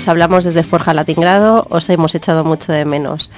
Os 0.00 0.08
hablamos 0.08 0.44
desde 0.44 0.62
Forja 0.62 0.94
Latingrado, 0.94 1.66
os 1.68 1.90
hemos 1.90 2.14
echado 2.14 2.42
mucho 2.42 2.72
de 2.72 2.86
menos. 2.86 3.30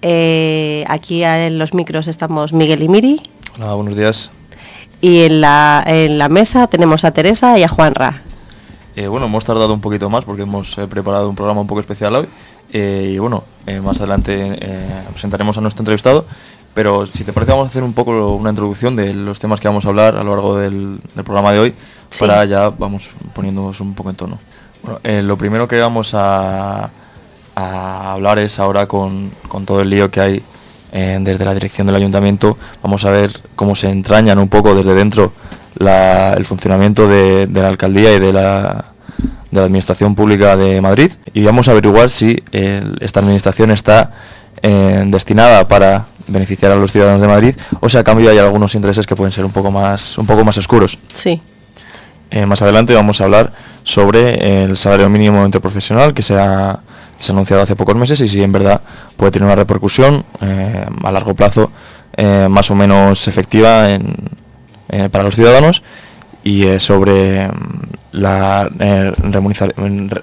Eh, 0.00 0.82
aquí 0.88 1.22
en 1.22 1.58
los 1.58 1.74
micros 1.74 2.08
estamos 2.08 2.54
Miguel 2.54 2.82
y 2.82 2.88
Miri. 2.88 3.20
Hola, 3.58 3.74
buenos 3.74 3.94
días. 3.94 4.30
Y 5.02 5.24
en 5.24 5.42
la, 5.42 5.84
en 5.86 6.16
la 6.16 6.30
mesa 6.30 6.68
tenemos 6.68 7.04
a 7.04 7.10
Teresa 7.10 7.58
y 7.58 7.64
a 7.64 7.68
Juanra. 7.68 8.22
Eh, 8.96 9.08
bueno, 9.08 9.26
hemos 9.26 9.44
tardado 9.44 9.74
un 9.74 9.82
poquito 9.82 10.08
más 10.08 10.24
porque 10.24 10.44
hemos 10.44 10.78
eh, 10.78 10.86
preparado 10.86 11.28
un 11.28 11.36
programa 11.36 11.60
un 11.60 11.66
poco 11.66 11.80
especial 11.80 12.14
hoy. 12.14 12.28
Eh, 12.72 13.12
y 13.16 13.18
bueno, 13.18 13.44
más 13.82 13.98
adelante 13.98 14.58
presentaremos 15.10 15.58
a 15.58 15.60
nuestro 15.60 15.82
entrevistado. 15.82 16.24
Pero 16.72 17.04
si 17.04 17.24
te 17.24 17.34
parece 17.34 17.52
vamos 17.52 17.66
a 17.66 17.68
hacer 17.68 17.82
un 17.82 17.92
poco 17.92 18.36
una 18.36 18.48
introducción 18.48 18.96
de 18.96 19.12
los 19.12 19.38
temas 19.38 19.60
que 19.60 19.68
vamos 19.68 19.84
a 19.84 19.88
hablar 19.88 20.16
a 20.16 20.24
lo 20.24 20.30
largo 20.30 20.56
del, 20.56 20.98
del 21.14 21.24
programa 21.24 21.52
de 21.52 21.58
hoy. 21.58 21.74
Sí. 22.08 22.20
Para 22.20 22.46
ya 22.46 22.70
vamos 22.70 23.10
poniéndonos 23.34 23.78
un 23.82 23.94
poco 23.94 24.08
en 24.08 24.16
tono. 24.16 24.38
Bueno, 24.82 25.00
eh, 25.04 25.22
lo 25.22 25.36
primero 25.36 25.68
que 25.68 25.78
vamos 25.80 26.14
a, 26.14 26.90
a 27.54 28.12
hablar 28.12 28.38
es 28.38 28.58
ahora 28.58 28.86
con, 28.86 29.30
con 29.48 29.66
todo 29.66 29.80
el 29.82 29.90
lío 29.90 30.10
que 30.10 30.20
hay 30.20 30.42
eh, 30.92 31.18
desde 31.20 31.44
la 31.44 31.54
dirección 31.54 31.86
del 31.86 31.96
ayuntamiento. 31.96 32.56
Vamos 32.82 33.04
a 33.04 33.10
ver 33.10 33.30
cómo 33.56 33.76
se 33.76 33.90
entrañan 33.90 34.38
un 34.38 34.48
poco 34.48 34.74
desde 34.74 34.94
dentro 34.94 35.32
la- 35.76 36.32
el 36.34 36.44
funcionamiento 36.44 37.08
de, 37.08 37.46
de 37.46 37.62
la 37.62 37.68
alcaldía 37.68 38.14
y 38.14 38.18
de 38.20 38.32
la, 38.32 38.84
de 39.50 39.60
la 39.60 39.64
administración 39.64 40.14
pública 40.14 40.56
de 40.56 40.80
Madrid. 40.80 41.12
Y 41.34 41.42
vamos 41.44 41.68
a 41.68 41.72
averiguar 41.72 42.10
si 42.10 42.42
esta 42.52 43.20
administración 43.20 43.70
está 43.70 44.12
eh, 44.62 45.04
destinada 45.06 45.68
para 45.68 46.06
beneficiar 46.28 46.72
a 46.72 46.76
los 46.76 46.92
ciudadanos 46.92 47.20
de 47.20 47.26
Madrid 47.28 47.54
o 47.80 47.88
si 47.88 47.96
a 47.98 48.04
cambio 48.04 48.30
hay 48.30 48.38
algunos 48.38 48.74
intereses 48.74 49.06
que 49.06 49.16
pueden 49.16 49.32
ser 49.32 49.44
un 49.44 49.52
poco 49.52 49.70
más, 49.70 50.16
un 50.18 50.26
poco 50.26 50.44
más 50.44 50.56
oscuros. 50.58 50.98
Sí. 51.12 51.40
Eh, 52.30 52.46
más 52.46 52.62
adelante 52.62 52.94
vamos 52.94 53.20
a 53.20 53.24
hablar 53.24 53.52
sobre 53.82 54.64
el 54.64 54.76
salario 54.76 55.08
mínimo 55.08 55.44
interprofesional 55.44 56.12
que 56.14 56.22
se 56.22 56.38
ha, 56.38 56.80
que 57.16 57.24
se 57.24 57.32
ha 57.32 57.34
anunciado 57.34 57.62
hace 57.62 57.76
pocos 57.76 57.96
meses 57.96 58.20
y 58.20 58.28
si 58.28 58.42
en 58.42 58.52
verdad 58.52 58.80
puede 59.16 59.32
tener 59.32 59.46
una 59.46 59.56
repercusión 59.56 60.24
eh, 60.40 60.84
a 61.02 61.12
largo 61.12 61.34
plazo 61.34 61.70
eh, 62.16 62.48
más 62.50 62.70
o 62.70 62.74
menos 62.74 63.26
efectiva 63.28 63.90
en- 63.90 64.14
eh, 64.92 65.08
para 65.10 65.22
los 65.24 65.34
ciudadanos 65.36 65.82
y 66.42 66.64
sobre 66.80 67.46
mm, 67.48 67.52
la 68.12 68.68
re- 68.68 69.12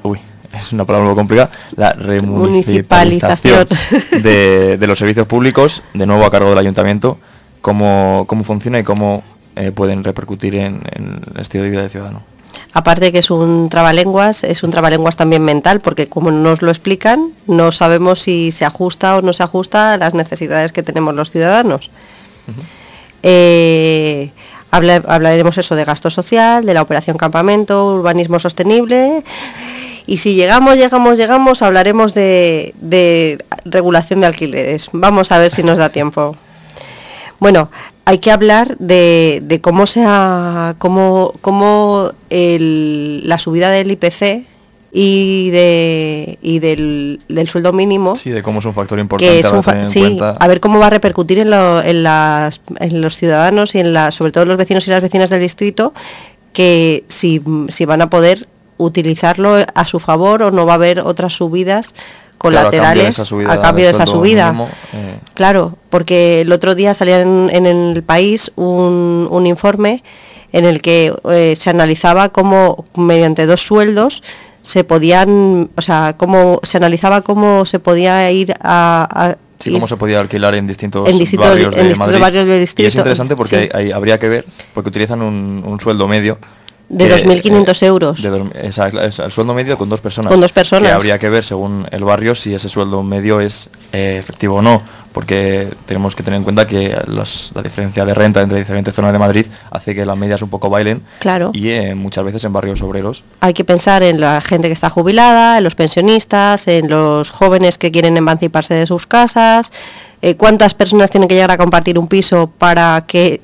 uy, 0.03 0.19
es 0.53 0.73
una 0.73 0.83
palabra 0.85 1.07
muy 1.07 1.15
complicada, 1.15 1.49
la 1.75 1.93
remunicipalización 1.93 3.67
Municipalización. 3.67 4.23
de, 4.23 4.77
de 4.77 4.87
los 4.87 4.97
servicios 4.99 5.27
públicos, 5.27 5.83
de 5.93 6.05
nuevo 6.05 6.25
a 6.25 6.31
cargo 6.31 6.49
del 6.49 6.57
ayuntamiento, 6.57 7.17
cómo, 7.61 8.25
cómo 8.27 8.43
funciona 8.43 8.79
y 8.79 8.83
cómo 8.83 9.23
pueden 9.75 10.03
repercutir 10.03 10.55
en, 10.55 10.81
en 10.93 11.21
el 11.33 11.41
estilo 11.41 11.63
de 11.63 11.69
vida 11.71 11.81
del 11.81 11.89
ciudadano. 11.89 12.21
Aparte 12.73 13.11
que 13.11 13.19
es 13.19 13.31
un 13.31 13.69
trabalenguas, 13.69 14.43
es 14.43 14.63
un 14.63 14.71
trabalenguas 14.71 15.15
también 15.15 15.43
mental, 15.43 15.81
porque 15.81 16.07
como 16.07 16.31
nos 16.31 16.61
lo 16.61 16.69
explican, 16.69 17.31
no 17.47 17.71
sabemos 17.71 18.21
si 18.21 18.51
se 18.51 18.65
ajusta 18.65 19.17
o 19.17 19.21
no 19.21 19.33
se 19.33 19.43
ajusta 19.43 19.93
a 19.93 19.97
las 19.97 20.13
necesidades 20.13 20.71
que 20.71 20.83
tenemos 20.83 21.15
los 21.15 21.31
ciudadanos. 21.31 21.89
Eh, 23.23 24.31
habla- 24.71 25.03
hablaremos 25.07 25.57
eso 25.57 25.75
de 25.75 25.85
gasto 25.85 26.09
social, 26.09 26.65
de 26.65 26.73
la 26.73 26.81
operación 26.81 27.17
campamento, 27.17 27.87
urbanismo 27.95 28.39
sostenible. 28.39 29.23
Y 30.05 30.17
si 30.17 30.35
llegamos, 30.35 30.77
llegamos, 30.77 31.17
llegamos, 31.17 31.61
hablaremos 31.61 32.13
de, 32.13 32.73
de 32.79 33.43
regulación 33.65 34.21
de 34.21 34.27
alquileres. 34.27 34.87
Vamos 34.93 35.31
a 35.31 35.39
ver 35.39 35.51
si 35.51 35.63
nos 35.63 35.77
da 35.77 35.89
tiempo. 35.89 36.37
Bueno, 37.39 37.69
hay 38.09 38.19
que 38.19 38.31
hablar 38.31 38.77
de, 38.79 39.41
de 39.43 39.59
cómo 39.59 39.85
se 39.85 40.01
ha, 40.05 40.75
cómo, 40.77 41.33
cómo 41.41 42.11
el- 42.29 43.27
la 43.27 43.37
subida 43.37 43.69
del 43.69 43.91
IPC 43.91 44.45
y 44.93 45.49
de 45.51 46.39
y 46.41 46.59
del, 46.59 47.19
del 47.27 47.47
sueldo 47.49 47.73
mínimo 47.73 48.15
Sí, 48.15 48.29
de 48.29 48.41
cómo 48.41 48.59
es 48.59 48.65
un 48.65 48.73
factor 48.73 48.97
importante 48.97 49.33
que 49.33 49.39
es 49.41 49.51
un 49.51 49.61
fa- 49.61 49.83
sí, 49.83 49.99
cuenta. 49.99 50.37
a 50.39 50.47
ver 50.47 50.61
cómo 50.61 50.79
va 50.79 50.87
a 50.87 50.89
repercutir 50.89 51.39
en, 51.39 51.49
lo- 51.49 51.81
en 51.83 52.03
las, 52.03 52.61
en 52.79 53.01
los 53.01 53.17
ciudadanos 53.17 53.75
y 53.75 53.79
en 53.79 53.91
la, 53.91 54.11
sobre 54.11 54.31
todo 54.31 54.45
los 54.45 54.55
vecinos 54.57 54.87
y 54.87 54.91
las 54.91 55.01
vecinas 55.01 55.29
del 55.29 55.41
distrito, 55.41 55.93
que 56.53 57.03
si, 57.09 57.41
si 57.67 57.83
van 57.83 58.01
a 58.01 58.09
poder 58.09 58.47
utilizarlo 58.77 59.57
a 59.73 59.85
su 59.85 59.99
favor 59.99 60.43
o 60.43 60.51
no 60.51 60.65
va 60.65 60.73
a 60.73 60.75
haber 60.75 61.01
otras 61.01 61.33
subidas 61.33 61.93
Claro, 62.37 62.67
a 62.67 62.71
cambio 62.71 62.71
de 62.71 62.77
colaterales 62.85 63.09
esa 63.15 63.25
subida 63.25 63.53
a 63.53 63.61
cambio 63.61 63.85
de 63.85 63.91
esa 63.91 64.05
subida. 64.05 64.45
mínimo, 64.51 64.69
eh. 64.93 65.19
Claro, 65.33 65.73
porque 65.89 66.41
el 66.41 66.51
otro 66.51 66.75
día 66.75 66.93
salía 66.93 67.21
en, 67.21 67.49
en 67.51 67.65
el 67.65 68.03
país 68.03 68.51
un, 68.55 69.27
un 69.29 69.47
informe 69.47 70.03
en 70.53 70.65
el 70.65 70.81
que 70.81 71.13
eh, 71.29 71.55
se 71.59 71.69
analizaba 71.69 72.29
cómo 72.29 72.85
mediante 72.95 73.45
dos 73.45 73.61
sueldos 73.65 74.23
se 74.61 74.83
podían, 74.83 75.69
o 75.75 75.81
sea, 75.81 76.15
cómo 76.17 76.59
se 76.63 76.77
analizaba 76.77 77.21
cómo 77.21 77.65
se 77.65 77.79
podía 77.79 78.29
ir 78.31 78.53
a, 78.61 79.07
a- 79.09 79.37
Sí, 79.59 79.71
cómo 79.71 79.87
se 79.87 79.97
podía 79.97 80.19
alquilar 80.19 80.53
en 80.53 80.67
distintos, 80.67 81.09
En 81.09 81.17
distintos- 81.17 81.49
barrios, 81.49 81.73
de 81.73 81.81
en 81.81 81.87
distintos 81.87 82.19
Madrid. 82.19 82.43
barrios 82.45 82.73
Y 82.77 82.85
es 82.85 82.95
interesante 82.95 83.35
porque 83.35 83.55
sí. 83.63 83.69
hay- 83.73 83.85
hay- 83.85 83.91
habría 83.91 84.19
que 84.19 84.29
ver, 84.29 84.45
porque 84.73 84.89
utilizan 84.89 85.21
un, 85.23 85.63
un 85.65 85.79
sueldo 85.79 86.07
medio. 86.07 86.37
De 86.89 87.09
2.500 87.09 87.83
euros. 87.83 88.21
de 88.21 88.49
esa- 88.63 88.87
el 88.87 89.11
sueldo 89.31 89.53
medio 89.53 89.77
con 89.77 89.89
dos 89.89 89.99
personas. 89.99 90.31
Con 90.31 90.39
dos 90.39 90.51
personas. 90.53 90.87
Que 90.89 90.93
habría 90.95 91.19
que 91.19 91.29
ver 91.29 91.43
según 91.43 91.85
el 91.91 92.03
barrio 92.05 92.33
si 92.33 92.53
ese 92.53 92.69
sueldo 92.69 93.03
medio 93.03 93.41
es 93.41 93.69
eh, 93.91 94.17
efectivo 94.19 94.55
o 94.57 94.61
no. 94.61 94.81
Porque 95.11 95.69
tenemos 95.87 96.15
que 96.15 96.21
tener 96.21 96.37
en 96.37 96.43
cuenta 96.43 96.67
que 96.67 96.95
los- 97.07 97.51
la 97.55 97.63
diferencia 97.63 98.05
de 98.05 98.13
renta 98.13 98.41
entre 98.41 98.59
diferentes 98.59 98.93
zonas 98.93 99.11
de 99.11 99.17
Madrid 99.19 99.47
hace 99.71 99.95
que 99.95 100.05
las 100.05 100.15
medias 100.17 100.41
un 100.43 100.49
poco 100.49 100.69
bailen. 100.69 101.01
Claro. 101.19 101.49
Y 101.53 101.69
eh, 101.69 101.95
muchas 101.95 102.23
veces 102.23 102.43
en 102.43 102.53
barrios 102.53 102.81
obreros 102.83 103.23
hay 103.39 103.53
que 103.53 103.63
pensar 103.65 104.03
en 104.03 104.21
la 104.21 104.39
gente 104.41 104.67
que 104.67 104.73
está 104.73 104.89
jubilada, 104.91 105.57
en 105.57 105.63
los 105.63 105.73
pensionistas, 105.75 106.67
en 106.67 106.87
los 106.89 107.31
jóvenes 107.31 107.77
que 107.79 107.91
quieren 107.91 108.15
emanciparse 108.15 108.75
de 108.75 108.85
sus 108.85 109.07
casas, 109.07 109.71
eh, 110.21 110.35
cuántas 110.35 110.73
personas 110.73 111.11
tienen 111.11 111.27
que 111.29 111.35
llegar 111.35 111.51
a 111.51 111.57
compartir 111.57 111.97
un 111.99 112.07
piso 112.07 112.51
para 112.57 113.03
que 113.07 113.41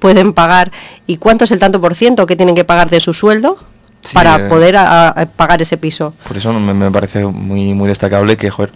pueden 0.00 0.32
pagar 0.32 0.72
y 1.06 1.18
cuánto 1.18 1.44
es 1.44 1.50
el 1.52 1.58
tanto 1.58 1.80
por 1.80 1.94
ciento 1.94 2.26
que 2.26 2.36
tienen 2.36 2.54
que 2.54 2.64
pagar 2.64 2.88
de 2.90 3.00
su 3.00 3.12
sueldo 3.14 3.58
Sí, 4.00 4.14
para 4.14 4.36
eh. 4.36 4.48
poder 4.50 4.76
a- 4.76 5.08
a 5.08 5.26
pagar 5.26 5.62
ese 5.62 5.76
piso. 5.78 6.12
Por 6.28 6.36
eso 6.36 6.52
me, 6.52 6.74
me 6.74 6.90
parece 6.90 7.24
muy 7.24 7.72
muy 7.74 7.88
destacable 7.88 8.36
que, 8.36 8.50
joder, 8.50 8.70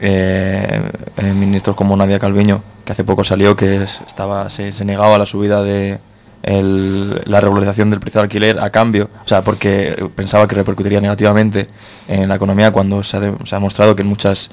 eh, 0.00 0.82
eh, 1.16 1.32
ministros 1.32 1.74
como 1.76 1.96
Nadia 1.96 2.18
Calviño, 2.18 2.62
que 2.84 2.92
hace 2.92 3.04
poco 3.04 3.24
salió, 3.24 3.56
que 3.56 3.82
es- 3.84 4.02
estaba 4.06 4.50
se, 4.50 4.72
se 4.72 4.84
negaba 4.84 5.14
a 5.14 5.18
la 5.18 5.26
subida 5.26 5.62
de 5.62 5.98
el- 6.42 7.22
la 7.24 7.40
regularización 7.40 7.88
del 7.88 8.00
precio 8.00 8.20
de 8.20 8.24
alquiler 8.24 8.60
a 8.60 8.68
cambio, 8.70 9.08
o 9.24 9.28
sea, 9.28 9.42
porque 9.42 10.10
pensaba 10.14 10.46
que 10.46 10.54
repercutiría 10.56 11.00
negativamente 11.00 11.68
en 12.06 12.28
la 12.28 12.34
economía 12.34 12.70
cuando 12.70 13.02
se 13.02 13.16
ha, 13.16 13.20
de- 13.20 13.34
se 13.46 13.54
ha 13.54 13.58
demostrado 13.58 13.96
que 13.96 14.02
en 14.02 14.08
muchas 14.08 14.50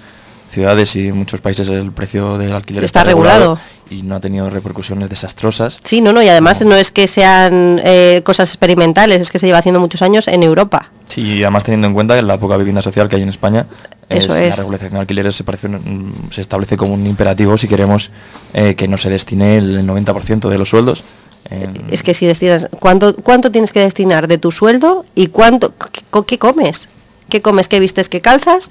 ciudades 0.51 0.95
y 0.95 1.07
en 1.07 1.17
muchos 1.17 1.41
países 1.41 1.67
el 1.69 1.91
precio 1.91 2.37
del 2.37 2.51
alquiler 2.53 2.83
Está 2.83 3.03
regulado. 3.03 3.57
y 3.89 4.03
no 4.03 4.15
ha 4.15 4.19
tenido 4.19 4.49
repercusiones 4.49 5.09
desastrosas. 5.09 5.79
Sí, 5.83 6.01
no, 6.01 6.13
no, 6.13 6.21
y 6.21 6.29
además 6.29 6.61
no 6.63 6.75
es 6.75 6.91
que 6.91 7.07
sean 7.07 7.81
eh, 7.83 8.21
cosas 8.23 8.49
experimentales, 8.49 9.21
es 9.21 9.31
que 9.31 9.39
se 9.39 9.47
lleva 9.47 9.59
haciendo 9.59 9.79
muchos 9.79 10.01
años 10.01 10.27
en 10.27 10.43
Europa. 10.43 10.91
Sí, 11.07 11.21
y 11.21 11.43
además 11.43 11.63
teniendo 11.63 11.87
en 11.87 11.93
cuenta 11.93 12.15
que 12.15 12.21
la 12.21 12.37
poca 12.39 12.57
vivienda 12.57 12.81
social 12.81 13.09
que 13.09 13.15
hay 13.17 13.21
en 13.23 13.29
España, 13.29 13.65
Eso 14.09 14.29
la 14.33 14.43
es. 14.43 14.57
regulación 14.57 14.91
de 14.91 14.99
alquileres 14.99 15.35
se, 15.35 15.43
parece 15.43 15.67
un- 15.67 16.13
se 16.31 16.41
establece 16.41 16.77
como 16.77 16.93
un 16.93 17.05
imperativo 17.07 17.57
si 17.57 17.67
queremos 17.67 18.11
eh, 18.53 18.75
que 18.75 18.87
no 18.87 18.97
se 18.97 19.09
destine 19.09 19.57
el 19.57 19.85
90% 19.87 20.49
de 20.49 20.57
los 20.57 20.69
sueldos. 20.69 21.03
en- 21.49 21.73
Es 21.91 22.03
que 22.03 22.13
si 22.13 22.25
destinas, 22.25 22.67
¿cuánto, 22.79 23.15
¿cuánto 23.15 23.51
tienes 23.51 23.71
que 23.73 23.79
destinar 23.81 24.27
de 24.27 24.37
tu 24.37 24.51
sueldo 24.51 25.05
y 25.15 25.27
cuánto, 25.27 25.73
qué, 25.91 26.01
qué 26.27 26.37
comes? 26.37 26.87
¿Qué 27.29 27.41
comes, 27.41 27.67
qué 27.67 27.79
vistes, 27.79 28.09
qué 28.09 28.21
calzas? 28.21 28.69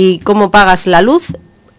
¿Y 0.00 0.20
cómo 0.20 0.52
pagas 0.52 0.86
la 0.86 1.02
luz? 1.02 1.24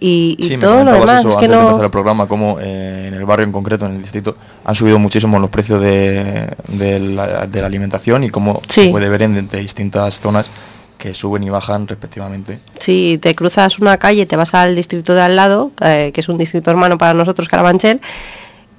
Y, 0.01 0.36
y 0.39 0.44
Sí, 0.44 0.57
me 0.57 0.60
todo 0.60 0.83
lo 0.83 0.92
comentabas 0.92 1.07
demás. 1.07 1.19
eso 1.21 1.30
es 1.30 1.36
que 1.38 1.45
antes 1.45 1.50
de 1.51 1.56
empezar 1.63 1.77
no... 1.80 1.86
el 1.86 1.92
programa, 1.92 2.27
como 2.27 2.57
eh, 2.60 3.06
en 3.07 3.13
el 3.13 3.24
barrio 3.25 3.45
en 3.45 3.51
concreto, 3.54 3.86
en 3.86 3.94
el 3.95 4.01
distrito, 4.01 4.36
han 4.66 4.75
subido 4.75 5.00
muchísimo 5.00 5.39
los 5.39 5.50
precios 5.50 5.81
de, 5.81 6.50
de 6.68 7.00
la, 7.00 7.48
de 7.48 7.62
la 7.62 7.68
alimentación 7.68 8.25
y 8.25 8.30
cómo 8.30 8.62
Sí. 8.68 8.86
se 8.86 8.89
puede 8.92 9.07
ver 9.07 9.21
en 9.21 9.48
de 9.48 9.57
distintas 9.60 10.19
zonas 10.19 10.51
que 10.98 11.13
suben 11.13 11.44
y 11.44 11.50
bajan 11.50 11.88
respectivamente. 11.88 12.60
Si 12.77 13.19
te 13.21 13.33
cruzas 13.36 13.80
una 13.80 13.95
calle, 13.98 14.25
te 14.25 14.36
vas 14.36 14.54
al 14.54 14.75
distrito 14.75 15.13
de 15.13 15.21
al 15.21 15.38
lado, 15.38 15.71
eh, 15.81 16.12
que 16.13 16.19
es 16.19 16.27
un 16.27 16.38
distrito 16.38 16.69
hermano 16.71 16.98
para 16.98 17.13
nosotros, 17.13 17.48
Carabanchel, 17.48 18.01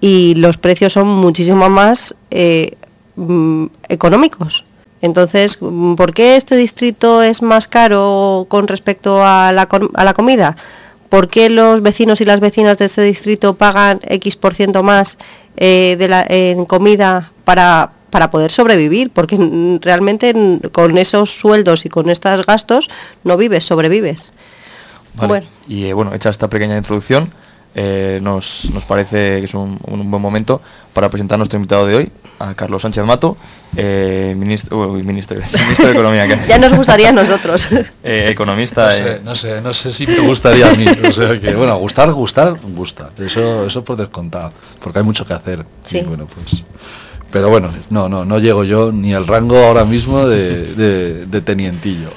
y 0.03 0.35
los 0.35 0.59
precios 0.59 0.93
son 0.93 1.09
muchísimo 1.09 1.71
más 1.71 2.15
eh, 2.31 2.77
mm, 3.17 3.67
económicos. 3.89 4.67
Entonces, 5.03 5.59
¿por 5.97 6.13
qué 6.13 6.37
este 6.37 6.57
distrito 6.57 7.23
es 7.23 7.41
más 7.43 7.67
caro 7.69 8.47
con 8.49 8.69
respecto 8.69 9.23
a 9.25 9.51
la, 9.53 9.69
a 9.95 10.05
la 10.05 10.15
comida? 10.15 10.57
¿Por 11.09 11.29
qué 11.29 11.49
los 11.51 11.83
vecinos 11.83 12.21
y 12.21 12.25
las 12.25 12.41
vecinas 12.41 12.79
de 12.79 12.85
este 12.85 13.03
distrito 13.03 13.55
pagan 13.55 14.01
X 14.05 14.37
por 14.37 14.55
ciento 14.55 14.83
más 14.83 15.17
eh, 15.57 15.97
de 15.99 16.07
la- 16.09 16.25
en 16.29 16.67
comida 16.67 17.33
para, 17.45 17.93
para 18.11 18.31
poder 18.31 18.53
sobrevivir? 18.53 19.11
Porque 19.11 19.37
realmente 19.81 20.33
con 20.71 20.97
esos 20.99 21.31
sueldos 21.31 21.85
y 21.87 21.89
con 21.89 22.11
estos 22.11 22.45
gastos 22.47 22.89
no 23.25 23.37
vives, 23.37 23.65
sobrevives. 23.65 24.33
Vale. 25.15 25.29
Bueno. 25.29 25.47
Y 25.67 25.87
eh, 25.87 25.93
bueno, 25.95 26.15
hecha 26.15 26.31
esta 26.31 26.49
pequeña 26.49 26.77
introducción, 26.77 27.33
nos, 27.75 28.71
parece 28.87 29.41
que 29.41 29.45
es 29.45 29.55
un, 29.55 29.79
buen 29.83 30.23
momento 30.23 30.61
para 30.93 31.09
presentar 31.09 31.37
a 31.37 31.39
nuestro 31.39 31.57
invitado 31.57 31.87
de 31.87 31.97
hoy, 31.97 32.13
a 32.39 32.55
Carlos 32.55 32.83
Sánchez 32.83 33.05
Mato, 33.05 33.37
ministro, 33.73 34.93
ministro, 35.05 35.39
de 35.39 35.93
Economía. 35.93 36.27
ya 36.47 36.59
nos 36.59 36.77
gustaría 36.77 37.11
a 37.11 37.13
nosotros. 37.13 37.69
economista. 38.03 38.91
No 39.25 39.35
sé, 39.35 39.61
no 39.61 39.75
sé, 39.75 39.93
si 39.93 40.07
me 40.07 40.21
gustaría 40.21 40.69
a 40.69 40.75
mí. 40.75 40.85
que, 41.41 41.55
bueno, 41.55 41.77
gustar, 41.79 42.13
gustar, 42.13 42.57
gusta. 42.61 43.11
Eso, 43.19 43.67
eso 43.67 43.85
por 43.85 43.97
descontado, 43.97 44.53
porque 44.81 44.99
hay 44.99 45.05
mucho 45.05 45.27
que 45.27 45.35
hacer. 45.35 45.65
Sí. 45.85 46.03
bueno, 46.03 46.27
pues 46.27 46.65
pero 47.33 47.49
bueno, 47.49 47.71
no, 47.91 48.09
no, 48.09 48.25
no 48.25 48.39
llego 48.39 48.65
yo 48.65 48.91
ni 48.91 49.15
al 49.15 49.27
rango 49.27 49.57
ahora 49.59 49.85
mismo 49.85 50.27
de, 50.27 51.43
tenientillo. 51.45 52.09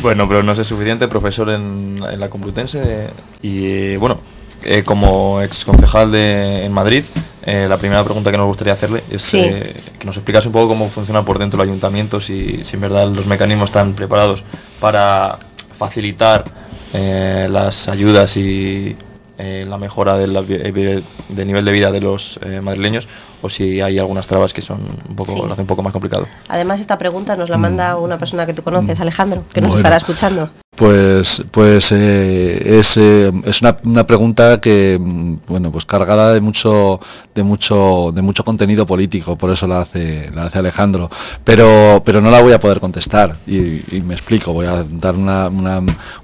Bueno, 0.00 0.26
pero 0.28 0.42
no 0.42 0.52
es 0.52 0.66
suficiente, 0.66 1.06
profesor 1.08 1.50
en, 1.50 2.00
la 2.00 2.30
Complutense 2.30 3.08
y 3.42 3.66
eh, 3.66 3.96
bueno, 3.98 4.20
eh, 4.64 4.82
como 4.84 5.40
ex 5.42 5.64
concejal 5.64 6.10
de, 6.10 6.64
en 6.64 6.72
Madrid, 6.72 7.04
eh, 7.44 7.66
la 7.68 7.76
primera 7.76 8.02
pregunta 8.04 8.30
que 8.30 8.38
nos 8.38 8.46
gustaría 8.46 8.72
hacerle 8.72 9.04
es 9.10 9.30
que 9.30 9.74
nos 10.04 10.16
explicase 10.16 10.48
un 10.48 10.52
poco 10.52 10.68
cómo 10.68 10.88
funciona 10.88 11.24
por 11.24 11.38
dentro 11.38 11.62
el 11.62 11.68
ayuntamiento, 11.68 12.20
si, 12.20 12.64
si 12.64 12.76
en 12.76 12.82
verdad 12.82 13.06
los 13.08 13.26
mecanismos 13.26 13.70
están 13.70 13.94
preparados 13.94 14.42
para 14.80 15.38
facilitar 15.76 16.44
las 16.92 17.88
ayudas 17.88 18.36
y 18.36 18.96
la 19.36 19.78
mejora 19.78 20.16
del, 20.16 20.32
nivel 20.32 21.64
de 21.64 21.72
vida 21.72 21.90
de 21.90 22.00
los 22.00 22.38
madrileños 22.62 23.08
o 23.44 23.50
si 23.50 23.82
hay 23.82 23.98
algunas 23.98 24.26
trabas 24.26 24.54
que 24.54 24.62
son 24.62 24.80
un 25.06 25.16
poco, 25.16 25.34
lo 25.34 25.52
hacen 25.52 25.64
un 25.64 25.66
poco 25.66 25.82
más 25.82 25.92
complicado. 25.92 26.26
Además 26.48 26.80
esta 26.80 26.96
pregunta 26.96 27.36
nos 27.36 27.50
la 27.50 27.58
manda 27.58 27.94
mm. 27.94 28.02
una 28.02 28.16
persona 28.16 28.46
que 28.46 28.54
tú 28.54 28.62
conoces, 28.62 28.98
Alejandro, 29.00 29.42
que 29.52 29.60
nos 29.60 29.76
estará 29.76 29.98
escuchando. 29.98 30.48
Pues, 30.76 31.44
pues 31.52 31.92
eh, 31.92 32.78
es, 32.80 32.96
eh, 32.96 33.30
es 33.44 33.62
una, 33.62 33.76
una, 33.84 34.06
pregunta 34.06 34.60
que, 34.60 34.98
mm, 35.00 35.36
bueno, 35.46 35.70
pues 35.70 35.84
cargada 35.84 36.34
de 36.34 36.40
mucho, 36.40 36.98
de 37.32 37.44
mucho, 37.44 38.10
de 38.12 38.22
mucho 38.22 38.44
contenido 38.44 38.84
político, 38.84 39.36
por 39.36 39.50
eso 39.50 39.68
la 39.68 39.82
hace, 39.82 40.30
la 40.34 40.46
hace 40.46 40.58
Alejandro. 40.58 41.08
Pero, 41.44 42.02
pero 42.04 42.20
no 42.20 42.28
la 42.28 42.42
voy 42.42 42.52
a 42.52 42.58
poder 42.58 42.80
contestar 42.80 43.36
y, 43.46 43.82
me 44.00 44.14
explico. 44.14 44.52
Voy 44.52 44.66
a 44.66 44.84
dar 44.84 45.14
una, 45.14 45.48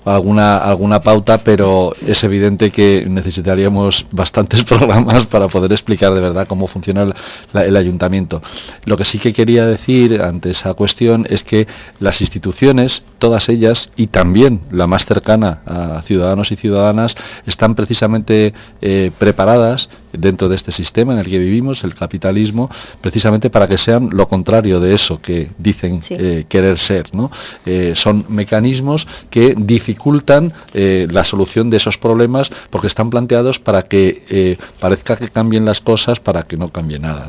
alguna, 0.04 0.56
alguna 0.58 1.00
pauta, 1.00 1.38
pero 1.38 1.94
es 2.04 2.24
evidente 2.24 2.72
que 2.72 3.06
necesitaríamos 3.08 4.06
bastantes 4.10 4.64
programas 4.70 5.26
para 5.26 5.46
poder 5.46 5.70
explicar 5.70 6.12
de 6.12 6.20
verdad 6.20 6.48
cómo 6.48 6.66
funciona 6.66 7.06
el 7.54 7.76
ayuntamiento. 7.76 8.42
Lo 8.84 8.96
que 8.96 9.04
sí 9.04 9.18
que 9.18 9.32
quería 9.32 9.64
decir 9.64 10.20
ante 10.22 10.50
esa 10.50 10.74
cuestión 10.74 11.24
es 11.30 11.44
que 11.44 11.68
las 12.00 12.20
instituciones, 12.20 13.04
todas 13.20 13.48
ellas 13.48 13.90
y 13.96 14.08
también 14.08 14.39
la 14.70 14.86
más 14.86 15.04
cercana 15.04 15.60
a 15.66 16.02
ciudadanos 16.02 16.52
y 16.52 16.56
ciudadanas, 16.56 17.16
están 17.46 17.74
precisamente 17.74 18.54
eh, 18.80 19.10
preparadas 19.18 19.90
dentro 20.12 20.48
de 20.48 20.56
este 20.56 20.72
sistema 20.72 21.12
en 21.12 21.20
el 21.20 21.26
que 21.26 21.38
vivimos, 21.38 21.84
el 21.84 21.94
capitalismo, 21.94 22.70
precisamente 23.00 23.50
para 23.50 23.68
que 23.68 23.78
sean 23.78 24.10
lo 24.12 24.28
contrario 24.28 24.80
de 24.80 24.94
eso 24.94 25.20
que 25.20 25.50
dicen 25.58 26.00
eh, 26.10 26.44
querer 26.48 26.78
ser. 26.78 27.14
¿no? 27.14 27.30
Eh, 27.66 27.92
son 27.94 28.24
mecanismos 28.28 29.06
que 29.30 29.54
dificultan 29.56 30.52
la 30.72 31.24
solución 31.24 31.70
de 31.70 31.76
esos 31.76 31.98
problemas 31.98 32.50
porque 32.70 32.86
están 32.86 33.10
planteados 33.10 33.58
para 33.58 33.82
que 33.82 34.56
parezca 34.78 35.16
que 35.16 35.28
cambien 35.28 35.64
las 35.64 35.80
cosas 35.80 36.20
para 36.20 36.42
que 36.44 36.56
no 36.56 36.68
cambie 36.68 36.98
nada. 36.98 37.28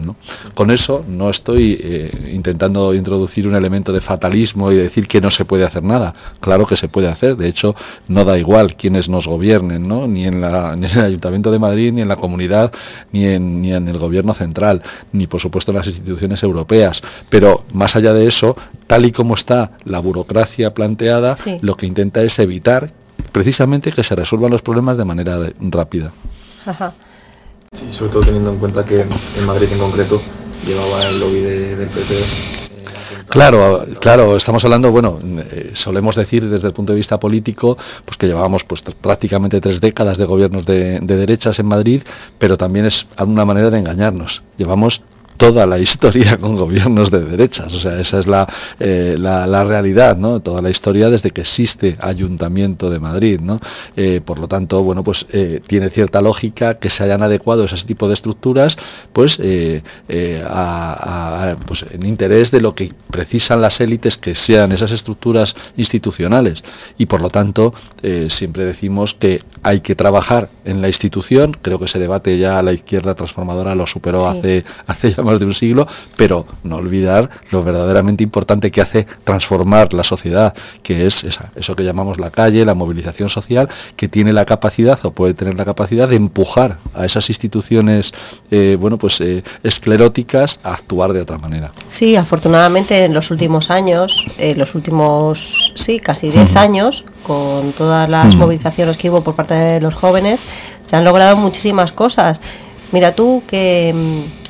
Con 0.53 0.71
eso 0.71 1.03
no 1.07 1.29
estoy 1.29 2.09
intentando 2.31 2.93
introducir 2.93 3.47
un 3.47 3.55
elemento 3.55 3.91
de 3.93 4.01
fatalismo 4.01 4.71
y 4.71 4.75
decir 4.75 5.07
que 5.07 5.21
no 5.21 5.31
se 5.31 5.45
puede 5.45 5.63
hacer 5.63 5.83
nada. 5.83 6.13
Claro 6.39 6.65
que 6.65 6.75
se 6.75 6.87
puede 6.87 7.07
hacer. 7.07 7.37
De 7.37 7.47
hecho, 7.47 7.75
no 8.07 8.25
da 8.25 8.37
igual 8.37 8.75
quienes 8.75 9.09
nos 9.09 9.27
gobiernen, 9.27 9.87
¿no? 9.87 10.07
ni, 10.07 10.25
en 10.25 10.41
la, 10.41 10.75
ni 10.75 10.85
en 10.85 10.99
el 10.99 11.05
Ayuntamiento 11.05 11.51
de 11.51 11.59
Madrid, 11.59 11.93
ni 11.93 12.01
en 12.01 12.07
la 12.07 12.15
comunidad, 12.15 12.70
ni 13.11 13.25
en, 13.25 13.61
ni 13.61 13.73
en 13.73 13.87
el 13.87 13.97
gobierno 13.97 14.33
central, 14.33 14.81
ni 15.11 15.27
por 15.27 15.41
supuesto 15.41 15.71
en 15.71 15.77
las 15.77 15.87
instituciones 15.87 16.43
europeas. 16.43 17.01
Pero 17.29 17.63
más 17.73 17.95
allá 17.95 18.13
de 18.13 18.27
eso, 18.27 18.55
tal 18.87 19.05
y 19.05 19.11
como 19.11 19.35
está 19.35 19.71
la 19.85 19.99
burocracia 19.99 20.73
planteada, 20.73 21.35
lo 21.61 21.75
que 21.77 21.85
intenta 21.85 22.21
es 22.21 22.39
evitar 22.39 22.91
precisamente 23.31 23.91
que 23.91 24.03
se 24.03 24.15
resuelvan 24.15 24.51
los 24.51 24.61
problemas 24.61 24.97
de 24.97 25.05
manera 25.05 25.39
rápida. 25.59 26.11
Sí, 27.77 27.87
sobre 27.91 28.11
todo 28.11 28.23
teniendo 28.23 28.49
en 28.49 28.57
cuenta 28.57 28.83
que 28.83 29.01
en 29.01 29.45
Madrid 29.45 29.69
en 29.71 29.79
concreto 29.79 30.21
llevaba 30.65 31.07
el 31.07 31.19
lobby 31.19 31.39
del 31.39 31.87
PP 31.87 32.60
Claro, 33.31 33.85
claro, 34.01 34.35
estamos 34.35 34.61
hablando, 34.65 34.91
bueno, 34.91 35.17
eh, 35.23 35.71
solemos 35.73 36.17
decir 36.17 36.49
desde 36.49 36.67
el 36.67 36.73
punto 36.73 36.91
de 36.91 36.97
vista 36.97 37.17
político, 37.17 37.77
pues 38.03 38.17
que 38.17 38.27
llevábamos 38.27 38.65
pues 38.65 38.81
prácticamente 38.81 39.61
tres 39.61 39.79
décadas 39.79 40.17
de 40.17 40.25
gobiernos 40.25 40.65
de, 40.65 40.99
de 40.99 41.15
derechas 41.15 41.57
en 41.59 41.65
Madrid, 41.65 42.03
pero 42.37 42.57
también 42.57 42.85
es 42.85 43.07
alguna 43.15 43.45
manera 43.45 43.69
de 43.69 43.79
engañarnos. 43.79 44.43
Llevamos 44.57 45.01
toda 45.41 45.65
la 45.65 45.79
historia 45.79 46.37
con 46.39 46.55
gobiernos 46.55 47.09
de 47.09 47.21
derechas. 47.21 47.73
O 47.73 47.79
sea, 47.79 47.99
esa 47.99 48.19
es 48.19 48.27
la, 48.27 48.47
eh, 48.79 49.15
la, 49.17 49.63
realidad, 49.63 50.15
¿no? 50.15 50.39
Toda 50.39 50.61
la 50.61 50.69
historia 50.69 51.09
desde 51.09 51.31
que 51.31 51.41
existe 51.41 51.97
Ayuntamiento 51.99 52.91
de 52.91 52.99
Madrid, 52.99 53.39
¿no? 53.39 53.59
Eh, 53.95 54.21
por 54.23 54.37
lo 54.37 54.47
tanto, 54.47 54.83
bueno, 54.83 55.03
pues 55.03 55.25
eh, 55.31 55.59
tiene 55.65 55.89
cierta 55.89 56.21
lógica 56.21 56.75
que 56.75 56.91
se 56.91 57.03
hayan 57.03 57.23
adecuado 57.23 57.65
ese 57.65 57.75
tipo 57.87 58.07
de 58.07 58.13
estructuras, 58.13 58.77
pues, 59.13 59.37
pues, 61.65 61.85
en 61.91 62.05
interés 62.05 62.51
de 62.51 62.61
lo 62.61 62.75
que 62.75 62.93
precisan 63.09 63.61
las 63.61 63.81
élites 63.81 64.17
que 64.17 64.35
sean 64.35 64.71
esas 64.71 64.91
estructuras 64.91 65.55
institucionales. 65.75 66.63
Y 66.99 67.07
por 67.07 67.19
lo 67.21 67.31
tanto, 67.31 67.73
siempre 68.29 68.63
decimos 68.63 69.15
que 69.15 69.41
hay 69.63 69.81
que 69.81 69.95
trabajar 69.95 70.49
en 70.65 70.81
la 70.81 70.87
institución, 70.87 71.55
creo 71.59 71.79
que 71.79 71.85
ese 71.85 71.99
debate 71.99 72.37
ya 72.37 72.61
la 72.61 72.73
izquierda 72.73 73.15
transformadora 73.15 73.75
lo 73.75 73.87
superó 73.87 74.27
hace, 74.27 74.65
hace 74.87 75.13
ya 75.13 75.23
de 75.39 75.45
un 75.45 75.53
siglo, 75.53 75.87
pero 76.15 76.45
no 76.63 76.77
olvidar 76.77 77.29
lo 77.51 77.63
verdaderamente 77.63 78.23
importante 78.23 78.71
que 78.71 78.81
hace 78.81 79.05
transformar 79.23 79.93
la 79.93 80.03
sociedad, 80.03 80.53
que 80.83 81.07
es 81.07 81.25
eso 81.55 81.75
que 81.75 81.83
llamamos 81.83 82.19
la 82.19 82.31
calle, 82.31 82.65
la 82.65 82.73
movilización 82.73 83.29
social, 83.29 83.69
que 83.95 84.07
tiene 84.07 84.33
la 84.33 84.45
capacidad 84.45 84.99
o 85.03 85.11
puede 85.11 85.33
tener 85.33 85.55
la 85.55 85.65
capacidad 85.65 86.07
de 86.07 86.15
empujar 86.15 86.77
a 86.93 87.05
esas 87.05 87.29
instituciones, 87.29 88.13
eh, 88.49 88.77
bueno, 88.79 88.97
pues 88.97 89.21
eh, 89.21 89.43
escleróticas 89.63 90.59
a 90.63 90.73
actuar 90.73 91.13
de 91.13 91.21
otra 91.21 91.37
manera. 91.37 91.71
Sí, 91.87 92.15
afortunadamente 92.15 93.05
en 93.05 93.13
los 93.13 93.31
últimos 93.31 93.69
años, 93.69 94.25
en 94.37 94.57
los 94.57 94.75
últimos, 94.75 95.73
sí, 95.75 95.99
casi 95.99 96.29
10 96.29 96.55
años, 96.55 97.03
con 97.23 97.71
todas 97.73 98.09
las 98.09 98.35
movilizaciones 98.35 98.97
que 98.97 99.09
hubo 99.09 99.21
por 99.21 99.35
parte 99.35 99.53
de 99.53 99.81
los 99.81 99.93
jóvenes, 99.93 100.43
se 100.85 100.95
han 100.95 101.03
logrado 101.03 101.37
muchísimas 101.37 101.91
cosas. 101.91 102.41
Mira 102.91 103.13
tú 103.13 103.43
que 103.47 103.93
mm, 103.95 104.40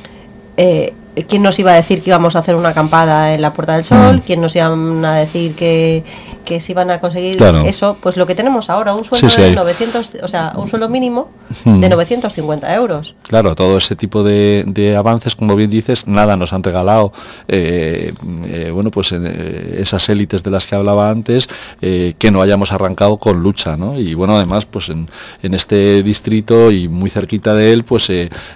eh, 0.56 0.94
¿quién 1.28 1.42
nos 1.42 1.58
iba 1.58 1.72
a 1.72 1.74
decir 1.74 2.02
que 2.02 2.10
íbamos 2.10 2.36
a 2.36 2.40
hacer 2.40 2.54
una 2.54 2.70
acampada 2.70 3.34
en 3.34 3.42
la 3.42 3.52
Puerta 3.52 3.74
del 3.74 3.84
Sol? 3.84 4.16
Mm. 4.16 4.20
¿Quién 4.20 4.40
nos 4.40 4.54
iba 4.56 4.66
a 4.66 5.14
decir 5.14 5.54
que, 5.54 6.02
que 6.44 6.60
se 6.60 6.72
iban 6.72 6.90
a 6.90 7.00
conseguir 7.00 7.36
eso? 7.66 7.96
Pues 8.00 8.16
lo 8.16 8.26
que 8.26 8.34
tenemos 8.34 8.70
ahora, 8.70 8.94
un 8.94 9.04
sueldo 9.04 9.28
de 9.28 9.54
900, 9.54 10.12
o 10.22 10.28
sea, 10.28 10.52
un 10.56 10.68
sueldo 10.68 10.88
mínimo 10.88 11.30
mm. 11.64 11.80
de 11.80 11.88
950 11.88 12.74
euros. 12.74 13.14
Claro, 13.22 13.54
todo 13.54 13.78
ese 13.78 13.96
tipo 13.96 14.22
de, 14.22 14.94
avances, 14.96 15.34
como 15.34 15.56
bien 15.56 15.70
dices, 15.70 16.06
nada 16.06 16.36
nos 16.36 16.52
han 16.52 16.62
regalado, 16.62 17.12
eh, 17.48 18.12
eh, 18.46 18.70
bueno, 18.72 18.90
pues 18.90 19.12
esas 19.12 20.08
élites 20.08 20.42
de 20.42 20.50
las 20.50 20.66
que 20.66 20.74
hablaba 20.74 21.10
antes, 21.10 21.48
que 21.80 22.30
no 22.30 22.42
hayamos 22.42 22.72
arrancado 22.72 23.16
con 23.16 23.42
lucha, 23.42 23.76
¿no? 23.76 23.98
Y 23.98 24.14
bueno, 24.14 24.36
además, 24.36 24.66
pues 24.66 24.88
en, 24.88 25.08
en 25.42 25.54
este 25.54 26.02
distrito 26.02 26.70
y 26.70 26.88
muy 26.88 27.10
cerquita 27.10 27.54
de 27.54 27.72
él, 27.72 27.84
pues 27.84 28.10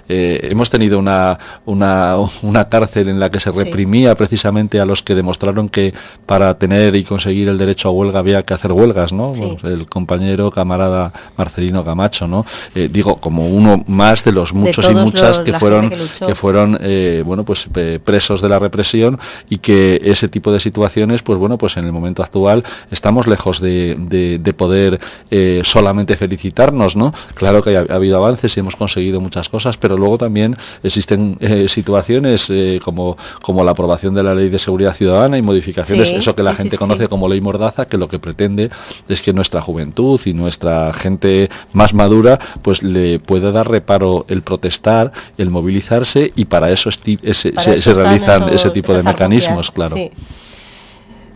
hemos 0.07 0.69
tenido 0.69 0.99
una, 0.99 1.37
una 1.65 2.17
una 2.41 2.69
cárcel 2.69 3.09
en 3.09 3.19
la 3.19 3.29
que 3.29 3.39
se 3.39 3.51
reprimía 3.51 4.15
precisamente 4.15 4.79
a 4.79 4.85
los 4.85 5.03
que 5.03 5.15
demostraron 5.15 5.69
que 5.69 5.93
para 6.25 6.57
tener 6.57 6.95
y 6.95 7.03
conseguir 7.03 7.49
el 7.49 7.57
derecho 7.57 7.76
a 7.85 7.91
huelga 7.91 8.19
había 8.19 8.43
que 8.43 8.53
hacer 8.53 8.71
huelgas, 8.71 9.13
¿no? 9.13 9.33
el 9.63 9.87
compañero 9.87 10.51
camarada 10.51 11.11
Marcelino 11.37 11.83
Camacho, 11.83 12.27
¿no? 12.27 12.45
Eh, 12.75 12.89
digo, 12.91 13.17
como 13.17 13.47
uno 13.47 13.83
más 13.87 14.23
de 14.23 14.31
los 14.31 14.53
muchos 14.53 14.89
y 14.89 14.95
muchas 14.95 15.39
que 15.39 15.53
fueron, 15.53 15.89
que, 15.89 16.35
fueron, 16.35 16.77
eh, 16.81 17.23
bueno, 17.25 17.43
pues 17.43 17.67
presos 18.03 18.41
de 18.41 18.49
la 18.49 18.59
represión 18.59 19.19
y 19.49 19.57
que 19.57 20.01
ese 20.03 20.27
tipo 20.27 20.51
de 20.51 20.59
situaciones, 20.59 21.21
pues 21.21 21.37
bueno, 21.37 21.57
pues 21.57 21.77
en 21.77 21.85
el 21.85 21.91
momento 21.91 22.23
actual 22.23 22.63
estamos 22.91 23.27
lejos 23.27 23.59
de, 23.61 24.53
poder 24.57 24.99
eh, 25.29 25.61
solamente 25.63 26.17
felicitarnos, 26.17 26.95
¿no? 26.95 27.13
Claro 27.35 27.61
que 27.61 27.77
ha, 27.77 27.81
habido 27.81 28.17
avances 28.17 28.55
y 28.57 28.59
hemos 28.59 28.75
conseguido 28.75 29.21
muchas 29.21 29.49
cosas, 29.49 29.77
pero 29.77 29.97
luego 29.97 30.17
también 30.17 30.55
existen 30.83 31.37
situaciones 31.67 32.49
eh, 32.49 32.79
como, 32.83 33.17
como 33.41 33.63
la 33.63 33.71
aprobación 33.71 34.13
de 34.13 34.23
la 34.23 34.33
Ley 34.33 34.49
de 34.49 34.59
Seguridad 34.59 34.95
Ciudadana 34.95 35.37
y 35.37 35.41
modificaciones, 35.41 36.11
eso 36.11 36.35
que 36.35 36.43
la 36.43 36.55
gente 36.55 36.77
conoce 36.77 37.07
como 37.07 37.27
Ley 37.27 37.41
Que 37.87 37.97
lo 37.97 38.07
que 38.07 38.19
pretende 38.19 38.69
es 39.07 39.21
que 39.21 39.33
nuestra 39.33 39.61
juventud 39.61 40.19
y 40.25 40.33
nuestra 40.33 40.93
gente 40.93 41.49
más 41.73 41.93
madura 41.93 42.39
pues 42.61 42.83
le 42.83 43.19
pueda 43.19 43.51
dar 43.51 43.69
reparo 43.69 44.25
el 44.29 44.41
protestar, 44.41 45.11
el 45.37 45.49
movilizarse 45.49 46.31
y 46.35 46.45
para 46.45 46.69
eso, 46.71 46.89
se, 46.91 47.93
realizan 47.93 48.49
ese 48.49 48.69
tipo 48.69 48.93
de 48.93 49.03
mecanismos, 49.03 49.71
claro. 49.71 49.95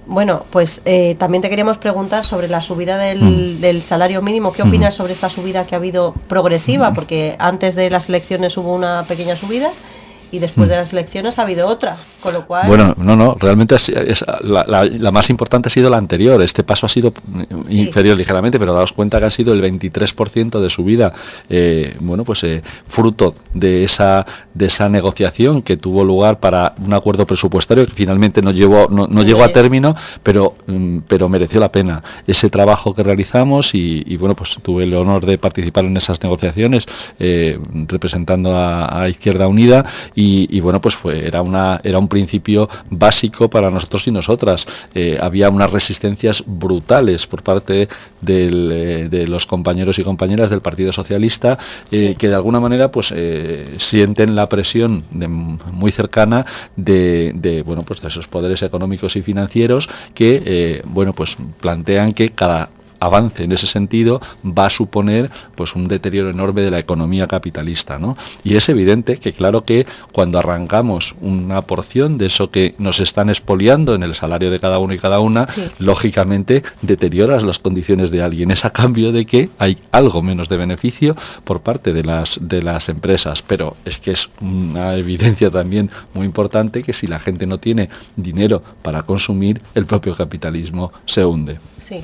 Bueno, 0.08 0.46
pues 0.50 0.82
eh, 0.84 1.16
también 1.16 1.42
te 1.42 1.50
queríamos 1.50 1.78
preguntar 1.78 2.26
sobre 2.26 2.50
la 2.50 2.62
subida 2.62 2.98
del, 2.98 3.60
mm. 3.62 3.82
salario 3.82 4.22
mínimo. 4.22 4.52
¿Qué 4.52 4.62
opinas 4.62 4.94
sobre 4.94 5.14
esta 5.14 5.30
subida 5.30 5.66
que 5.66 5.76
ha 5.76 5.78
habido 5.78 6.14
progresiva? 6.28 6.94
Porque 6.94 7.36
antes 7.40 7.76
de 7.76 7.90
las 7.90 8.10
elecciones 8.10 8.58
hubo 8.58 8.76
una 8.76 9.06
pequeña 9.08 9.36
subida 9.36 9.72
y 10.32 10.40
después 10.40 10.70
de 10.70 10.76
mm. 10.76 10.80
las 10.80 10.94
elecciones 10.94 11.38
ha 11.38 11.44
habido 11.44 11.68
otra, 11.68 11.98
con 12.22 12.34
lo 12.34 12.48
cual... 12.48 12.68
Bueno, 12.68 12.96
no, 12.98 13.16
no, 13.16 13.36
realmente 13.40 13.76
es, 13.76 14.26
la, 14.42 15.12
más 15.12 15.30
importante 15.30 15.68
ha 15.68 15.70
sido 15.70 15.90
la 15.90 15.98
anterior, 15.98 16.42
este 16.42 16.64
paso 16.64 16.86
ha 16.86 16.90
sido 16.90 17.14
inferior 17.70 18.18
ligeramente, 18.18 18.58
pero 18.58 18.74
daos 18.74 18.94
cuenta 18.94 19.20
que 19.20 19.26
ha 19.26 19.30
sido 19.30 19.54
el 19.54 19.62
23% 19.62 20.60
de 20.60 20.70
subida, 20.70 21.14
eh, 21.50 21.96
bueno, 22.00 22.24
pues 22.24 22.44
eh, 22.44 22.62
fruto 22.88 23.36
de 23.54 23.84
esa, 23.84 24.26
de 24.54 24.68
esa 24.68 24.88
negociación 24.88 25.62
que 25.62 25.76
tuvo 25.76 26.06
lugar 26.06 26.40
para 26.40 26.76
un 26.84 26.94
acuerdo 26.94 27.28
presupuestario 27.28 27.86
que 27.86 27.92
finalmente 27.92 28.42
no, 28.42 28.52
llevó, 28.52 28.88
no, 28.90 29.08
llegó 29.24 29.44
a 29.44 29.50
término, 29.50 29.96
pero, 30.24 30.56
mm, 30.68 31.00
pero 31.10 31.28
mereció 31.28 31.60
la 31.60 31.72
pena 31.72 32.02
ese 32.26 32.50
trabajo 32.50 32.96
que 32.96 33.04
realizamos 33.04 33.72
y, 33.74 34.16
bueno, 34.18 34.36
pues 34.36 34.56
tuve 34.62 34.86
el 34.86 34.94
honor 34.94 35.26
de 35.26 35.38
participar 35.38 35.84
en 35.84 35.98
esas 35.98 36.22
negociaciones 36.24 36.86
eh, 37.20 37.60
representando 37.88 38.56
a, 38.56 39.02
a 39.02 39.10
Izquierda 39.10 39.48
Unida 39.48 39.86
y, 40.16 40.21
bueno, 40.62 40.82
pues 40.82 40.96
fue, 40.96 41.26
era, 41.26 41.42
una, 41.42 41.80
era 41.84 42.00
un 42.00 42.08
principio 42.08 42.70
básico 42.90 43.50
para 43.50 43.72
nosotros 43.72 44.08
y 44.08 44.12
nosotras. 44.12 44.68
Eh, 44.94 45.18
había 45.20 45.50
unas 45.50 45.72
resistencias 45.72 46.44
brutales 46.46 47.28
por 47.28 47.44
parte 47.44 47.88
eh, 48.28 49.08
de 49.10 49.28
los 49.28 49.46
compañeros 49.46 50.00
y 50.00 50.04
compañeras 50.04 50.50
del 50.50 50.62
Partido 50.62 50.92
Socialista 50.92 51.58
eh, 51.92 52.16
que 52.18 52.30
de 52.30 52.36
alguna 52.36 52.60
manera 52.60 52.92
pues 52.92 53.14
sienten 53.78 54.36
la 54.36 54.48
presión 54.48 55.04
muy 55.72 55.92
cercana 55.92 56.46
de, 56.76 57.64
bueno, 57.66 57.84
pues 57.84 58.02
de 58.02 58.08
esos 58.08 58.28
poderes 58.28 58.62
económicos 58.62 59.16
y 59.16 59.22
financieros 59.22 59.90
que 60.14 60.82
bueno, 60.86 61.14
pues 61.14 61.38
plantean 61.60 62.14
que 62.14 62.32
cada 62.32 62.70
avance 63.02 63.44
en 63.44 63.52
ese 63.52 63.68
sentido 63.68 64.22
va 64.46 64.68
a 64.68 64.70
suponer 64.70 65.30
pues 65.56 65.76
un 65.76 65.88
deterioro 65.88 66.30
enorme 66.30 66.62
de 66.62 66.72
la 66.72 66.80
economía 66.80 67.28
capitalista. 67.28 68.00
¿no? 68.00 68.16
Y 68.44 68.56
es 68.56 68.70
evidente 68.70 69.18
que 69.18 69.34
claro 69.34 69.66
que 69.66 69.86
cuando 70.14 70.40
arrancamos 70.40 71.16
una 71.20 71.62
porción 71.64 72.18
de 72.18 72.28
eso 72.28 72.50
que 72.50 72.76
nos 72.78 73.00
están 73.00 73.30
expoliando 73.30 73.96
en 73.96 74.04
el 74.04 74.16
salario 74.16 74.52
de 74.52 74.60
cada 74.60 74.80
uno 74.80 74.94
y 74.94 75.00
cada 75.00 75.20
una, 75.20 75.48
lógicamente 75.80 76.64
deterioras 76.82 77.44
las 77.44 77.60
condiciones 77.60 78.12
de 78.12 78.22
alguien. 78.22 78.52
Es 78.52 78.64
a 78.66 78.70
cambio 78.72 79.12
de 79.12 79.26
que 79.26 79.50
hay 79.58 79.78
algo 79.92 80.22
menos 80.22 80.48
de 80.48 80.58
beneficio 80.58 81.16
por 81.44 81.62
parte 81.62 81.94
de 81.94 82.04
las, 82.04 82.40
de 82.42 82.62
las 82.62 82.88
empresas. 82.88 83.42
Pero 83.42 83.76
es 83.84 84.00
que 84.00 84.12
es 84.12 84.30
una 84.40 84.96
evidencia 84.96 85.50
también 85.50 85.90
muy 86.14 86.26
importante 86.26 86.84
que 86.84 86.94
si 86.94 87.08
la 87.08 87.20
gente 87.20 87.48
no 87.48 87.58
tiene 87.58 87.90
dinero 88.16 88.62
para 88.84 89.04
consumir, 89.04 89.62
el 89.74 89.86
propio 89.86 90.16
capitalismo 90.16 90.92
se 91.06 91.26
hunde. 91.26 91.60
Sí. 91.80 92.02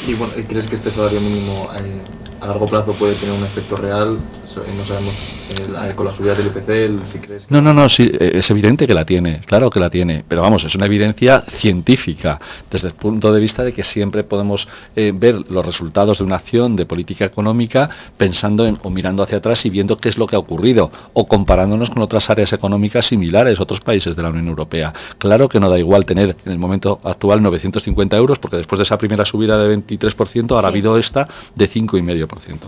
Y 0.00 0.14
bueno, 0.14 0.34
¿crees 0.48 0.68
que 0.68 0.76
este 0.76 0.90
salario 0.90 1.20
mínimo 1.20 1.70
eh, 1.74 2.12
a 2.40 2.46
largo 2.46 2.68
plazo 2.68 2.96
puede 2.96 3.16
tener 3.16 3.34
un 3.34 3.44
efecto 3.44 3.76
real? 3.76 4.30
No 4.76 4.84
sabemos 4.84 5.14
eh, 5.58 5.94
con 5.94 6.06
la 6.06 6.12
subida 6.12 6.34
del 6.34 6.46
IPC, 6.46 7.04
si 7.06 7.18
crees... 7.18 7.50
No, 7.50 7.62
no, 7.62 7.72
no, 7.72 7.88
sí, 7.88 8.10
eh, 8.12 8.32
es 8.34 8.50
evidente 8.50 8.86
que 8.86 8.94
la 8.94 9.04
tiene, 9.04 9.40
claro 9.46 9.70
que 9.70 9.80
la 9.80 9.90
tiene, 9.90 10.24
pero 10.26 10.42
vamos, 10.42 10.64
es 10.64 10.74
una 10.74 10.86
evidencia 10.86 11.42
científica, 11.48 12.40
desde 12.70 12.88
el 12.88 12.94
punto 12.94 13.32
de 13.32 13.40
vista 13.40 13.64
de 13.64 13.72
que 13.72 13.84
siempre 13.84 14.24
podemos 14.24 14.68
eh, 14.96 15.12
ver 15.14 15.50
los 15.50 15.64
resultados 15.64 16.18
de 16.18 16.24
una 16.24 16.36
acción 16.36 16.76
de 16.76 16.86
política 16.86 17.24
económica 17.24 17.88
pensando 18.16 18.66
en, 18.66 18.78
o 18.82 18.90
mirando 18.90 19.22
hacia 19.22 19.38
atrás 19.38 19.64
y 19.64 19.70
viendo 19.70 19.96
qué 19.96 20.08
es 20.08 20.18
lo 20.18 20.26
que 20.26 20.36
ha 20.36 20.38
ocurrido, 20.38 20.90
o 21.12 21.26
comparándonos 21.26 21.90
con 21.90 22.02
otras 22.02 22.30
áreas 22.30 22.52
económicas 22.52 23.06
similares, 23.06 23.60
otros 23.60 23.80
países 23.80 24.16
de 24.16 24.22
la 24.22 24.30
Unión 24.30 24.48
Europea. 24.48 24.92
Claro 25.18 25.48
que 25.48 25.60
no 25.60 25.70
da 25.70 25.78
igual 25.78 26.04
tener 26.04 26.36
en 26.44 26.52
el 26.52 26.58
momento 26.58 27.00
actual 27.04 27.42
950 27.42 28.16
euros, 28.16 28.38
porque 28.38 28.56
después 28.56 28.78
de 28.78 28.82
esa 28.84 28.98
primera 28.98 29.24
subida 29.24 29.58
de 29.58 29.76
23%, 29.76 30.50
ahora 30.50 30.68
ha 30.68 30.70
habido 30.70 30.98
esta 30.98 31.28
de 31.54 31.68
5,5%. 31.68 32.58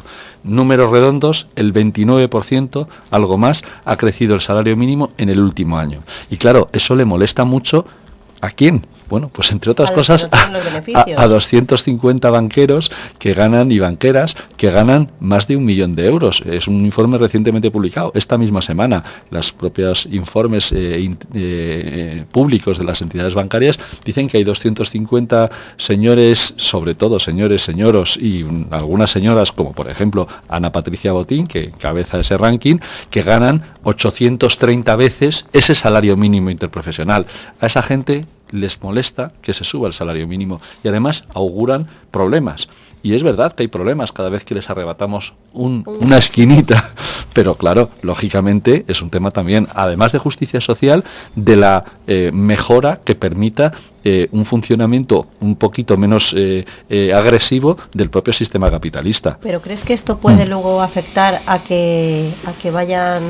Números 0.42 0.90
redondos, 0.90 1.48
el 1.54 1.72
29% 1.80 2.86
algo 3.10 3.38
más, 3.38 3.64
ha 3.84 3.96
crecido 3.96 4.34
el 4.34 4.40
salario 4.40 4.76
mínimo 4.76 5.10
en 5.18 5.28
el 5.28 5.40
último 5.40 5.78
año. 5.78 6.02
Y 6.30 6.36
claro, 6.36 6.68
eso 6.72 6.94
le 6.94 7.04
molesta 7.04 7.44
mucho 7.44 7.86
a 8.40 8.50
quién? 8.50 8.86
Bueno, 9.10 9.28
pues 9.32 9.50
entre 9.50 9.72
otras 9.72 9.90
cosas 9.90 10.28
a, 10.30 11.26
250 11.26 12.30
banqueros 12.30 12.92
que 13.18 13.34
ganan 13.34 13.72
y 13.72 13.80
banqueras 13.80 14.36
que 14.56 14.70
ganan 14.70 15.10
más 15.18 15.48
de 15.48 15.56
un 15.56 15.64
millón 15.64 15.96
de 15.96 16.06
euros. 16.06 16.42
Es 16.46 16.68
un 16.68 16.84
informe 16.84 17.18
recientemente 17.18 17.72
publicado 17.72 18.12
esta 18.14 18.38
misma 18.38 18.62
semana. 18.62 19.02
Los 19.30 19.50
propios 19.50 20.06
informes 20.12 20.70
eh, 20.70 21.12
eh, 21.34 22.24
públicos 22.30 22.78
de 22.78 22.84
las 22.84 23.02
entidades 23.02 23.34
bancarias 23.34 23.80
dicen 24.04 24.28
que 24.28 24.36
hay 24.36 24.44
250 24.44 25.50
señores, 25.76 26.54
sobre 26.56 26.94
todo 26.94 27.18
señores, 27.18 27.62
señoros 27.62 28.16
y 28.16 28.46
algunas 28.70 29.10
señoras, 29.10 29.50
como 29.50 29.72
por 29.72 29.90
ejemplo 29.90 30.28
Ana 30.48 30.70
Patricia 30.70 31.10
Botín, 31.10 31.48
que 31.48 31.72
cabeza 31.72 32.20
ese 32.20 32.38
ranking, 32.38 32.76
que 33.10 33.22
ganan 33.22 33.62
830 33.82 34.94
veces 34.94 35.46
ese 35.52 35.74
salario 35.74 36.16
mínimo 36.16 36.48
interprofesional. 36.50 37.26
A 37.60 37.66
esa 37.66 37.82
gente 37.82 38.24
les 38.52 38.82
molesta 38.82 39.32
que 39.42 39.54
se 39.54 39.64
suba 39.64 39.88
el 39.88 39.94
salario 39.94 40.26
mínimo 40.26 40.60
y 40.82 40.88
además 40.88 41.24
auguran 41.34 41.88
problemas. 42.10 42.68
Y 43.02 43.14
es 43.14 43.22
verdad 43.22 43.52
que 43.52 43.62
hay 43.62 43.68
problemas 43.68 44.12
cada 44.12 44.28
vez 44.28 44.44
que 44.44 44.54
les 44.54 44.68
arrebatamos 44.68 45.32
una 45.52 46.18
esquinita, 46.18 46.90
pero 47.32 47.54
claro, 47.54 47.90
lógicamente 48.02 48.84
es 48.88 49.00
un 49.00 49.10
tema 49.10 49.30
también, 49.30 49.68
además 49.74 50.12
de 50.12 50.18
justicia 50.18 50.60
social, 50.60 51.04
de 51.34 51.56
la 51.56 51.84
eh, 52.06 52.30
mejora 52.32 53.00
que 53.02 53.14
permita 53.14 53.72
eh, 54.04 54.28
un 54.32 54.44
funcionamiento 54.44 55.26
un 55.40 55.56
poquito 55.56 55.96
menos 55.96 56.34
eh, 56.36 56.64
agresivo 57.14 57.76
del 57.92 58.10
propio 58.10 58.32
sistema 58.32 58.70
capitalista. 58.70 59.38
Pero 59.42 59.60
¿crees 59.60 59.84
que 59.84 59.94
esto 59.94 60.18
puede 60.18 60.46
mm. 60.46 60.48
luego 60.48 60.80
afectar 60.82 61.40
a 61.46 61.58
que 61.58 62.30
a 62.46 62.52
que 62.52 62.70
vayan 62.70 63.22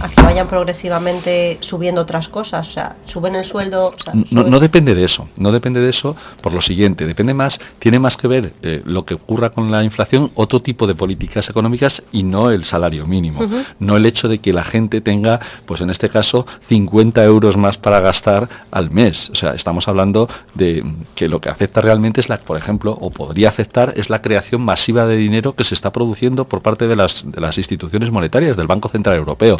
a 0.00 0.08
que 0.08 0.22
vayan 0.22 0.48
progresivamente 0.48 1.58
subiendo 1.60 2.02
otras 2.02 2.28
cosas? 2.28 2.68
O 2.68 2.70
sea, 2.70 2.96
suben 3.06 3.34
el 3.34 3.44
sueldo. 3.44 3.94
no, 4.30 4.44
no, 4.44 4.60
depende 4.60 4.94
de 4.94 5.04
eso, 5.04 5.28
no 5.36 5.52
depende 5.52 5.80
de 5.80 5.90
eso 5.90 6.16
por 6.40 6.52
lo 6.52 6.60
siguiente, 6.60 7.06
depende 7.06 7.34
más, 7.34 7.60
tiene 7.78 7.98
más 7.98 8.16
que 8.16 8.28
ver 8.28 8.52
lo 8.84 9.04
que 9.04 9.14
ocurra 9.14 9.50
con 9.50 9.70
la 9.70 9.84
inflación, 9.84 10.30
otro 10.34 10.60
tipo 10.60 10.86
de 10.86 10.94
políticas 10.94 11.48
económicas 11.48 12.02
y 12.12 12.22
no 12.22 12.50
el 12.50 12.64
salario 12.64 13.06
mínimo. 13.06 13.40
No 13.78 13.96
el 13.96 14.06
hecho 14.06 14.28
de 14.28 14.38
que 14.38 14.52
la 14.52 14.64
gente 14.64 15.00
tenga, 15.00 15.40
pues 15.66 15.80
en 15.80 15.90
este 15.90 16.08
caso, 16.08 16.46
50 16.68 17.24
euros 17.24 17.56
más 17.56 17.78
para 17.78 18.00
gastar 18.00 18.48
al 18.70 18.90
mes. 18.90 19.30
O 19.30 19.34
sea, 19.34 19.52
estamos 19.52 19.88
hablando 19.88 20.15
de 20.54 20.84
que 21.14 21.28
lo 21.28 21.40
que 21.40 21.48
afecta 21.48 21.80
realmente 21.80 22.20
es 22.20 22.28
la, 22.28 22.38
por 22.38 22.56
ejemplo, 22.56 22.96
o 23.00 23.10
podría 23.10 23.48
afectar, 23.48 23.92
es 23.96 24.10
la 24.10 24.22
creación 24.22 24.62
masiva 24.62 25.06
de 25.06 25.16
dinero 25.16 25.54
que 25.54 25.64
se 25.64 25.74
está 25.74 25.92
produciendo 25.92 26.46
por 26.46 26.62
parte 26.62 26.86
de 26.88 26.96
las, 26.96 27.30
de 27.30 27.40
las 27.40 27.58
instituciones 27.58 28.10
monetarias, 28.10 28.56
del 28.56 28.66
Banco 28.66 28.88
Central 28.88 29.16
Europeo. 29.16 29.56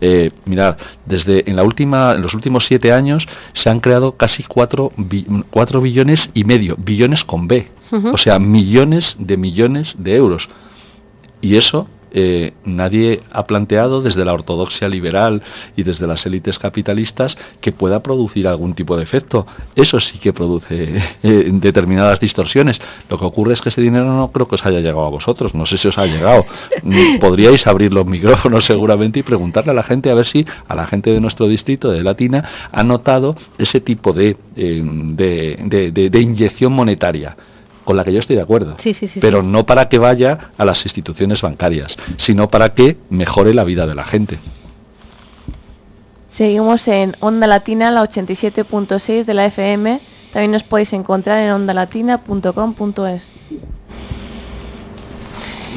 Eh, 0.00 0.30
mirad, 0.44 0.76
desde 1.06 1.48
en 1.48 1.56
la 1.56 1.62
última, 1.62 2.14
en 2.14 2.22
los 2.22 2.34
últimos 2.34 2.66
siete 2.66 2.92
años 2.92 3.26
se 3.52 3.70
han 3.70 3.80
creado 3.80 4.16
casi 4.16 4.42
4, 4.42 4.92
billones 5.80 6.30
y 6.34 6.44
medio, 6.44 6.76
billones 6.78 7.24
con 7.24 7.48
B. 7.48 7.68
O 8.12 8.18
sea, 8.18 8.38
millones 8.38 9.16
de 9.20 9.36
millones 9.36 9.96
de 9.98 10.16
euros. 10.16 10.48
Y 11.40 11.56
eso 11.56 11.86
eh, 12.16 12.52
nadie 12.64 13.22
ha 13.32 13.46
planteado 13.46 14.00
desde 14.00 14.24
la 14.24 14.32
ortodoxia 14.32 14.88
liberal 14.88 15.42
y 15.76 15.82
desde 15.82 16.06
las 16.06 16.24
élites 16.26 16.60
capitalistas 16.60 17.36
que 17.60 17.72
pueda 17.72 18.04
producir 18.04 18.46
algún 18.46 18.74
tipo 18.74 18.96
de 18.96 19.02
efecto. 19.02 19.46
Eso 19.74 19.98
sí 19.98 20.18
que 20.18 20.32
produce 20.32 20.94
eh, 21.24 21.50
determinadas 21.52 22.20
distorsiones. 22.20 22.80
Lo 23.10 23.18
que 23.18 23.24
ocurre 23.24 23.54
es 23.54 23.60
que 23.60 23.68
ese 23.68 23.82
dinero 23.82 24.04
no 24.04 24.30
creo 24.30 24.46
que 24.46 24.54
os 24.54 24.64
haya 24.64 24.78
llegado 24.78 25.04
a 25.04 25.10
vosotros. 25.10 25.56
No 25.56 25.66
sé 25.66 25.76
si 25.76 25.88
os 25.88 25.98
ha 25.98 26.06
llegado. 26.06 26.46
Mm, 26.84 27.18
podríais 27.18 27.66
abrir 27.66 27.92
los 27.92 28.06
micrófonos 28.06 28.64
seguramente 28.64 29.18
y 29.18 29.22
preguntarle 29.24 29.72
a 29.72 29.74
la 29.74 29.82
gente 29.82 30.08
a 30.10 30.14
ver 30.14 30.26
si 30.26 30.46
a 30.68 30.76
la 30.76 30.86
gente 30.86 31.10
de 31.10 31.20
nuestro 31.20 31.48
distrito 31.48 31.90
de 31.90 32.04
Latina 32.04 32.44
ha 32.70 32.84
notado 32.84 33.34
ese 33.58 33.80
tipo 33.80 34.12
de, 34.12 34.36
eh, 34.54 34.82
de 34.84 36.20
inyección 36.20 36.72
monetaria 36.72 37.36
con 37.84 37.96
la 37.96 38.04
que 38.04 38.12
yo 38.12 38.20
estoy 38.20 38.36
de 38.36 38.42
acuerdo, 38.42 38.76
pero 39.20 39.42
no 39.42 39.66
para 39.66 39.88
que 39.88 39.98
vaya 39.98 40.50
a 40.56 40.64
las 40.64 40.84
instituciones 40.84 41.42
bancarias, 41.42 41.96
sino 42.16 42.48
para 42.48 42.74
que 42.74 42.96
mejore 43.10 43.54
la 43.54 43.64
vida 43.64 43.86
de 43.86 43.94
la 43.94 44.04
gente. 44.04 44.38
Seguimos 46.28 46.88
en 46.88 47.14
Onda 47.20 47.46
Latina, 47.46 47.90
la 47.92 48.02
87.6 48.02 49.24
de 49.24 49.34
la 49.34 49.46
FM. 49.46 50.00
También 50.32 50.50
nos 50.50 50.64
podéis 50.64 50.92
encontrar 50.92 51.38
en 51.38 51.52
ondalatina.com.es. 51.52 53.32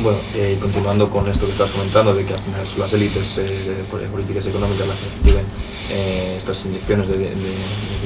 Bueno, 0.01 0.19
eh, 0.35 0.57
continuando 0.59 1.09
con 1.09 1.27
esto 1.29 1.45
que 1.45 1.51
estás 1.51 1.69
comentando, 1.71 2.13
de 2.13 2.25
que 2.25 2.33
al 2.33 2.39
final 2.39 2.65
son 2.65 2.79
las 2.79 2.93
élites 2.93 3.37
eh, 3.37 3.83
políticas 4.11 4.45
económicas 4.45 4.87
las 4.87 4.97
que 4.97 5.05
reciben 5.17 5.45
eh, 5.89 6.35
estas 6.37 6.65
inyecciones 6.65 7.07
de, 7.07 7.33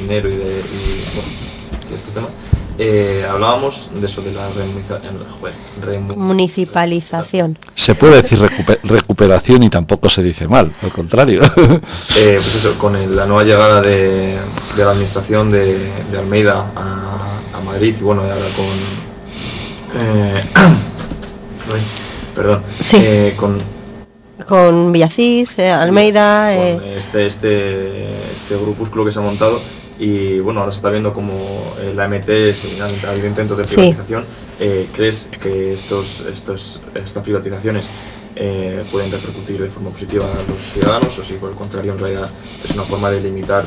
dinero 0.02 0.30
y 0.30 0.36
de, 0.36 0.62
y, 0.62 1.94
este 1.94 2.12
tema, 2.14 2.28
eh, 2.84 3.24
hablábamos 3.30 3.92
de 3.94 4.08
eso 4.08 4.24
de 4.24 4.32
la 4.32 4.50
municipalización. 6.16 7.60
Se 7.76 7.94
puede 7.94 8.24
decir 8.24 8.40
recuperación 8.82 9.62
y 9.62 9.70
tampoco 9.70 10.10
se 10.10 10.24
dice 10.24 10.48
mal, 10.48 10.74
al 10.82 10.92
contrario. 10.92 11.42
Eh, 12.18 12.36
pues 12.36 12.56
eso, 12.56 12.78
con 12.78 12.94
la 13.16 13.26
nueva 13.26 13.44
llegada 13.44 13.82
de, 13.82 14.38
la 14.78 14.92
administración 14.92 15.52
de, 15.52 15.92
Almeida 16.18 16.66
a, 16.76 17.62
Madrid 17.64 17.96
y 18.00 18.04
bueno, 18.04 18.22
ahora 18.22 18.36
con... 18.56 20.02
Eh, 20.02 20.44
perdón. 22.36 22.64
Sí. 22.80 23.34
con 23.38 23.60
con 24.48 24.92
Villacís, 24.92 25.60
Almeida. 25.60 26.54
este, 26.54 27.28
este, 27.28 28.10
este 28.34 28.56
grupúsculo 28.56 29.06
que 29.06 29.12
se 29.12 29.20
ha 29.20 29.22
montado 29.22 29.62
y 30.02 30.40
bueno, 30.40 30.62
ahora 30.62 30.72
se 30.72 30.78
está 30.78 30.90
viendo 30.90 31.14
como 31.14 31.76
eh, 31.80 31.94
la 31.96 32.08
MT 32.08 33.06
ha 33.06 33.12
habido 33.12 33.28
intentos 33.28 33.56
de 33.56 33.66
privatización. 33.66 34.26
Eh, 34.60 34.88
¿Crees 34.96 35.30
que 35.40 35.76
estos, 35.76 36.22
estos, 36.22 36.80
estas 36.96 37.22
privatizaciones 37.22 37.86
eh, 38.36 38.84
pueden 38.92 39.12
repercutir 39.12 39.62
de 39.62 39.70
forma 39.70 39.92
positiva 39.92 40.26
a 40.26 40.52
los 40.52 40.60
ciudadanos 40.74 41.16
o 41.20 41.24
si 41.24 41.34
por 41.34 41.52
el 41.52 41.56
contrario 41.56 41.92
en 41.92 42.00
realidad 42.00 42.32
es 42.64 42.72
una 42.72 42.82
forma 42.82 43.12
de 43.12 43.22
limitar 43.22 43.64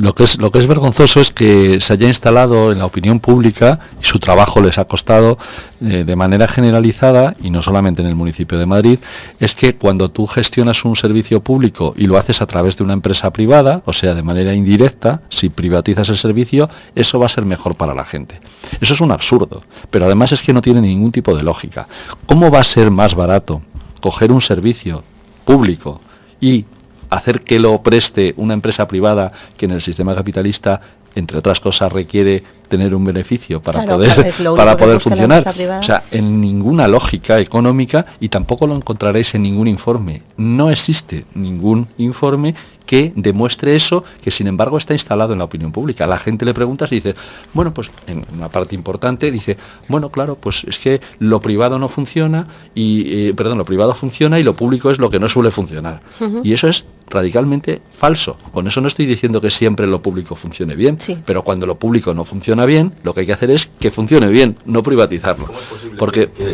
lo 0.00 0.14
que, 0.14 0.24
es, 0.24 0.38
lo 0.38 0.50
que 0.50 0.58
es 0.58 0.66
vergonzoso 0.66 1.20
es 1.20 1.32
que 1.32 1.80
se 1.80 1.92
haya 1.92 2.08
instalado 2.08 2.72
en 2.72 2.78
la 2.78 2.86
opinión 2.86 3.20
pública 3.20 3.80
y 4.00 4.04
su 4.04 4.18
trabajo 4.18 4.60
les 4.60 4.78
ha 4.78 4.86
costado 4.86 5.38
eh, 5.80 6.04
de 6.04 6.16
manera 6.16 6.48
generalizada, 6.48 7.34
y 7.42 7.50
no 7.50 7.62
solamente 7.62 8.02
en 8.02 8.08
el 8.08 8.14
municipio 8.14 8.58
de 8.58 8.66
Madrid, 8.66 8.98
es 9.40 9.54
que 9.54 9.76
cuando 9.76 10.10
tú 10.10 10.26
gestionas 10.26 10.84
un 10.84 10.96
servicio 10.96 11.40
público 11.40 11.94
y 11.96 12.06
lo 12.06 12.16
haces 12.16 12.42
a 12.42 12.46
través 12.46 12.76
de 12.76 12.84
una 12.84 12.92
empresa 12.92 13.32
privada, 13.32 13.82
o 13.86 13.92
sea, 13.92 14.14
de 14.14 14.22
manera 14.22 14.54
indirecta, 14.54 15.22
si 15.28 15.48
privatizas 15.48 16.08
el 16.08 16.16
servicio, 16.16 16.68
eso 16.94 17.18
va 17.18 17.26
a 17.26 17.30
ser 17.30 17.44
mejor 17.44 17.74
para 17.74 17.94
la 17.94 18.04
gente. 18.04 18.40
Eso 18.80 18.94
es 18.94 19.00
un 19.00 19.12
absurdo, 19.12 19.62
pero 19.90 20.06
además 20.06 20.32
es 20.32 20.42
que 20.42 20.52
no 20.52 20.62
tiene 20.62 20.80
ningún 20.80 21.12
tipo 21.12 21.36
de 21.36 21.42
lógica. 21.42 21.88
¿Cómo 22.26 22.50
va 22.50 22.60
a 22.60 22.64
ser 22.64 22.90
más 22.90 23.14
barato 23.14 23.62
coger 24.00 24.32
un 24.32 24.40
servicio 24.40 25.02
público 25.44 26.00
y 26.40 26.66
hacer 27.10 27.40
que 27.40 27.58
lo 27.58 27.82
preste 27.82 28.34
una 28.36 28.54
empresa 28.54 28.88
privada 28.88 29.32
que 29.56 29.66
en 29.66 29.72
el 29.72 29.82
sistema 29.82 30.14
capitalista, 30.14 30.80
entre 31.20 31.38
otras 31.38 31.60
cosas, 31.60 31.92
requiere 31.92 32.42
tener 32.68 32.94
un 32.94 33.04
beneficio 33.04 33.60
para 33.60 33.84
poder, 33.84 34.32
para 34.56 34.76
poder 34.76 35.00
funcionar. 35.00 35.44
O 35.80 35.82
sea, 35.82 36.04
en 36.10 36.40
ninguna 36.40 36.86
lógica 36.86 37.40
económica 37.40 38.06
y 38.20 38.28
tampoco 38.28 38.66
lo 38.66 38.76
encontraréis 38.76 39.34
en 39.34 39.42
ningún 39.42 39.68
informe. 39.68 40.22
No 40.36 40.70
existe 40.70 41.24
ningún 41.34 41.88
informe 41.96 42.54
que 42.88 43.12
demuestre 43.14 43.76
eso, 43.76 44.02
que 44.22 44.30
sin 44.30 44.46
embargo 44.46 44.78
está 44.78 44.94
instalado 44.94 45.34
en 45.34 45.38
la 45.38 45.44
opinión 45.44 45.72
pública. 45.72 46.06
La 46.06 46.18
gente 46.18 46.46
le 46.46 46.54
pregunta 46.54 46.86
y 46.90 46.94
dice, 46.94 47.14
bueno, 47.52 47.74
pues 47.74 47.90
en 48.06 48.24
una 48.34 48.48
parte 48.48 48.74
importante 48.74 49.30
dice, 49.30 49.58
bueno, 49.88 50.08
claro, 50.08 50.36
pues 50.36 50.64
es 50.64 50.78
que 50.78 51.02
lo 51.18 51.38
privado 51.40 51.78
no 51.78 51.90
funciona 51.90 52.48
y, 52.74 53.28
eh, 53.28 53.34
perdón, 53.34 53.58
lo 53.58 53.66
privado 53.66 53.94
funciona 53.94 54.40
y 54.40 54.42
lo 54.42 54.56
público 54.56 54.90
es 54.90 54.98
lo 54.98 55.10
que 55.10 55.20
no 55.20 55.28
suele 55.28 55.50
funcionar. 55.50 56.00
Y 56.42 56.54
eso 56.54 56.66
es 56.66 56.86
radicalmente 57.10 57.82
falso. 57.90 58.38
Con 58.52 58.66
eso 58.66 58.80
no 58.80 58.88
estoy 58.88 59.04
diciendo 59.04 59.42
que 59.42 59.50
siempre 59.50 59.86
lo 59.86 60.00
público 60.00 60.34
funcione 60.34 60.74
bien, 60.74 60.98
pero 61.24 61.42
cuando 61.42 61.66
lo 61.66 61.76
público 61.76 62.14
no 62.14 62.24
funciona 62.24 62.66
bien, 62.66 62.92
lo 63.02 63.14
que 63.14 63.20
hay 63.20 63.26
que 63.26 63.32
hacer 63.32 63.50
es 63.50 63.70
que 63.78 63.90
funcione 63.90 64.28
bien, 64.28 64.56
no 64.64 64.82
privatizarlo. 64.82 65.46
¿Cómo 65.46 65.58
es 65.58 65.66
posible 65.66 65.98
Porque 65.98 66.28
que, 66.28 66.44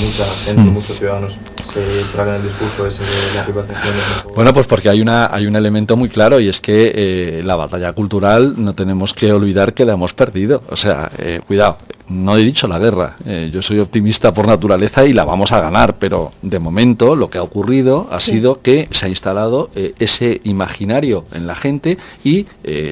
mucha 0.00 0.24
gente, 0.44 0.62
mm. 0.62 0.72
muchos 0.72 0.98
ciudadanos 0.98 1.36
se 1.68 1.82
tragan 2.12 2.36
el 2.36 2.42
discurso 2.42 2.86
ese 2.86 3.02
de 3.02 3.34
la 3.34 3.44
privatización? 3.44 3.94
Bueno, 4.34 4.52
pues 4.52 4.66
porque 4.66 4.88
hay 4.88 5.00
una 5.00 5.28
hay 5.32 5.46
un 5.46 5.56
elemento 5.56 5.96
muy 5.96 6.08
claro 6.08 6.40
y 6.40 6.48
es 6.48 6.60
que 6.60 6.92
eh, 6.94 7.42
la 7.44 7.56
batalla 7.56 7.92
cultural 7.92 8.54
no 8.56 8.74
tenemos 8.74 9.14
que 9.14 9.32
olvidar 9.32 9.74
que 9.74 9.84
la 9.84 9.94
hemos 9.94 10.14
perdido. 10.14 10.62
O 10.70 10.76
sea, 10.76 11.10
eh, 11.18 11.40
cuidado, 11.46 11.78
no 12.08 12.36
he 12.36 12.44
dicho 12.44 12.68
la 12.68 12.78
guerra. 12.78 13.16
Eh, 13.24 13.50
yo 13.52 13.62
soy 13.62 13.78
optimista 13.78 14.32
por 14.32 14.46
naturaleza 14.46 15.04
y 15.06 15.12
la 15.12 15.24
vamos 15.24 15.52
a 15.52 15.60
ganar, 15.60 15.96
pero 15.98 16.32
de 16.42 16.58
momento 16.58 17.16
lo 17.16 17.30
que 17.30 17.38
ha 17.38 17.42
ocurrido 17.42 18.08
ha 18.10 18.20
sido 18.20 18.62
que 18.62 18.88
se 18.90 19.06
ha 19.06 19.08
instalado 19.08 19.70
ese 19.74 20.40
imaginario 20.44 21.24
en 21.32 21.46
la 21.46 21.54
gente 21.54 21.98
y 22.24 22.46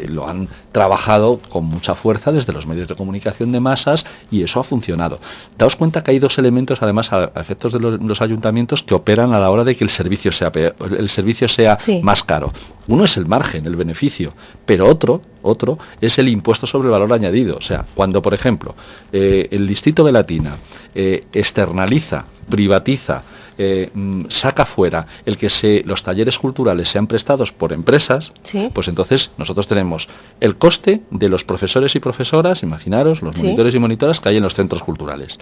lo 0.08 0.28
han 0.28 0.48
trabajado 0.76 1.40
con 1.48 1.64
mucha 1.64 1.94
fuerza 1.94 2.32
desde 2.32 2.52
los 2.52 2.66
medios 2.66 2.86
de 2.86 2.94
comunicación 2.94 3.50
de 3.50 3.60
masas 3.60 4.04
y 4.30 4.42
eso 4.42 4.60
ha 4.60 4.62
funcionado. 4.62 5.18
Daos 5.56 5.74
cuenta 5.74 6.04
que 6.04 6.10
hay 6.10 6.18
dos 6.18 6.36
elementos, 6.36 6.82
además, 6.82 7.14
a, 7.14 7.32
efectos 7.34 7.72
de 7.72 7.80
los, 7.80 8.20
ayuntamientos, 8.20 8.82
que 8.82 8.92
operan 8.92 9.32
a 9.32 9.38
la 9.38 9.48
hora 9.48 9.64
de 9.64 9.74
que 9.74 9.84
el 9.84 9.88
servicio 9.88 10.32
sea, 10.32 10.52
el 10.98 11.08
servicio 11.08 11.48
sea 11.48 11.78
más 12.02 12.22
caro. 12.22 12.52
Uno 12.88 13.06
es 13.06 13.16
el 13.16 13.24
margen, 13.24 13.64
el 13.64 13.74
beneficio, 13.74 14.34
pero 14.66 14.86
otro, 14.86 15.22
otro 15.40 15.78
es 16.02 16.18
el 16.18 16.28
impuesto 16.28 16.66
sobre 16.66 16.88
el 16.88 16.92
valor 16.92 17.10
añadido. 17.10 17.56
O 17.56 17.62
sea, 17.62 17.86
cuando, 17.94 18.20
por 18.20 18.34
ejemplo, 18.34 18.74
eh, 19.14 19.48
el 19.52 19.66
distrito 19.66 20.04
de 20.04 20.12
Latina 20.12 20.58
eh, 20.94 21.24
externaliza, 21.32 22.26
privatiza, 22.50 23.22
eh, 23.58 23.90
mm, 23.94 24.24
saca 24.28 24.66
fuera 24.66 25.06
el 25.24 25.36
que 25.36 25.50
se, 25.50 25.82
los 25.86 26.02
talleres 26.02 26.38
culturales 26.38 26.88
sean 26.88 27.06
prestados 27.06 27.52
por 27.52 27.72
empresas, 27.72 28.32
pues 28.72 28.88
entonces 28.88 29.30
nosotros 29.38 29.66
tenemos 29.66 30.08
el 30.40 30.56
coste 30.56 31.02
de 31.10 31.28
los 31.28 31.44
profesores 31.44 31.94
y 31.94 32.00
profesoras, 32.00 32.62
imaginaros, 32.62 33.22
los 33.22 33.36
monitores 33.36 33.74
y 33.74 33.78
monitoras 33.78 34.20
que 34.20 34.28
hay 34.28 34.36
en 34.36 34.42
los 34.42 34.54
centros 34.54 34.82
culturales, 34.82 35.38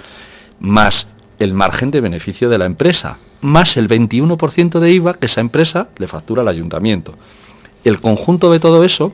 más 0.61 1.09
el 1.39 1.55
margen 1.55 1.91
de 1.91 2.01
beneficio 2.01 2.49
de 2.49 2.59
la 2.59 2.67
empresa, 2.67 3.19
más 3.41 3.77
el 3.77 3.89
21% 3.89 4.79
de 4.79 4.93
IVA 4.93 5.15
que 5.15 5.27
esa 5.27 5.41
empresa 5.41 5.89
le 5.99 6.09
factura 6.09 6.43
al 6.43 6.49
ayuntamiento. 6.49 7.15
El 7.85 8.01
conjunto 8.01 8.51
de 8.51 8.61
todo 8.61 8.85
eso 8.85 9.13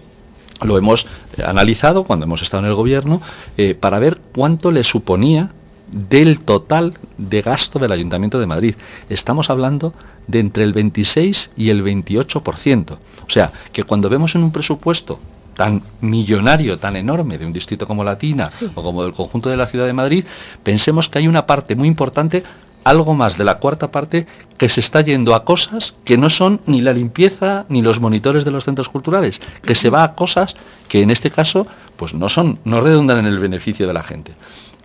lo 0.62 0.78
hemos 0.78 1.06
eh, 1.36 1.42
analizado 1.44 2.04
cuando 2.04 2.26
hemos 2.26 2.42
estado 2.42 2.62
en 2.64 2.68
el 2.68 2.74
gobierno 2.74 3.20
eh, 3.56 3.74
para 3.74 3.98
ver 3.98 4.20
cuánto 4.34 4.70
le 4.70 4.84
suponía 4.84 5.52
del 5.92 6.40
total 6.40 6.94
de 7.18 7.42
gasto 7.42 7.78
del 7.78 7.92
Ayuntamiento 7.92 8.38
de 8.38 8.46
Madrid. 8.46 8.74
Estamos 9.08 9.50
hablando 9.50 9.92
de 10.26 10.40
entre 10.40 10.64
el 10.64 10.72
26 10.72 11.50
y 11.56 11.70
el 11.70 11.84
28%. 11.84 12.92
O 12.92 13.30
sea, 13.30 13.52
que 13.72 13.84
cuando 13.84 14.08
vemos 14.08 14.34
en 14.34 14.44
un 14.44 14.52
presupuesto 14.52 15.18
tan 15.54 15.82
millonario, 16.00 16.78
tan 16.78 16.96
enorme 16.96 17.36
de 17.36 17.44
un 17.44 17.52
distrito 17.52 17.86
como 17.86 18.04
Latina 18.04 18.48
o 18.74 18.82
como 18.82 19.02
del 19.02 19.12
conjunto 19.12 19.50
de 19.50 19.56
la 19.56 19.66
ciudad 19.66 19.86
de 19.86 19.92
Madrid, 19.92 20.24
pensemos 20.62 21.08
que 21.08 21.18
hay 21.18 21.28
una 21.28 21.46
parte 21.46 21.76
muy 21.76 21.88
importante, 21.88 22.42
algo 22.84 23.12
más 23.12 23.36
de 23.36 23.44
la 23.44 23.58
cuarta 23.58 23.90
parte, 23.90 24.26
que 24.56 24.68
se 24.68 24.80
está 24.80 25.02
yendo 25.02 25.34
a 25.34 25.44
cosas 25.44 25.94
que 26.04 26.16
no 26.16 26.30
son 26.30 26.60
ni 26.66 26.80
la 26.80 26.94
limpieza 26.94 27.66
ni 27.68 27.82
los 27.82 28.00
monitores 28.00 28.44
de 28.44 28.52
los 28.52 28.64
centros 28.64 28.88
culturales, 28.88 29.40
que 29.62 29.74
se 29.74 29.90
va 29.90 30.02
a 30.02 30.14
cosas 30.14 30.54
que 30.88 31.02
en 31.02 31.10
este 31.10 31.30
caso 31.30 31.66
pues 31.96 32.14
no 32.14 32.30
son, 32.30 32.58
no 32.64 32.80
redundan 32.80 33.18
en 33.18 33.26
el 33.26 33.38
beneficio 33.38 33.86
de 33.86 33.92
la 33.92 34.02
gente. 34.02 34.32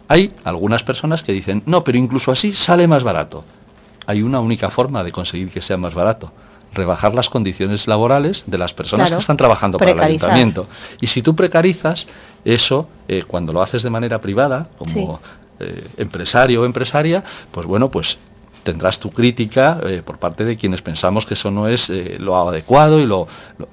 Hay 0.07 0.33
algunas 0.43 0.83
personas 0.83 1.23
que 1.23 1.33
dicen, 1.33 1.63
no, 1.65 1.83
pero 1.83 1.97
incluso 1.97 2.31
así 2.31 2.53
sale 2.53 2.87
más 2.87 3.03
barato. 3.03 3.43
Hay 4.05 4.21
una 4.21 4.39
única 4.39 4.69
forma 4.69 5.03
de 5.03 5.11
conseguir 5.11 5.49
que 5.49 5.61
sea 5.61 5.77
más 5.77 5.95
barato, 5.95 6.31
rebajar 6.73 7.15
las 7.15 7.29
condiciones 7.29 7.87
laborales 7.87 8.43
de 8.45 8.57
las 8.57 8.73
personas 8.73 9.11
que 9.11 9.17
están 9.17 9.37
trabajando 9.37 9.77
para 9.77 9.91
el 9.91 9.99
ayuntamiento. 9.99 10.67
Y 11.01 11.07
si 11.07 11.21
tú 11.21 11.35
precarizas 11.35 12.05
eso, 12.43 12.87
eh, 13.07 13.23
cuando 13.25 13.51
lo 13.51 13.61
haces 13.61 13.81
de 13.81 13.89
manera 13.89 14.21
privada, 14.21 14.69
como 14.77 15.19
eh, 15.59 15.87
empresario 15.97 16.61
o 16.61 16.65
empresaria, 16.65 17.23
pues 17.51 17.65
bueno, 17.65 17.89
pues 17.89 18.17
tendrás 18.65 18.99
tu 18.99 19.11
crítica 19.11 19.79
eh, 19.83 20.01
por 20.03 20.17
parte 20.17 20.43
de 20.43 20.57
quienes 20.57 20.81
pensamos 20.81 21.25
que 21.25 21.35
eso 21.35 21.51
no 21.51 21.69
es 21.69 21.89
eh, 21.89 22.17
lo 22.19 22.35
adecuado 22.49 22.99
y 22.99 23.05
lo, 23.05 23.27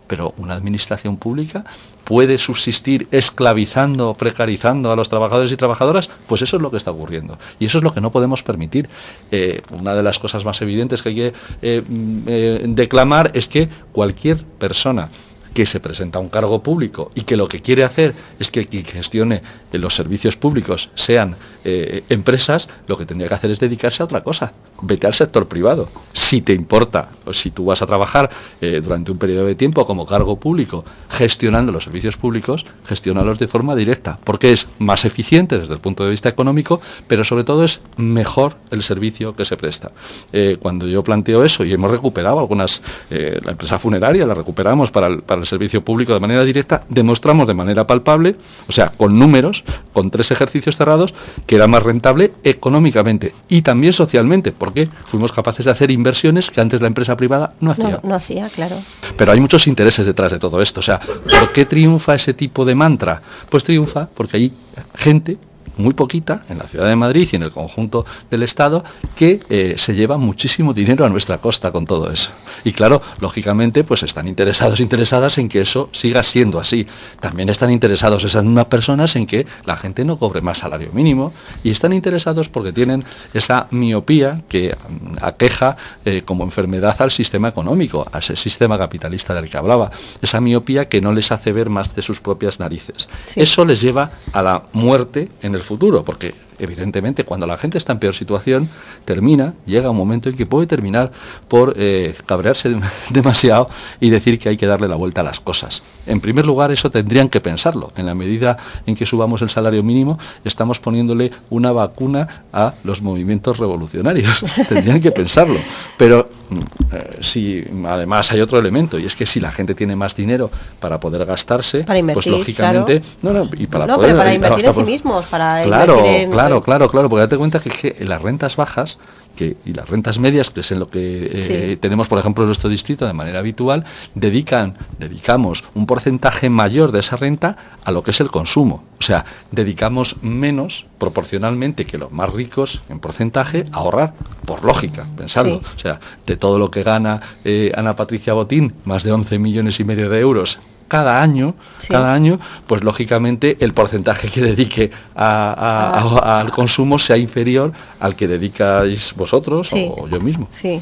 pero 0.06 0.34
una 0.36 0.54
administración 0.54 1.16
pública 1.16 1.64
puede 2.04 2.36
subsistir 2.36 3.08
esclavizando, 3.10 4.14
precarizando 4.14 4.92
a 4.92 4.96
los 4.96 5.08
trabajadores 5.08 5.50
y 5.50 5.56
trabajadoras, 5.56 6.10
pues 6.26 6.42
eso 6.42 6.56
es 6.56 6.62
lo 6.62 6.70
que 6.70 6.76
está 6.76 6.90
ocurriendo. 6.90 7.38
Y 7.58 7.66
eso 7.66 7.78
es 7.78 7.84
lo 7.84 7.94
que 7.94 8.00
no 8.00 8.12
podemos 8.12 8.42
permitir. 8.42 8.88
Eh, 9.30 9.62
una 9.70 9.94
de 9.94 10.02
las 10.02 10.18
cosas 10.18 10.44
más 10.44 10.60
evidentes 10.60 11.02
que 11.02 11.08
hay 11.08 11.14
que 11.14 11.82
mm, 11.88 12.74
declamar 12.74 13.30
es 13.34 13.48
que 13.48 13.68
cualquier 13.92 14.44
persona 14.44 15.10
que 15.54 15.64
se 15.64 15.80
presenta 15.80 16.18
a 16.18 16.22
un 16.22 16.28
cargo 16.28 16.62
público 16.62 17.12
y 17.14 17.22
que 17.22 17.36
lo 17.36 17.48
que 17.48 17.62
quiere 17.62 17.84
hacer 17.84 18.14
es 18.38 18.50
que 18.50 18.66
quien 18.66 18.84
gestione 18.84 19.42
los 19.72 19.94
servicios 19.94 20.36
públicos 20.36 20.90
sean 20.94 21.36
empresas, 21.64 22.68
lo 22.88 22.96
que 22.96 23.06
tendría 23.06 23.28
que 23.28 23.34
hacer 23.34 23.50
es 23.50 23.60
dedicarse 23.60 24.02
a 24.02 24.06
otra 24.06 24.22
cosa. 24.22 24.52
Vete 24.82 25.06
al 25.06 25.14
sector 25.14 25.46
privado. 25.46 25.88
Si 26.12 26.42
te 26.42 26.52
importa, 26.52 27.08
o 27.24 27.32
si 27.32 27.50
tú 27.50 27.66
vas 27.66 27.82
a 27.82 27.86
trabajar 27.86 28.30
eh, 28.60 28.80
durante 28.82 29.12
un 29.12 29.18
periodo 29.18 29.46
de 29.46 29.54
tiempo 29.54 29.86
como 29.86 30.06
cargo 30.06 30.36
público, 30.36 30.84
gestionando 31.08 31.72
los 31.72 31.84
servicios 31.84 32.16
públicos, 32.16 32.66
gestionarlos 32.84 33.38
de 33.38 33.48
forma 33.48 33.74
directa, 33.76 34.18
porque 34.24 34.52
es 34.52 34.66
más 34.78 35.04
eficiente 35.04 35.58
desde 35.58 35.74
el 35.74 35.80
punto 35.80 36.04
de 36.04 36.10
vista 36.10 36.28
económico, 36.28 36.80
pero 37.06 37.24
sobre 37.24 37.44
todo 37.44 37.64
es 37.64 37.80
mejor 37.96 38.56
el 38.70 38.82
servicio 38.82 39.34
que 39.34 39.44
se 39.44 39.56
presta. 39.56 39.92
Eh, 40.32 40.56
cuando 40.60 40.86
yo 40.86 41.04
planteo 41.04 41.44
eso, 41.44 41.64
y 41.64 41.72
hemos 41.72 41.90
recuperado 41.90 42.40
algunas, 42.40 42.82
la 43.10 43.52
empresa 43.52 43.78
funeraria 43.78 44.26
la 44.26 44.34
recuperamos 44.34 44.90
para 44.90 45.06
el, 45.06 45.22
para 45.22 45.40
el 45.40 45.46
servicio 45.46 45.84
público 45.84 46.12
de 46.12 46.20
manera 46.20 46.44
directa, 46.44 46.84
demostramos 46.88 47.46
de 47.46 47.54
manera 47.54 47.86
palpable, 47.86 48.36
o 48.68 48.72
sea, 48.72 48.90
con 48.90 49.18
números, 49.18 49.64
con 49.92 50.10
tres 50.10 50.30
ejercicios 50.30 50.76
cerrados, 50.76 51.14
que 51.46 51.56
era 51.56 51.66
más 51.66 51.82
rentable 51.82 52.32
económicamente 52.44 53.34
y 53.48 53.62
también 53.62 53.92
socialmente, 53.92 54.52
porque 54.52 54.71
porque 54.72 54.88
fuimos 55.04 55.32
capaces 55.32 55.66
de 55.66 55.70
hacer 55.70 55.90
inversiones 55.90 56.50
que 56.50 56.60
antes 56.60 56.80
la 56.80 56.86
empresa 56.86 57.16
privada 57.16 57.52
no 57.60 57.72
hacía. 57.72 57.90
No, 57.90 58.00
no 58.02 58.14
hacía, 58.14 58.48
claro. 58.48 58.76
Pero 59.16 59.32
hay 59.32 59.40
muchos 59.40 59.66
intereses 59.66 60.06
detrás 60.06 60.32
de 60.32 60.38
todo 60.38 60.62
esto. 60.62 60.80
O 60.80 60.82
sea, 60.82 60.98
¿por 60.98 61.52
qué 61.52 61.66
triunfa 61.66 62.14
ese 62.14 62.32
tipo 62.32 62.64
de 62.64 62.74
mantra? 62.74 63.20
Pues 63.50 63.64
triunfa 63.64 64.08
porque 64.14 64.36
hay 64.38 64.52
gente 64.94 65.36
muy 65.76 65.94
poquita 65.94 66.44
en 66.48 66.58
la 66.58 66.64
ciudad 66.64 66.86
de 66.86 66.96
Madrid 66.96 67.28
y 67.32 67.36
en 67.36 67.42
el 67.42 67.50
conjunto 67.50 68.04
del 68.30 68.42
Estado 68.42 68.84
que 69.16 69.40
eh, 69.48 69.74
se 69.78 69.94
lleva 69.94 70.16
muchísimo 70.18 70.74
dinero 70.74 71.04
a 71.04 71.08
nuestra 71.08 71.38
costa 71.38 71.72
con 71.72 71.86
todo 71.86 72.10
eso. 72.10 72.30
Y 72.64 72.72
claro, 72.72 73.02
lógicamente, 73.20 73.84
pues 73.84 74.02
están 74.02 74.28
interesados, 74.28 74.80
interesadas 74.80 75.38
en 75.38 75.48
que 75.48 75.60
eso 75.60 75.88
siga 75.92 76.22
siendo 76.22 76.60
así. 76.60 76.86
También 77.20 77.48
están 77.48 77.70
interesados 77.70 78.24
esas 78.24 78.44
mismas 78.44 78.66
personas 78.66 79.16
en 79.16 79.26
que 79.26 79.46
la 79.64 79.76
gente 79.76 80.04
no 80.04 80.18
cobre 80.18 80.40
más 80.40 80.58
salario 80.58 80.90
mínimo 80.92 81.32
y 81.62 81.70
están 81.70 81.92
interesados 81.92 82.48
porque 82.48 82.72
tienen 82.72 83.04
esa 83.34 83.66
miopía 83.70 84.42
que 84.48 84.76
mm, 84.76 85.16
aqueja 85.22 85.76
eh, 86.04 86.22
como 86.24 86.44
enfermedad 86.44 86.96
al 87.00 87.10
sistema 87.10 87.48
económico, 87.48 88.06
a 88.12 88.18
ese 88.18 88.36
sistema 88.36 88.78
capitalista 88.78 89.34
del 89.34 89.48
que 89.48 89.56
hablaba. 89.56 89.90
Esa 90.20 90.40
miopía 90.40 90.88
que 90.88 91.00
no 91.00 91.12
les 91.12 91.32
hace 91.32 91.52
ver 91.52 91.70
más 91.70 91.94
de 91.94 92.02
sus 92.02 92.20
propias 92.20 92.60
narices. 92.60 93.08
Eso 93.34 93.64
les 93.64 93.80
lleva 93.80 94.12
a 94.32 94.42
la 94.42 94.62
muerte 94.72 95.30
en 95.42 95.54
el 95.54 95.61
futuro, 95.62 96.04
porque 96.04 96.34
evidentemente 96.64 97.24
cuando 97.24 97.46
la 97.46 97.56
gente 97.58 97.78
está 97.78 97.92
en 97.92 97.98
peor 97.98 98.14
situación, 98.14 98.68
termina, 99.04 99.54
llega 99.66 99.90
un 99.90 99.96
momento 99.96 100.28
en 100.28 100.36
que 100.36 100.46
puede 100.46 100.66
terminar 100.66 101.12
por 101.48 101.74
eh, 101.76 102.14
cabrearse 102.26 102.74
demasiado 103.10 103.68
y 104.00 104.10
decir 104.10 104.38
que 104.38 104.48
hay 104.48 104.56
que 104.56 104.66
darle 104.66 104.88
la 104.88 104.96
vuelta 104.96 105.20
a 105.20 105.24
las 105.24 105.40
cosas. 105.40 105.82
En 106.06 106.20
primer 106.20 106.46
lugar, 106.46 106.72
eso 106.72 106.90
tendrían 106.90 107.28
que 107.28 107.40
pensarlo. 107.40 107.92
En 107.96 108.06
la 108.06 108.14
medida 108.14 108.56
en 108.86 108.94
que 108.94 109.06
subamos 109.06 109.42
el 109.42 109.50
salario 109.50 109.82
mínimo, 109.82 110.18
estamos 110.44 110.78
poniéndole 110.78 111.32
una 111.50 111.72
vacuna 111.72 112.44
a 112.52 112.74
los 112.84 113.02
movimientos 113.02 113.58
revolucionarios. 113.58 114.44
tendrían 114.68 115.00
que 115.00 115.10
pensarlo. 115.10 115.58
Pero 115.96 116.28
mm, 116.50 116.58
eh, 116.92 117.16
si 117.20 117.64
además 117.86 118.32
hay 118.32 118.40
otro 118.40 118.58
elemento, 118.58 118.98
y 118.98 119.06
es 119.06 119.16
que 119.16 119.26
si 119.26 119.40
la 119.40 119.50
gente 119.50 119.74
tiene 119.74 119.96
más 119.96 120.16
dinero 120.16 120.50
para 120.80 120.98
poder 120.98 121.24
gastarse, 121.24 121.84
pues 121.84 122.26
lógicamente, 122.26 123.02
no, 123.22 123.32
no, 123.32 123.48
y 123.56 123.66
para 123.66 123.86
poder, 123.86 124.16
para 124.16 124.34
invertir 124.34 124.66
en 124.66 124.74
sí 124.74 124.82
mismos, 124.82 125.26
para 125.26 125.62
claro, 125.62 126.02
claro, 126.30 126.51
Claro, 126.52 126.62
claro, 126.62 126.90
claro, 126.90 127.08
porque 127.08 127.20
date 127.20 127.38
cuenta 127.38 127.60
que, 127.60 127.96
las 128.00 128.20
rentas 128.20 128.56
bajas 128.56 128.98
que, 129.36 129.56
y 129.64 129.72
las 129.72 129.88
rentas 129.88 130.18
medias, 130.18 130.50
que 130.50 130.60
es 130.60 130.70
en 130.70 130.80
lo 130.80 130.90
que 130.90 131.30
eh, 131.32 131.76
tenemos, 131.80 132.08
por 132.08 132.18
ejemplo, 132.18 132.44
en 132.44 132.48
nuestro 132.48 132.68
distrito 132.68 133.06
de 133.06 133.14
manera 133.14 133.38
habitual, 133.38 133.84
dedican, 134.14 134.74
dedicamos 134.98 135.64
un 135.74 135.86
porcentaje 135.86 136.50
mayor 136.50 136.92
de 136.92 137.00
esa 137.00 137.16
renta 137.16 137.56
a 137.84 137.90
lo 137.90 138.02
que 138.02 138.10
es 138.10 138.20
el 138.20 138.30
consumo. 138.30 138.84
O 138.98 139.02
sea, 139.02 139.24
dedicamos 139.50 140.16
menos 140.20 140.84
proporcionalmente 140.98 141.86
que 141.86 141.96
los 141.96 142.12
más 142.12 142.30
ricos 142.30 142.82
en 142.90 143.00
porcentaje 143.00 143.64
a 143.72 143.78
ahorrar, 143.78 144.12
por 144.44 144.64
lógica, 144.64 145.06
pensando. 145.16 145.62
O 145.74 145.78
sea, 145.78 146.00
de 146.26 146.36
todo 146.36 146.58
lo 146.58 146.70
que 146.70 146.82
gana 146.82 147.22
eh, 147.44 147.72
Ana 147.74 147.96
Patricia 147.96 148.34
Botín, 148.34 148.74
más 148.84 149.04
de 149.04 149.12
11 149.12 149.38
millones 149.38 149.80
y 149.80 149.84
medio 149.84 150.10
de 150.10 150.20
euros 150.20 150.58
cada 150.88 151.22
año, 151.22 151.54
cada 151.88 152.12
año, 152.12 152.38
pues 152.66 152.84
lógicamente 152.84 153.56
el 153.60 153.74
porcentaje 153.74 154.28
que 154.28 154.40
dedique 154.40 154.90
ah. 155.16 156.40
al 156.40 156.50
consumo 156.52 156.98
sea 156.98 157.16
inferior 157.16 157.72
al 158.00 158.16
que 158.16 158.28
dedicáis 158.28 159.14
vosotros 159.14 159.72
o 159.72 160.08
yo 160.08 160.20
mismo. 160.20 160.48
Sí. 160.50 160.80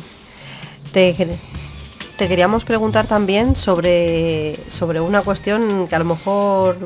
Te, 0.92 1.14
te, 2.16 2.28
queríamos 2.28 2.64
preguntar 2.64 3.06
también 3.06 3.54
sobre, 3.54 4.56
sobre 4.68 5.00
una 5.00 5.22
cuestión 5.22 5.86
que 5.88 5.94
a 5.94 6.00
lo 6.00 6.04
mejor 6.04 6.78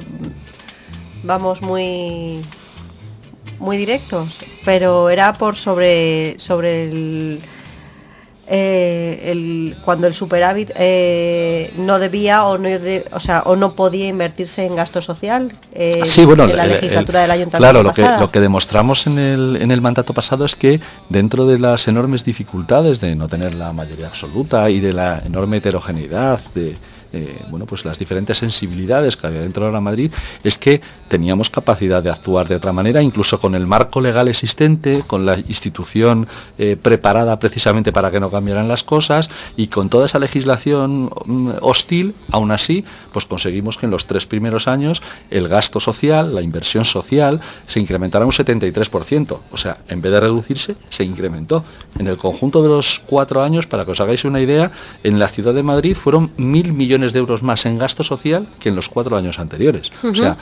vamos 1.22 1.62
muy 1.62 2.42
muy 3.58 3.76
directos, 3.76 4.38
pero 4.64 5.08
era 5.08 5.32
por 5.32 5.56
sobre 5.56 6.38
sobre 6.38 6.84
el 6.84 7.40
eh, 8.46 9.74
cuando 9.84 10.06
el 10.06 10.14
superávit 10.14 10.70
eh, 10.76 11.72
no 11.78 11.98
debía 11.98 12.44
o 12.44 12.58
no, 12.58 12.68
o, 13.12 13.20
sea, 13.20 13.42
o 13.46 13.56
no 13.56 13.74
podía 13.74 14.06
invertirse 14.06 14.66
en 14.66 14.76
gasto 14.76 15.00
social 15.00 15.52
eh, 15.72 16.02
en 16.04 16.56
la 16.56 16.66
legislatura 16.66 17.22
del 17.22 17.30
ayuntamiento. 17.30 17.58
Claro, 17.58 17.82
lo 17.82 17.92
que, 17.92 18.20
lo 18.20 18.30
que 18.30 18.40
demostramos 18.40 19.06
en 19.06 19.18
el, 19.18 19.56
en 19.60 19.70
el 19.70 19.80
mandato 19.80 20.12
pasado 20.14 20.44
es 20.44 20.54
que 20.54 20.80
dentro 21.08 21.46
de 21.46 21.58
las 21.58 21.88
enormes 21.88 22.24
dificultades 22.24 23.00
de 23.00 23.14
no 23.14 23.28
tener 23.28 23.54
la 23.54 23.72
mayoría 23.72 24.08
absoluta 24.08 24.68
y 24.70 24.80
de 24.80 24.92
la 24.92 25.22
enorme 25.24 25.58
heterogeneidad 25.58 26.40
de, 26.54 26.76
eh, 27.16 27.38
bueno, 27.48 27.64
pues 27.64 27.84
las 27.84 27.96
diferentes 27.96 28.38
sensibilidades 28.38 29.16
que 29.16 29.28
había 29.28 29.40
dentro 29.40 29.66
de 29.66 29.72
la 29.72 29.80
Madrid, 29.80 30.10
es 30.42 30.58
que 30.58 30.80
teníamos 31.14 31.48
capacidad 31.48 32.02
de 32.02 32.10
actuar 32.10 32.48
de 32.48 32.56
otra 32.56 32.72
manera, 32.72 33.00
incluso 33.00 33.38
con 33.38 33.54
el 33.54 33.68
marco 33.68 34.00
legal 34.00 34.26
existente, 34.26 35.04
con 35.06 35.24
la 35.24 35.38
institución 35.38 36.26
eh, 36.58 36.76
preparada 36.76 37.38
precisamente 37.38 37.92
para 37.92 38.10
que 38.10 38.18
no 38.18 38.32
cambiaran 38.32 38.66
las 38.66 38.82
cosas 38.82 39.30
y 39.56 39.68
con 39.68 39.88
toda 39.88 40.06
esa 40.06 40.18
legislación 40.18 41.12
mm, 41.24 41.50
hostil, 41.60 42.16
aún 42.32 42.50
así, 42.50 42.84
pues 43.12 43.26
conseguimos 43.26 43.78
que 43.78 43.86
en 43.86 43.92
los 43.92 44.06
tres 44.06 44.26
primeros 44.26 44.66
años 44.66 45.02
el 45.30 45.46
gasto 45.46 45.78
social, 45.78 46.34
la 46.34 46.42
inversión 46.42 46.84
social, 46.84 47.40
se 47.68 47.78
incrementara 47.78 48.26
un 48.26 48.32
73%. 48.32 49.38
O 49.52 49.56
sea, 49.56 49.78
en 49.86 50.02
vez 50.02 50.10
de 50.10 50.18
reducirse, 50.18 50.74
se 50.90 51.04
incrementó. 51.04 51.62
En 51.96 52.08
el 52.08 52.16
conjunto 52.16 52.60
de 52.60 52.70
los 52.70 53.00
cuatro 53.06 53.40
años, 53.40 53.68
para 53.68 53.84
que 53.84 53.92
os 53.92 54.00
hagáis 54.00 54.24
una 54.24 54.40
idea, 54.40 54.72
en 55.04 55.20
la 55.20 55.28
ciudad 55.28 55.54
de 55.54 55.62
Madrid 55.62 55.94
fueron 55.94 56.32
mil 56.36 56.72
millones 56.72 57.12
de 57.12 57.20
euros 57.20 57.44
más 57.44 57.66
en 57.66 57.78
gasto 57.78 58.02
social 58.02 58.48
que 58.58 58.70
en 58.70 58.74
los 58.74 58.88
cuatro 58.88 59.16
años 59.16 59.38
anteriores. 59.38 59.92
O 60.02 60.12
sea, 60.12 60.36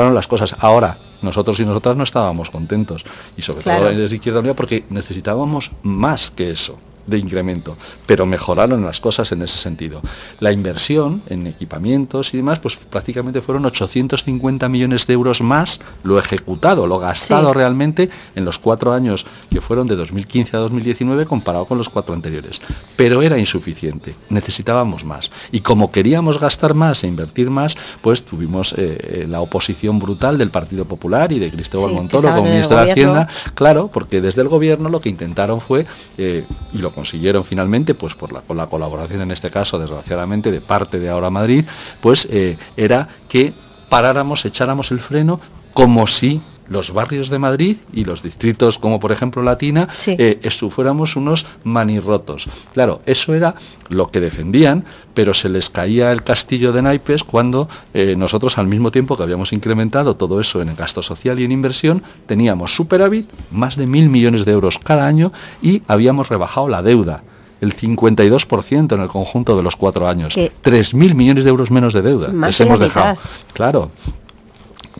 mejoraron 0.00 0.14
las 0.14 0.26
cosas. 0.26 0.56
Ahora, 0.60 0.98
nosotros 1.22 1.60
y 1.60 1.64
nosotras 1.64 1.96
no 1.96 2.04
estábamos 2.04 2.50
contentos. 2.50 3.04
Y 3.36 3.42
sobre 3.42 3.62
todo 3.62 3.90
desde 3.90 4.16
Izquierda 4.16 4.40
Unida 4.40 4.54
porque 4.54 4.84
necesitábamos 4.88 5.70
más 5.82 6.30
que 6.30 6.50
eso 6.50 6.78
de 7.06 7.18
incremento, 7.18 7.76
pero 8.06 8.26
mejoraron 8.26 8.84
las 8.84 9.00
cosas 9.00 9.32
en 9.32 9.42
ese 9.42 9.58
sentido. 9.58 10.00
La 10.38 10.52
inversión 10.52 11.22
en 11.28 11.46
equipamientos 11.46 12.34
y 12.34 12.36
demás, 12.38 12.58
pues 12.58 12.76
prácticamente 12.76 13.40
fueron 13.40 13.66
850 13.66 14.68
millones 14.68 15.06
de 15.06 15.14
euros 15.14 15.40
más 15.40 15.80
lo 16.02 16.18
ejecutado, 16.18 16.86
lo 16.86 16.98
gastado 16.98 17.52
realmente 17.52 18.10
en 18.34 18.44
los 18.44 18.58
cuatro 18.58 18.92
años 18.92 19.26
que 19.50 19.60
fueron 19.60 19.86
de 19.86 19.96
2015 19.96 20.56
a 20.56 20.60
2019 20.60 21.26
comparado 21.26 21.64
con 21.66 21.78
los 21.78 21.88
cuatro 21.88 22.14
anteriores. 22.14 22.60
Pero 22.96 23.22
era 23.22 23.38
insuficiente, 23.38 24.14
necesitábamos 24.28 25.04
más. 25.04 25.30
Y 25.52 25.60
como 25.60 25.90
queríamos 25.90 26.38
gastar 26.38 26.74
más 26.74 27.04
e 27.04 27.06
invertir 27.06 27.50
más, 27.50 27.76
pues 28.00 28.24
tuvimos 28.24 28.72
eh, 28.72 28.76
eh, 28.78 29.26
la 29.28 29.40
oposición 29.40 29.98
brutal 29.98 30.38
del 30.38 30.50
Partido 30.50 30.84
Popular 30.84 31.32
y 31.32 31.38
de 31.38 31.50
Cristóbal 31.50 31.92
Montoro 31.92 32.28
como 32.34 32.44
ministro 32.44 32.76
de 32.76 32.90
Hacienda, 32.90 33.28
claro, 33.54 33.90
porque 33.92 34.20
desde 34.20 34.42
el 34.42 34.48
gobierno 34.48 34.88
lo 34.88 35.00
que 35.00 35.08
intentaron 35.08 35.60
fue, 35.60 35.86
eh, 36.18 36.44
y 36.72 36.78
lo 36.78 36.89
consiguieron 36.90 37.44
finalmente, 37.44 37.94
pues 37.94 38.14
por 38.14 38.32
la, 38.32 38.40
con 38.40 38.56
la 38.56 38.66
colaboración 38.66 39.22
en 39.22 39.30
este 39.30 39.50
caso, 39.50 39.78
desgraciadamente, 39.78 40.50
de 40.50 40.60
parte 40.60 40.98
de 40.98 41.08
Ahora 41.08 41.30
Madrid, 41.30 41.64
pues 42.00 42.28
eh, 42.30 42.56
era 42.76 43.08
que 43.28 43.52
paráramos, 43.88 44.44
echáramos 44.44 44.90
el 44.90 45.00
freno 45.00 45.40
como 45.72 46.06
si 46.06 46.40
los 46.70 46.92
barrios 46.92 47.28
de 47.28 47.38
Madrid 47.38 47.76
y 47.92 48.04
los 48.04 48.22
distritos 48.22 48.78
como 48.78 49.00
por 49.00 49.12
ejemplo 49.12 49.42
Latina 49.42 49.88
eh, 50.06 50.40
fuéramos 50.70 51.16
unos 51.16 51.44
manirrotos. 51.64 52.46
Claro, 52.72 53.02
eso 53.06 53.34
era 53.34 53.56
lo 53.88 54.10
que 54.10 54.20
defendían, 54.20 54.84
pero 55.12 55.34
se 55.34 55.48
les 55.48 55.68
caía 55.68 56.12
el 56.12 56.22
castillo 56.22 56.72
de 56.72 56.80
naipes 56.82 57.24
cuando 57.24 57.68
eh, 57.92 58.14
nosotros 58.16 58.56
al 58.56 58.68
mismo 58.68 58.90
tiempo 58.90 59.16
que 59.16 59.24
habíamos 59.24 59.52
incrementado 59.52 60.14
todo 60.14 60.40
eso 60.40 60.62
en 60.62 60.68
el 60.68 60.76
gasto 60.76 61.02
social 61.02 61.40
y 61.40 61.44
en 61.44 61.52
inversión, 61.52 62.02
teníamos 62.26 62.74
superávit, 62.74 63.28
más 63.50 63.76
de 63.76 63.86
mil 63.86 64.08
millones 64.08 64.44
de 64.44 64.52
euros 64.52 64.78
cada 64.78 65.06
año 65.06 65.32
y 65.60 65.82
habíamos 65.88 66.28
rebajado 66.28 66.68
la 66.68 66.82
deuda 66.82 67.24
el 67.60 67.76
52% 67.76 68.94
en 68.94 69.00
el 69.02 69.08
conjunto 69.08 69.54
de 69.54 69.62
los 69.62 69.76
cuatro 69.76 70.08
años. 70.08 70.34
3.000 70.34 71.14
millones 71.14 71.44
de 71.44 71.50
euros 71.50 71.70
menos 71.70 71.92
de 71.92 72.00
deuda. 72.00 72.28
les 72.28 72.58
hemos 72.60 72.80
dejado. 72.80 73.18
Claro, 73.52 73.90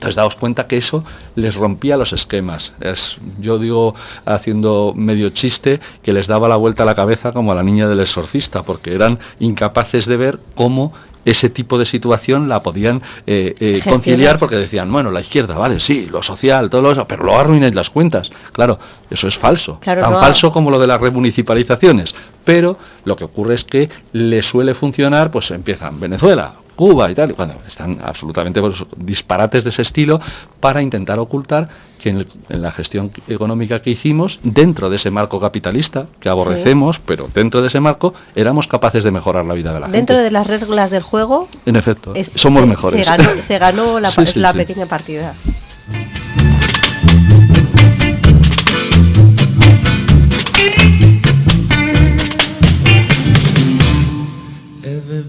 entonces 0.01 0.17
daos 0.17 0.35
cuenta 0.35 0.67
que 0.67 0.79
eso 0.79 1.05
les 1.35 1.57
rompía 1.57 1.99
los 1.99 2.15
esquemas. 2.15 2.73
Es, 2.81 3.19
yo 3.39 3.59
digo, 3.59 3.95
haciendo 4.25 4.95
medio 4.97 5.29
chiste, 5.29 5.79
que 6.03 6.15
les 6.15 6.27
daba 6.27 6.49
la 6.49 6.57
vuelta 6.57 6.85
a 6.85 6.87
la 6.87 6.95
cabeza 6.95 7.33
como 7.33 7.53
a 7.53 7.55
la 7.55 7.63
niña 7.63 7.87
del 7.87 8.01
exorcista, 8.01 8.63
porque 8.63 8.95
eran 8.95 9.19
incapaces 9.41 10.07
de 10.07 10.17
ver 10.17 10.39
cómo 10.55 10.95
ese 11.27 11.51
tipo 11.51 11.77
de 11.77 11.85
situación 11.85 12.49
la 12.49 12.63
podían 12.63 13.03
eh, 13.27 13.55
eh, 13.61 13.83
conciliar 13.85 14.39
porque 14.39 14.57
decían, 14.57 14.91
bueno, 14.91 15.11
la 15.11 15.21
izquierda, 15.21 15.59
vale, 15.59 15.79
sí, 15.81 16.09
lo 16.11 16.23
social, 16.23 16.71
todo 16.71 16.91
eso, 16.93 17.07
pero 17.07 17.25
lo 17.25 17.39
arruináis 17.39 17.75
las 17.75 17.91
cuentas. 17.91 18.31
Claro, 18.53 18.79
eso 19.11 19.29
es 19.29 19.37
falso. 19.37 19.81
Tan 19.85 20.15
falso 20.15 20.51
como 20.51 20.71
lo 20.71 20.79
de 20.79 20.87
las 20.87 20.99
remunicipalizaciones. 20.99 22.15
Pero 22.43 22.79
lo 23.05 23.17
que 23.17 23.25
ocurre 23.25 23.55
es 23.55 23.65
que 23.65 23.91
le 24.15 24.41
suele 24.41 24.73
funcionar, 24.73 25.31
pues 25.31 25.51
empiezan 25.51 26.01
Venezuela, 26.01 26.55
Cuba 26.81 27.11
y 27.11 27.15
tal, 27.15 27.35
cuando 27.35 27.57
están 27.69 27.99
absolutamente 28.03 28.59
pues, 28.59 28.87
disparates 28.97 29.65
de 29.65 29.69
ese 29.69 29.83
estilo 29.83 30.19
para 30.61 30.81
intentar 30.81 31.19
ocultar 31.19 31.69
que 32.01 32.09
en, 32.09 32.27
la 32.49 32.71
gestión 32.71 33.13
económica 33.29 33.83
que 33.83 33.91
hicimos, 33.91 34.41
dentro 34.43 34.89
de 34.89 34.97
ese 34.97 35.11
marco 35.11 35.39
capitalista, 35.39 36.07
que 36.21 36.31
aborrecemos, 36.31 36.99
pero 36.99 37.29
dentro 37.35 37.61
de 37.61 37.67
ese 37.67 37.81
marco, 37.81 38.15
éramos 38.35 38.67
capaces 38.67 39.05
de 39.05 39.11
mejorar 39.11 39.45
la 39.45 39.53
vida 39.53 39.75
de 39.75 39.81
la 39.81 39.87
gente. 39.89 39.99
Dentro 39.99 40.17
de 40.21 40.31
las 40.31 40.47
reglas 40.47 40.91
del 40.91 41.03
juego, 41.03 41.49
en 41.67 41.77
efecto, 41.77 42.15
somos 42.35 42.67
mejores. 42.67 43.07
Se 43.43 43.59
ganó, 43.59 44.01
la, 44.35 44.53
pequeña 44.55 44.87
partida. 44.87 45.35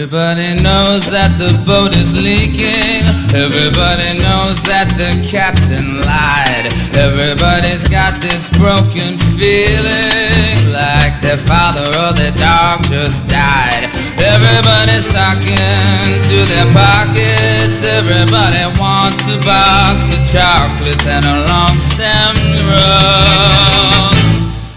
Everybody 0.00 0.56
knows 0.64 1.04
that 1.12 1.28
the 1.36 1.52
boat 1.68 1.92
is 1.92 2.16
leaking. 2.16 3.04
Everybody 3.36 4.16
knows 4.16 4.56
that 4.64 4.88
the 4.96 5.12
captain 5.20 6.00
lied. 6.08 6.72
Everybody's 6.96 7.84
got 7.84 8.16
this 8.24 8.48
broken 8.56 9.20
feeling 9.36 10.72
like 10.72 11.20
their 11.20 11.36
father 11.36 11.84
or 12.00 12.16
their 12.16 12.32
dog 12.32 12.80
just 12.88 13.28
died. 13.28 13.92
Everybody's 14.16 15.04
talking 15.12 16.16
to 16.16 16.38
their 16.48 16.68
pockets. 16.72 17.84
Everybody 17.84 18.72
wants 18.80 19.20
a 19.28 19.36
box 19.44 20.16
of 20.16 20.24
chocolates 20.24 21.04
and 21.04 21.28
a 21.28 21.44
long 21.44 21.76
stemmed 21.76 22.56
rose. 22.72 24.24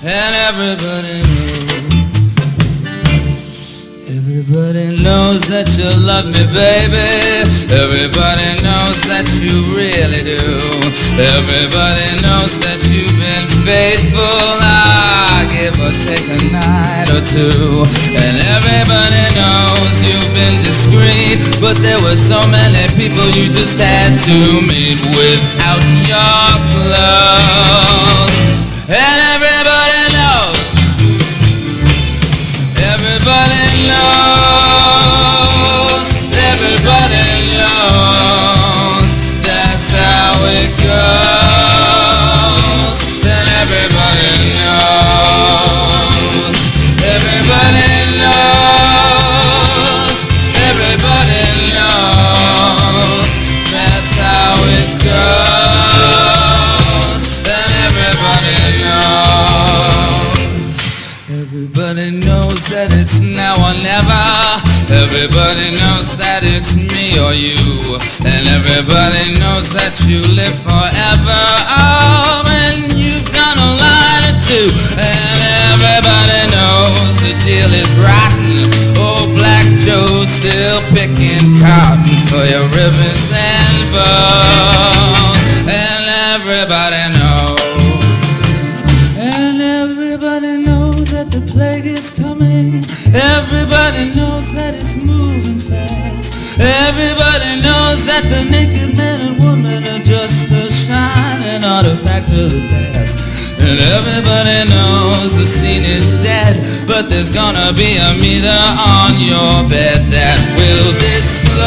And 0.03 0.31
everybody 0.51 1.32
Everybody 4.53 5.01
knows 5.01 5.41
that 5.49 5.65
you 5.81 5.89
love 6.05 6.29
me, 6.29 6.45
baby. 6.53 7.09
Everybody 7.73 8.53
knows 8.61 9.01
that 9.09 9.25
you 9.41 9.49
really 9.73 10.21
do. 10.21 10.37
Everybody 11.17 12.21
knows 12.21 12.53
that 12.61 12.77
you've 12.85 13.17
been 13.17 13.49
faithful. 13.65 14.61
I 14.61 15.49
give 15.49 15.73
or 15.81 15.89
take 16.05 16.29
a 16.29 16.37
night 16.53 17.09
or 17.09 17.25
two. 17.25 17.81
And 18.13 18.35
everybody 18.53 19.25
knows 19.33 19.89
you've 20.05 20.29
been 20.37 20.61
discreet. 20.61 21.41
But 21.57 21.81
there 21.81 21.97
were 22.05 22.13
so 22.13 22.37
many 22.53 22.85
people 22.93 23.25
you 23.33 23.49
just 23.49 23.81
had 23.81 24.21
to 24.21 24.37
meet 24.69 25.01
without 25.17 25.81
your 26.05 26.45
clothes. 26.77 28.37
And 28.85 29.17
everybody 29.33 29.52
everybody 104.33 104.65
knows 104.69 105.29
the 105.37 105.45
scene 105.45 105.85
is 105.85 106.11
dead, 106.23 106.57
but 106.87 107.09
there's 107.09 107.29
gonna 107.29 107.71
be 107.73 107.97
a 108.01 108.13
meter 108.17 108.49
on 108.81 109.13
your 109.21 109.61
bed 109.69 110.09
that 110.09 110.41
will 110.57 110.89
disclose 110.97 111.61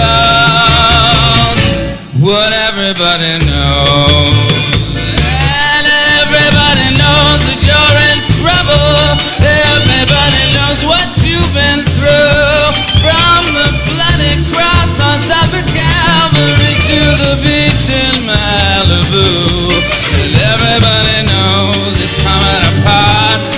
what 2.19 2.51
everybody 2.67 3.39
knows. 3.47 4.51
And 4.99 5.87
everybody 6.19 6.91
knows 6.99 7.41
that 7.47 7.61
you're 7.63 7.99
in 8.11 8.19
trouble. 8.35 9.15
Everybody 9.47 10.43
knows 10.51 10.83
what 10.91 11.07
you've 11.23 11.53
been 11.55 11.87
through. 11.95 12.75
From 12.99 13.43
the 13.55 13.69
bloody 13.95 14.43
cross 14.51 14.91
on 15.07 15.23
top 15.23 15.55
of 15.55 15.63
Calvary 15.71 16.75
to 16.83 16.99
the 17.31 17.35
beach 17.47 17.87
in 17.95 18.27
Malibu. 18.27 19.23
And 20.19 20.35
everybody 20.51 20.96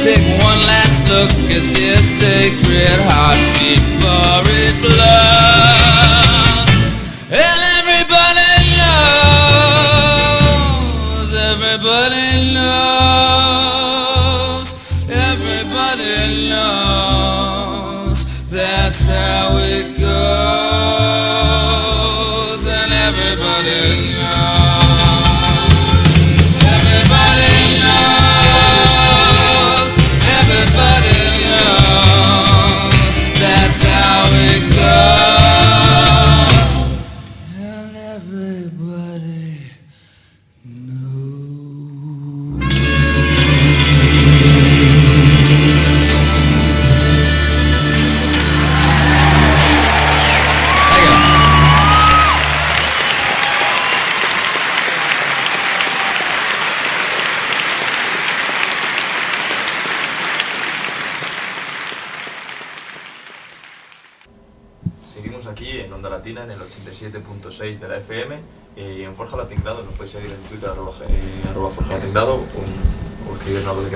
Take 0.08 0.24
one 0.42 0.60
last 0.60 1.06
look 1.10 1.30
at 1.52 1.64
this 1.76 2.00
sacred 2.00 2.98
heart 3.12 3.36
before 3.60 4.42
it 4.64 4.80
blows. 4.80 5.17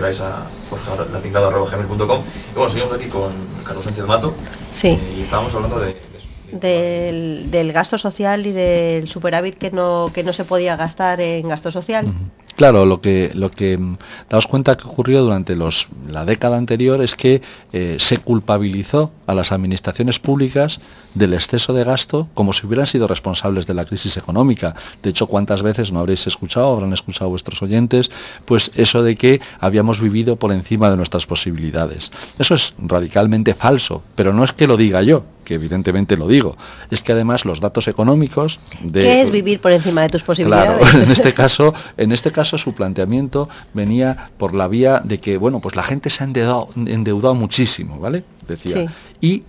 Queráis 0.03 0.21
a 0.21 0.43
gmail.com 1.71 2.21
y 2.53 2.57
bueno, 2.57 2.71
seguimos 2.73 2.93
aquí 2.97 3.07
con 3.07 3.31
Carlos 3.65 3.85
Sánchez 3.85 4.05
Mato 4.05 4.35
Sí. 4.71 4.88
eh, 4.88 5.15
y 5.19 5.23
estábamos 5.23 5.55
hablando 5.55 5.79
de, 5.79 5.87
de- 5.88 6.03
Del, 6.53 7.51
del 7.51 7.73
gasto 7.73 7.97
social 7.97 8.47
y 8.47 8.53
del 8.53 9.09
superávit 9.09 9.57
que 9.57 9.71
no, 9.71 10.11
que 10.12 10.23
no 10.25 10.33
se 10.35 10.45
podía 10.45 10.77
gastar 10.77 11.21
en 11.21 11.49
gasto 11.49 11.71
social. 11.71 12.12
Claro, 12.57 12.85
lo 12.87 13.01
que, 13.01 13.31
lo 13.35 13.51
que 13.51 13.79
mm, 13.79 13.97
daos 14.29 14.47
cuenta 14.47 14.77
que 14.77 14.87
ocurrió 14.87 15.23
durante 15.23 15.57
los, 15.57 15.88
la 16.09 16.25
década 16.25 16.57
anterior 16.57 17.03
es 17.03 17.15
que 17.15 17.43
eh, 17.73 17.97
se 17.99 18.19
culpabilizó 18.19 19.11
a 19.27 19.35
las 19.35 19.53
administraciones 19.53 20.19
públicas 20.19 20.81
del 21.15 21.33
exceso 21.33 21.73
de 21.73 21.85
gasto 21.85 22.29
como 22.35 22.53
si 22.53 22.67
hubieran 22.67 22.87
sido 22.87 23.07
responsables 23.07 23.67
de 23.67 23.75
la 23.75 23.85
crisis 23.85 24.17
económica. 24.17 24.75
De 25.03 25.11
hecho, 25.11 25.27
¿cuántas 25.27 25.62
veces 25.62 25.93
no 25.93 26.01
habréis 26.01 26.27
escuchado, 26.27 26.73
habrán 26.73 26.93
escuchado 26.93 27.31
vuestros 27.31 27.62
oyentes, 27.62 28.11
pues 28.45 28.71
eso 28.75 29.03
de 29.03 29.17
que 29.17 29.41
habíamos 29.61 30.01
vivido 30.01 30.37
por 30.37 30.53
encima 30.53 30.91
de 30.91 30.97
nuestras 30.97 31.27
posibilidades? 31.27 32.12
Eso 32.38 32.55
es 32.55 32.75
radicalmente 32.79 33.55
falso, 33.55 34.03
pero 34.15 34.33
no 34.33 34.45
es 34.45 34.53
que 34.53 34.67
lo 34.67 34.77
diga 34.77 35.03
yo, 35.03 35.25
que 35.44 35.55
evidentemente 35.55 36.16
lo 36.16 36.26
digo, 36.26 36.57
es 36.90 37.02
que 37.02 37.12
además 37.12 37.44
los 37.44 37.61
datos 37.61 37.88
económicos 37.88 38.61
de... 38.83 39.02
¿Qué 39.02 39.22
es 39.22 39.31
vivir 39.31 39.61
por 39.61 39.72
encima 39.72 40.02
de 40.02 40.09
tus 40.09 40.22
Claro, 40.22 40.78
posibilidades? 40.78 40.94
en 41.02 41.11
este 41.11 41.35
caso, 41.35 41.74
en 41.96 42.12
este 42.12 42.33
caso 42.33 42.59
su 42.59 42.72
planteamiento 42.74 43.48
venía 43.74 44.31
por 44.37 44.55
la 44.55 44.68
vía 44.68 45.00
de 45.02 45.18
que, 45.18 45.37
bueno, 45.37 45.61
pues 45.61 45.76
la 45.76 45.83
gente 45.83 46.11
se 46.11 46.22
ha 46.22 46.26
endeudado, 46.26 46.68
endeudado 46.76 47.35
muchísimo, 47.35 47.98
¿vale? 47.98 48.24
Decía. 48.46 48.72
Sí. 48.72 48.88
Y 49.20 49.42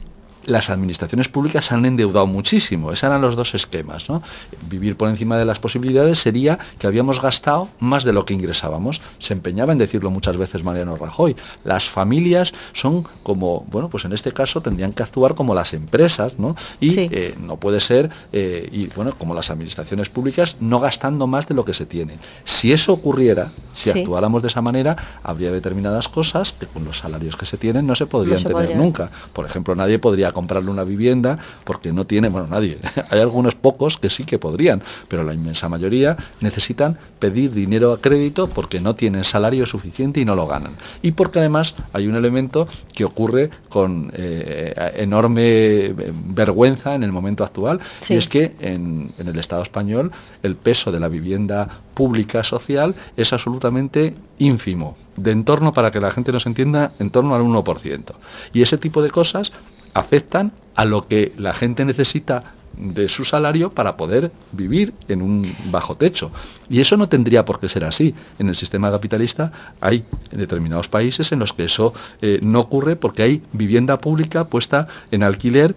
las 0.46 0.70
administraciones 0.70 1.30
públicas 1.30 1.72
han 1.72 1.86
endeudado 1.86 2.28
muchísimo. 2.28 2.92
Esos 2.92 3.04
eran 3.04 3.22
los 3.22 3.36
dos 3.36 3.54
esquemas, 3.56 4.10
¿no? 4.10 4.22
Vivir 4.70 4.98
por 4.98 5.10
encima 5.10 5.38
de 5.38 5.46
las 5.46 5.60
posibilidades 5.60 6.20
sería 6.20 6.60
que 6.80 6.88
habíamos 6.88 7.22
gastado 7.22 7.70
más 7.80 8.04
de 8.04 8.14
lo 8.14 8.26
que 8.26 8.34
ingresábamos. 8.34 9.02
Se 9.20 9.34
empeñaba 9.34 9.72
en 9.72 9.78
decirlo 9.78 10.10
muchas 10.10 10.38
veces 10.38 10.64
Mariano 10.64 10.98
Rajoy. 10.98 11.36
Las 11.64 11.90
familias 11.90 12.54
son 12.74 13.04
como, 13.24 13.66
bueno, 13.72 13.90
pues 13.90 14.06
en 14.06 14.14
este 14.14 14.32
caso 14.32 14.62
tendrían 14.62 14.94
que 14.94 15.04
actuar 15.04 15.36
como 15.36 15.56
las 15.56 15.74
empresas, 15.74 16.38
¿no? 16.40 16.56
Y 16.80 16.92
Sí. 16.92 17.08
eh, 17.12 17.36
no 17.40 17.58
puede 17.58 17.80
ser, 17.80 18.10
eh, 18.32 18.68
y 18.72 18.88
bueno, 18.88 19.14
como 19.18 19.34
las 19.34 19.50
administraciones 19.50 20.10
públicas, 20.10 20.58
no 20.60 20.80
gastando 20.80 21.28
más 21.28 21.48
de 21.48 21.56
lo 21.56 21.64
que 21.66 21.74
se 21.74 21.86
tiene. 21.86 22.18
Si 22.46 22.74
eso 22.74 22.94
ocurriera, 22.94 23.52
si 23.72 23.92
Sí. 23.92 24.00
actuáramos 24.00 24.42
de 24.42 24.48
esa 24.50 24.62
manera, 24.62 24.96
habría 25.24 25.52
determinadas 25.52 26.08
cosas 26.10 26.52
que 26.54 26.66
con 26.68 26.84
los 26.86 26.98
salarios 27.00 27.36
que 27.36 27.46
se 27.46 27.58
tienen 27.58 27.88
no 27.88 27.96
se 27.96 28.06
podrían 28.06 28.40
se 28.40 28.46
tener 28.50 28.76
nunca. 28.76 29.10
Por 29.32 29.46
ejemplo, 29.46 29.76
nadie 29.76 30.00
podría 30.00 30.33
comprarle 30.34 30.70
una 30.72 30.84
vivienda 30.84 31.38
porque 31.64 31.94
no 31.94 32.06
tiene, 32.06 32.30
bueno, 32.30 32.48
nadie. 32.48 32.78
Hay 33.10 33.20
algunos 33.20 33.56
pocos 33.56 33.98
que 33.98 34.10
sí 34.10 34.24
que 34.24 34.40
podrían, 34.40 34.82
pero 35.08 35.24
la 35.24 35.34
inmensa 35.34 35.70
mayoría 35.70 36.18
necesitan 36.42 36.98
pedir 37.20 37.52
dinero 37.54 37.94
a 37.94 38.02
crédito 38.02 38.48
porque 38.48 38.82
no 38.82 38.96
tienen 38.96 39.24
salario 39.24 39.66
suficiente 39.66 40.20
y 40.20 40.26
no 40.26 40.36
lo 40.36 40.48
ganan. 40.48 40.74
Y 41.02 41.14
porque 41.14 41.40
además 41.40 41.76
hay 41.94 42.08
un 42.08 42.16
elemento 42.16 42.68
que 42.94 43.06
ocurre 43.06 43.50
con 43.70 44.12
eh, 44.16 44.92
enorme 44.98 45.42
eh, 45.44 45.94
vergüenza 46.28 46.96
en 46.96 47.04
el 47.04 47.12
momento 47.12 47.44
actual, 47.44 47.80
Sí. 48.02 48.16
y 48.16 48.18
es 48.18 48.28
que 48.28 48.56
en, 48.60 49.12
en 49.18 49.28
el 49.28 49.40
Estado 49.40 49.62
español 49.62 50.12
el 50.42 50.56
peso 50.56 50.92
de 50.92 51.00
la 51.00 51.08
vivienda 51.08 51.80
pública 51.94 52.44
social 52.44 52.96
es 53.16 53.32
absolutamente 53.34 54.16
ínfimo, 54.40 54.98
de 55.16 55.32
entorno, 55.32 55.74
para 55.74 55.92
que 55.92 56.00
la 56.00 56.12
gente 56.12 56.32
nos 56.32 56.46
entienda, 56.46 56.92
en 57.00 57.12
torno 57.12 57.36
al 57.36 57.42
1%. 57.44 58.14
Y 58.52 58.62
ese 58.64 58.78
tipo 58.78 59.02
de 59.02 59.12
cosas 59.12 59.52
afectan 59.94 60.52
a 60.76 60.86
lo 60.86 61.08
que 61.08 61.34
la 61.38 61.54
gente 61.54 61.86
necesita 61.86 62.44
de 62.76 63.08
su 63.08 63.24
salario 63.24 63.72
para 63.72 63.96
poder 63.98 64.32
vivir 64.52 64.96
en 65.08 65.22
un 65.22 65.56
bajo 65.66 65.96
techo. 65.96 66.32
Y 66.70 66.82
eso 66.82 66.98
no 66.98 67.08
tendría 67.08 67.46
por 67.46 67.60
qué 67.60 67.70
ser 67.70 67.84
así. 67.84 68.16
En 68.40 68.50
el 68.50 68.56
sistema 68.56 68.90
capitalista 68.90 69.52
hay 69.80 70.04
determinados 70.32 70.88
países 70.88 71.32
en 71.32 71.38
los 71.40 71.54
que 71.54 71.66
eso 71.66 71.94
eh, 72.24 72.40
no 72.42 72.60
ocurre 72.62 72.96
porque 72.96 73.22
hay 73.22 73.44
vivienda 73.54 74.00
pública 74.00 74.46
puesta 74.46 74.88
en 75.12 75.22
alquiler 75.22 75.76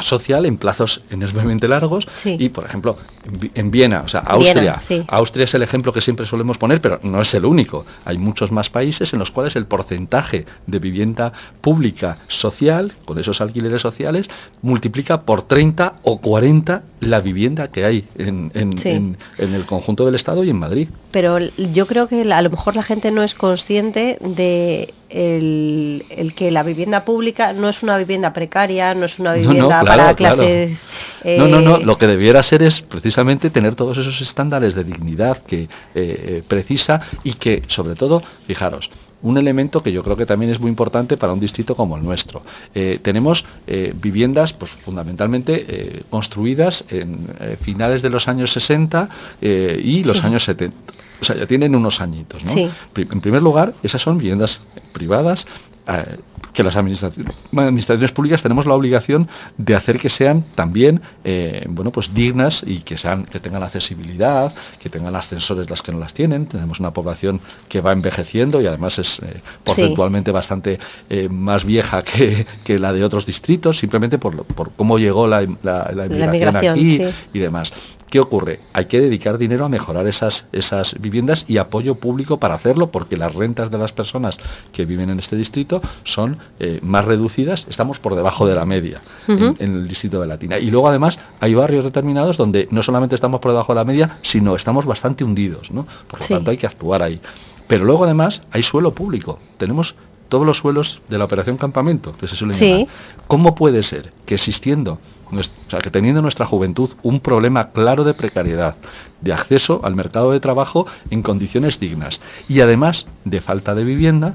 social 0.00 0.44
en 0.44 0.56
plazos 0.56 1.02
enormemente 1.10 1.68
largos 1.68 2.08
Sí. 2.16 2.36
y 2.40 2.48
por 2.48 2.64
ejemplo 2.64 2.96
en 3.26 3.40
Vi- 3.40 3.50
en 3.54 3.70
Viena, 3.70 4.02
o 4.04 4.08
sea, 4.08 4.20
Austria, 4.20 4.60
Viena, 4.62 4.80
sí. 4.80 5.02
Austria 5.08 5.44
es 5.44 5.54
el 5.54 5.62
ejemplo 5.62 5.92
que 5.92 6.00
siempre 6.00 6.26
solemos 6.26 6.58
poner, 6.58 6.80
pero 6.80 7.00
no 7.02 7.20
es 7.20 7.32
el 7.34 7.44
único. 7.44 7.84
Hay 8.04 8.18
muchos 8.18 8.52
más 8.52 8.70
países 8.70 9.12
en 9.12 9.18
los 9.18 9.30
cuales 9.30 9.56
el 9.56 9.66
porcentaje 9.66 10.44
de 10.66 10.78
vivienda 10.78 11.32
pública 11.60 12.18
social, 12.28 12.92
con 13.04 13.18
esos 13.18 13.40
alquileres 13.40 13.82
sociales, 13.82 14.28
multiplica 14.62 15.22
por 15.22 15.42
30 15.42 15.94
o 16.02 16.18
40 16.20 16.82
la 17.00 17.20
vivienda 17.20 17.68
que 17.68 17.84
hay 17.84 18.06
en, 18.18 18.50
en- 18.54 18.78
Sí. 18.78 18.90
en- 18.90 19.16
en 19.38 19.54
el 19.54 19.66
conjunto 19.66 20.04
del 20.06 20.14
Estado 20.14 20.44
y 20.44 20.50
en 20.50 20.58
Madrid. 20.58 20.88
Pero 21.10 21.38
yo 21.38 21.86
creo 21.86 22.08
que 22.08 22.22
a 22.32 22.42
lo 22.42 22.50
mejor 22.50 22.74
la 22.76 22.82
gente 22.82 23.10
no 23.10 23.22
es 23.22 23.34
consciente 23.34 24.18
de 24.20 24.92
el, 25.10 26.04
el 26.10 26.34
que 26.34 26.50
la 26.50 26.62
vivienda 26.64 27.04
pública 27.04 27.52
no 27.52 27.68
es 27.68 27.82
una 27.84 27.96
vivienda 27.98 28.32
precaria, 28.32 28.94
no 28.94 29.04
es 29.06 29.18
una 29.20 29.30
No, 29.30 29.36
no, 29.36 29.42
vivienda 29.48 29.68
claro, 29.80 29.86
para 29.86 30.14
claro. 30.16 30.36
clases... 30.36 30.88
No, 31.24 31.46
no, 31.46 31.60
no. 31.60 31.76
eh, 31.76 31.84
Lo 31.84 31.98
que 31.98 32.06
debiera 32.08 32.42
ser 32.42 32.62
es 32.64 32.80
precisamente 32.80 33.13
tener 33.50 33.74
todos 33.74 33.96
esos 33.98 34.20
estándares 34.20 34.74
de 34.74 34.84
dignidad 34.84 35.38
que 35.38 35.62
eh, 35.62 35.68
eh, 35.94 36.42
precisa 36.46 37.00
y 37.22 37.34
que, 37.34 37.62
sobre 37.68 37.94
todo, 37.94 38.22
fijaros, 38.46 38.90
un 39.22 39.38
elemento 39.38 39.82
que 39.82 39.90
yo 39.92 40.02
creo 40.02 40.16
que 40.16 40.26
también 40.26 40.50
es 40.52 40.60
muy 40.60 40.68
importante 40.68 41.16
para 41.16 41.32
un 41.32 41.40
distrito 41.40 41.74
como 41.74 41.96
el 41.96 42.02
nuestro. 42.04 42.42
Eh, 42.74 42.98
tenemos 43.00 43.46
eh, 43.66 43.94
viviendas, 43.98 44.52
pues 44.52 44.70
fundamentalmente 44.72 45.64
eh, 45.66 46.02
construidas 46.10 46.84
en 46.90 47.26
finales 47.58 48.02
de 48.02 48.10
los 48.10 48.28
años 48.28 48.52
60 48.52 49.08
eh, 49.40 49.80
y 49.82 50.04
los 50.04 50.18
Sí. 50.18 50.26
años 50.26 50.44
70. 50.44 50.76
O 51.20 51.24
sea, 51.24 51.36
ya 51.36 51.46
tienen 51.46 51.74
unos 51.74 52.00
añitos, 52.02 52.44
¿no? 52.44 52.52
Sí. 52.52 52.68
Pri- 52.92 53.08
En 53.10 53.20
primer 53.22 53.40
lugar, 53.40 53.72
esas 53.82 54.02
son 54.02 54.18
viviendas 54.18 54.60
privadas 54.92 55.46
eh, 55.86 56.16
que 56.54 56.62
las 56.62 56.76
administraciones, 56.76 57.34
administraciones 57.52 58.12
públicas 58.12 58.42
tenemos 58.42 58.64
la 58.64 58.74
obligación 58.74 59.28
de 59.58 59.74
hacer 59.74 59.98
que 59.98 60.08
sean 60.08 60.44
también 60.54 61.02
eh, 61.24 61.66
bueno 61.68 61.90
pues 61.90 62.14
dignas 62.14 62.62
y 62.66 62.78
que 62.80 62.96
sean 62.96 63.24
que 63.24 63.40
tengan 63.40 63.62
accesibilidad, 63.62 64.54
que 64.78 64.88
tengan 64.88 65.14
ascensores 65.16 65.68
las 65.68 65.82
que 65.82 65.92
no 65.92 65.98
las 65.98 66.14
tienen. 66.14 66.46
Tenemos 66.46 66.80
una 66.80 66.92
población 66.92 67.40
que 67.68 67.80
va 67.80 67.92
envejeciendo 67.92 68.62
y 68.62 68.66
además 68.66 68.98
es 68.98 69.18
eh, 69.18 69.42
porcentualmente 69.64 70.30
bastante 70.30 70.78
eh, 71.10 71.28
más 71.28 71.64
vieja 71.64 72.02
que, 72.02 72.46
que 72.62 72.78
la 72.78 72.92
de 72.92 73.02
otros 73.02 73.26
distritos, 73.26 73.78
simplemente 73.78 74.18
por, 74.18 74.44
por 74.44 74.70
cómo 74.72 74.98
llegó 74.98 75.26
la, 75.26 75.42
la, 75.62 75.90
la 75.92 76.06
inmigración 76.06 76.30
migración, 76.30 76.72
aquí 76.72 76.96
sí. 76.98 77.08
y 77.34 77.38
demás. 77.40 77.72
¿Qué 78.14 78.20
ocurre? 78.20 78.60
Hay 78.72 78.84
que 78.84 79.00
dedicar 79.00 79.38
dinero 79.38 79.64
a 79.64 79.68
mejorar 79.68 80.06
esas, 80.06 80.46
esas 80.52 81.00
viviendas 81.00 81.46
y 81.48 81.56
apoyo 81.56 81.96
público 81.96 82.38
para 82.38 82.54
hacerlo, 82.54 82.90
porque 82.92 83.16
las 83.16 83.34
rentas 83.34 83.72
de 83.72 83.78
las 83.78 83.92
personas 83.92 84.38
que 84.72 84.84
viven 84.86 85.10
en 85.10 85.18
este 85.18 85.34
distrito 85.34 85.82
son 86.04 86.38
eh, 86.60 86.78
más 86.80 87.06
reducidas, 87.06 87.66
estamos 87.68 87.98
por 87.98 88.14
debajo 88.14 88.46
de 88.46 88.54
la 88.54 88.66
media 88.66 89.02
en, 89.26 89.56
en 89.58 89.74
el 89.74 89.88
distrito 89.88 90.20
de 90.20 90.28
Latina. 90.28 90.60
Y 90.60 90.70
luego 90.70 90.88
además 90.88 91.18
hay 91.40 91.54
barrios 91.54 91.82
determinados 91.82 92.36
donde 92.36 92.68
no 92.70 92.84
solamente 92.84 93.16
estamos 93.16 93.40
por 93.40 93.50
debajo 93.50 93.74
de 93.74 93.80
la 93.80 93.84
media, 93.84 94.18
sino 94.22 94.54
estamos 94.54 94.86
bastante 94.86 95.24
hundidos, 95.24 95.72
¿no? 95.72 95.84
Por 96.06 96.20
lo 96.20 96.24
Sí. 96.26 96.34
tanto 96.34 96.52
hay 96.52 96.56
que 96.56 96.68
actuar 96.68 97.02
ahí. 97.02 97.20
Pero 97.66 97.84
luego 97.84 98.04
además 98.04 98.42
hay 98.52 98.62
suelo 98.62 98.94
público. 98.94 99.40
Tenemos 99.56 99.96
todos 100.28 100.46
los 100.46 100.58
suelos 100.58 101.00
de 101.08 101.18
la 101.18 101.24
operación 101.24 101.56
campamento, 101.56 102.14
que 102.18 102.26
se 102.28 102.36
suele 102.36 102.54
Sí. 102.54 102.70
llamar. 102.70 102.86
¿Cómo 103.26 103.54
puede 103.54 103.82
ser 103.82 104.12
que 104.26 104.34
existiendo, 104.34 104.98
o 105.30 105.42
sea, 105.70 105.80
que 105.80 105.90
teniendo 105.90 106.22
nuestra 106.22 106.46
juventud 106.46 106.90
un 107.02 107.20
problema 107.20 107.70
claro 107.70 108.04
de 108.04 108.14
precariedad, 108.14 108.76
de 109.20 109.32
acceso 109.32 109.80
al 109.84 109.94
mercado 109.94 110.32
de 110.32 110.40
trabajo 110.40 110.86
en 111.10 111.22
condiciones 111.22 111.80
dignas 111.80 112.20
y 112.48 112.60
además 112.60 113.06
de 113.24 113.40
falta 113.40 113.74
de 113.74 113.84
vivienda, 113.84 114.34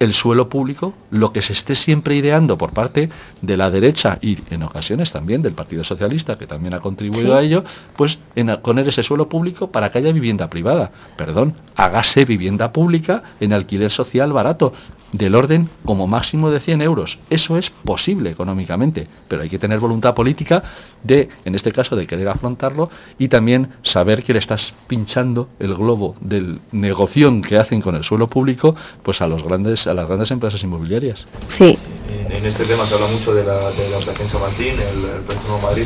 el 0.00 0.14
suelo 0.14 0.48
público, 0.48 0.94
lo 1.10 1.32
que 1.32 1.42
se 1.42 1.52
esté 1.52 1.74
siempre 1.74 2.14
ideando 2.14 2.56
por 2.56 2.70
parte 2.70 3.10
de 3.42 3.56
la 3.56 3.68
derecha 3.68 4.20
y 4.22 4.38
en 4.50 4.62
ocasiones 4.62 5.10
también 5.10 5.42
del 5.42 5.54
Partido 5.54 5.82
Socialista, 5.82 6.36
que 6.38 6.46
también 6.46 6.74
ha 6.74 6.78
contribuido 6.78 7.32
Sí. 7.32 7.38
a 7.38 7.40
ello, 7.42 7.64
pues 7.96 8.20
en 8.36 8.46
poner 8.62 8.88
ese 8.88 9.02
suelo 9.02 9.28
público 9.28 9.72
para 9.72 9.90
que 9.90 9.98
haya 9.98 10.12
vivienda 10.12 10.48
privada. 10.48 10.92
Perdón, 11.16 11.54
hágase 11.74 12.24
vivienda 12.24 12.72
pública 12.72 13.24
en 13.40 13.52
alquiler 13.52 13.90
social 13.90 14.32
barato, 14.32 14.72
del 15.12 15.34
orden 15.34 15.70
como 15.84 16.06
máximo 16.06 16.50
de 16.50 16.60
100 16.60 16.82
euros. 16.82 17.18
Eso 17.30 17.56
es 17.56 17.70
posible 17.70 18.30
económicamente, 18.30 19.06
pero 19.28 19.42
hay 19.42 19.48
que 19.48 19.58
tener 19.58 19.78
voluntad 19.80 20.14
política 20.14 20.62
de, 21.02 21.28
en 21.44 21.54
este 21.54 21.72
caso, 21.72 21.96
de 21.96 22.06
querer 22.06 22.28
afrontarlo 22.28 22.90
y 23.18 23.28
también 23.28 23.68
saber 23.82 24.22
que 24.22 24.32
le 24.34 24.38
estás 24.38 24.74
pinchando 24.86 25.48
el 25.60 25.74
globo 25.74 26.14
del 26.20 26.60
negoción 26.72 27.40
que 27.42 27.56
hacen 27.56 27.80
con 27.80 27.94
el 27.94 28.04
suelo 28.04 28.26
público 28.28 28.74
pues 29.02 29.20
a 29.22 29.26
los 29.28 29.42
grandes 29.44 29.86
a 29.86 29.94
las 29.94 30.06
grandes 30.06 30.30
empresas 30.30 30.62
inmobiliarias. 30.62 31.24
Sí, 31.46 31.78
En, 32.26 32.32
en 32.36 32.44
este 32.46 32.64
tema 32.64 32.84
se 32.86 32.94
habla 32.94 33.06
mucho 33.06 33.32
de 33.34 33.44
la, 33.44 33.70
de 33.70 33.88
la 33.90 33.96
operación 33.98 34.28
San 34.28 34.40
Martín, 34.42 34.74
el, 34.74 35.04
el 35.04 35.46
Nuevo 35.48 35.60
Madrid, 35.62 35.84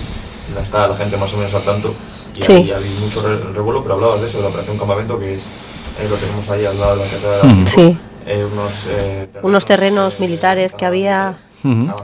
la 0.54 0.62
está 0.62 0.88
la 0.88 0.96
gente 0.96 1.16
más 1.16 1.32
o 1.32 1.36
menos 1.36 1.54
al 1.54 1.62
tanto, 1.62 1.94
y 2.36 2.42
Sí. 2.42 2.52
hay, 2.52 2.70
hay 2.72 2.96
mucho 3.00 3.22
re- 3.22 3.38
revuelo, 3.52 3.82
pero 3.82 3.94
hablabas 3.94 4.20
de 4.20 4.26
eso, 4.26 4.38
de 4.38 4.44
la 4.44 4.48
operación 4.50 4.78
Campamento, 4.78 5.18
que 5.18 5.34
es, 5.34 5.44
eh, 6.00 6.06
lo 6.08 6.16
tenemos 6.16 6.48
ahí 6.50 6.64
al 6.64 6.78
lado 6.78 6.96
de 6.96 7.04
la 7.04 7.10
Catedral 7.10 7.40
de 7.42 7.62
Ujú. 7.62 7.66
Sí. 7.66 7.96
eh, 8.26 8.46
unos, 8.52 8.86
eh, 8.88 9.28
Unos 9.42 9.64
terrenos 9.64 10.14
eh, 10.14 10.16
militares 10.20 10.74
que 10.74 10.86
había. 10.86 11.38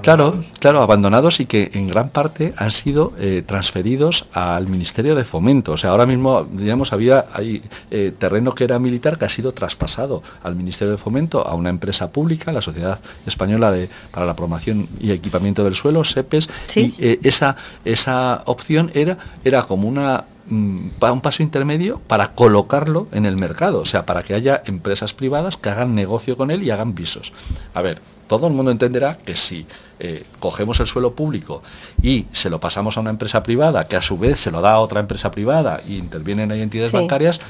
Claro, 0.03 0.45
claro, 0.61 0.83
abandonados 0.83 1.41
y 1.41 1.47
que 1.47 1.73
en 1.75 1.89
gran 1.89 2.11
parte 2.11 2.55
han 2.57 2.71
sido 2.71 3.13
eh, 3.19 3.43
transferidos 3.45 4.27
al 4.33 4.69
Ministerio 4.69 5.17
de 5.17 5.25
Fomento. 5.25 5.73
O 5.73 5.77
sea, 5.77 5.91
ahora 5.91 6.07
mismo, 6.07 6.47
digamos, 6.53 6.93
había 6.93 7.25
hay 7.33 7.65
eh, 7.91 8.13
terreno 8.17 8.55
que 8.55 8.63
era 8.63 8.79
militar 8.79 9.19
que 9.19 9.25
ha 9.25 9.29
sido 9.29 9.51
traspasado 9.51 10.23
al 10.45 10.55
Ministerio 10.55 10.93
de 10.93 10.97
Fomento 10.97 11.45
a 11.45 11.55
una 11.55 11.71
empresa 11.71 12.07
pública, 12.13 12.53
la 12.53 12.63
Sociedad 12.63 13.01
Española 13.27 13.73
de, 13.73 13.91
para 14.13 14.27
la 14.27 14.37
Promoción 14.37 14.87
y 15.01 15.11
Equipamiento 15.11 15.65
del 15.65 15.75
Suelo, 15.75 16.05
SEPES, 16.05 16.49
Sí. 16.67 16.95
y 16.97 17.05
eh, 17.05 17.19
esa, 17.25 17.57
esa 17.85 18.43
opción 18.45 18.93
era, 18.95 19.19
era 19.45 19.65
como 19.65 19.89
una 19.89 20.19
mm, 20.19 20.38
un 20.51 21.21
paso 21.23 21.43
intermedio 21.43 22.01
para 22.07 22.33
colocarlo 22.35 23.07
en 23.13 23.27
el 23.27 23.37
mercado, 23.37 23.81
o 23.81 23.87
sea, 23.87 24.07
para 24.07 24.23
que 24.23 24.35
haya 24.35 24.63
empresas 24.67 25.13
privadas 25.15 25.57
que 25.57 25.69
hagan 25.69 25.95
negocio 25.95 26.37
con 26.37 26.51
él 26.51 26.63
y 26.63 26.71
hagan 26.71 26.95
visos. 26.95 27.33
A 27.75 27.83
ver, 27.83 28.01
todo 28.27 28.47
el 28.47 28.53
mundo 28.53 28.71
entenderá 28.71 29.19
que 29.19 29.37
si 29.37 29.67
eh, 30.01 30.25
cogemos 30.39 30.81
el 30.81 30.87
suelo 30.87 31.15
público 31.15 31.63
y 32.03 32.27
se 32.33 32.51
lo 32.51 32.61
pasamos 32.61 32.97
a 32.97 33.01
una 33.01 33.11
empresa 33.11 33.43
privada, 33.43 33.87
que 33.87 33.97
a 33.97 34.03
su 34.03 34.19
vez 34.19 34.39
se 34.39 34.51
lo 34.51 34.61
da 34.61 34.73
a 34.75 34.81
otra 34.81 35.01
empresa 35.01 35.31
privada 35.31 35.81
y 35.87 35.97
intervienen 35.97 36.53
ahí 36.53 36.61
entidades 36.61 36.91
Sí. 36.91 36.97
bancarias, 36.97 37.41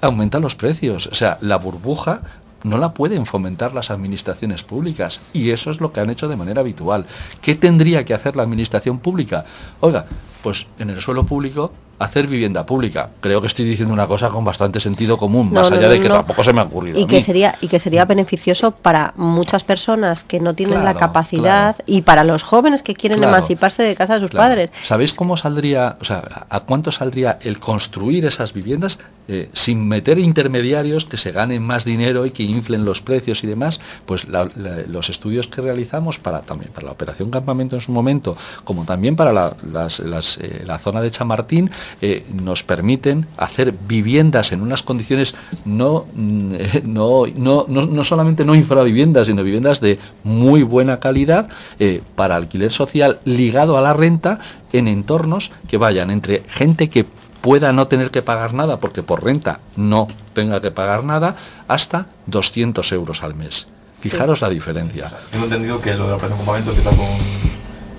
aumentan 0.00 0.42
los 0.42 0.54
precios. 0.54 1.06
O 1.08 1.14
sea, 1.14 1.38
la 1.40 1.56
burbuja 1.56 2.20
no 2.62 2.78
la 2.78 2.92
pueden 2.92 3.24
fomentar 3.24 3.72
las 3.72 3.90
administraciones 3.90 4.62
públicas 4.64 5.20
y 5.32 5.50
eso 5.50 5.70
es 5.70 5.80
lo 5.80 5.92
que 5.92 6.00
han 6.00 6.10
hecho 6.10 6.28
de 6.28 6.36
manera 6.36 6.60
habitual. 6.60 7.06
¿Qué 7.40 7.54
tendría 7.54 8.04
que 8.04 8.14
hacer 8.14 8.36
la 8.36 8.42
administración 8.42 8.98
pública? 8.98 9.44
Oiga, 9.80 10.06
pues 10.42 10.66
en 10.78 10.90
el 10.90 11.00
suelo 11.00 11.24
público 11.24 11.72
hacer 11.98 12.26
vivienda 12.26 12.64
pública. 12.64 13.10
Creo 13.20 13.40
que 13.40 13.46
estoy 13.48 13.64
diciendo 13.64 13.92
una 13.92 14.06
cosa 14.06 14.28
con 14.28 14.44
bastante 14.44 14.78
sentido 14.80 15.16
común, 15.16 15.48
No, 15.52 15.60
más 15.60 15.70
no, 15.70 15.76
allá 15.76 15.86
no, 15.88 15.92
de 15.94 16.00
que 16.00 16.08
tampoco 16.08 16.44
se 16.44 16.52
me 16.52 16.60
ha 16.60 16.64
ocurrido. 16.64 16.98
y 16.98 17.04
a 17.04 17.06
que 17.06 17.16
mí. 17.16 17.22
sería 17.22 17.54
y 17.60 17.68
que 17.68 17.78
sería 17.80 18.04
beneficioso 18.04 18.70
para 18.70 19.12
muchas 19.16 19.64
personas 19.64 20.24
que 20.24 20.38
no 20.40 20.54
tienen 20.54 20.84
la 20.84 20.94
capacidad 20.94 21.76
claro. 21.76 21.84
y 21.86 22.02
para 22.02 22.24
los 22.24 22.42
jóvenes 22.42 22.82
que 22.82 22.94
quieren 22.94 23.18
Claro. 23.18 23.36
emanciparse 23.36 23.82
de 23.82 23.96
casa 23.96 24.14
de 24.14 24.20
sus 24.20 24.30
padres. 24.30 24.70
¿Sabéis 24.84 25.12
cómo 25.12 25.36
saldría, 25.36 25.96
o 26.00 26.04
sea, 26.04 26.46
a 26.48 26.60
cuánto 26.60 26.92
saldría 26.92 27.38
el 27.42 27.58
construir 27.58 28.26
esas 28.26 28.52
viviendas 28.52 28.98
eh, 29.30 29.50
sin 29.52 29.86
meter 29.86 30.18
intermediarios 30.18 31.04
que 31.04 31.18
se 31.18 31.32
ganen 31.32 31.62
más 31.62 31.84
dinero 31.84 32.24
y 32.24 32.30
que 32.30 32.44
inflen 32.44 32.84
los 32.84 33.02
precios 33.02 33.44
y 33.44 33.46
demás? 33.46 33.80
Pues 34.06 34.28
la- 34.28 34.48
la- 34.54 34.82
los 34.86 35.10
estudios 35.10 35.48
que 35.48 35.60
realizamos 35.60 36.18
para 36.18 36.40
también 36.42 36.70
para 36.72 36.86
la 36.86 36.92
operación 36.92 37.30
Campamento 37.30 37.74
en 37.76 37.82
su 37.82 37.92
momento, 37.92 38.36
como 38.64 38.84
también 38.84 39.16
para 39.16 39.32
la, 39.32 39.54
las- 39.70 39.98
las, 40.00 40.38
eh, 40.38 40.62
la 40.66 40.78
zona 40.78 41.02
de 41.02 41.10
Chamartín, 41.10 41.70
eh, 42.00 42.24
nos 42.32 42.62
permiten 42.62 43.26
hacer 43.36 43.72
viviendas 43.72 44.52
en 44.52 44.62
unas 44.62 44.82
condiciones 44.82 45.34
no, 45.64 46.06
mm, 46.14 46.54
eh, 46.54 46.82
no, 46.84 47.24
no, 47.34 47.66
no, 47.68 47.86
no 47.86 48.04
solamente 48.04 48.44
no 48.44 48.54
infraviviendas, 48.54 49.26
sino 49.26 49.42
viviendas 49.42 49.80
de 49.80 49.98
muy 50.24 50.62
buena 50.62 51.00
calidad 51.00 51.48
eh, 51.78 52.02
para 52.14 52.36
alquiler 52.36 52.70
social 52.70 53.20
ligado 53.24 53.76
a 53.78 53.80
la 53.80 53.92
renta 53.92 54.38
en 54.72 54.88
entornos 54.88 55.50
que 55.68 55.76
vayan 55.76 56.10
entre 56.10 56.42
gente 56.48 56.90
que 56.90 57.06
pueda 57.40 57.72
no 57.72 57.86
tener 57.88 58.10
que 58.10 58.22
pagar 58.22 58.54
nada 58.54 58.78
porque 58.78 59.02
por 59.02 59.24
renta 59.24 59.60
no 59.76 60.08
tenga 60.34 60.60
que 60.60 60.70
pagar 60.70 61.04
nada 61.04 61.36
hasta 61.66 62.06
200 62.26 62.90
euros 62.92 63.22
al 63.22 63.34
mes. 63.34 63.68
Fijaros 64.00 64.40
la 64.42 64.48
diferencia. 64.48 65.10
Tengo 65.30 65.44
entendido 65.44 65.80
que 65.80 65.94
lo 65.94 66.04
de 66.04 66.10
la 66.10 66.16
operación 66.16 66.38
campamento 66.38 66.70
empieza 66.70 66.90
con, 66.90 67.06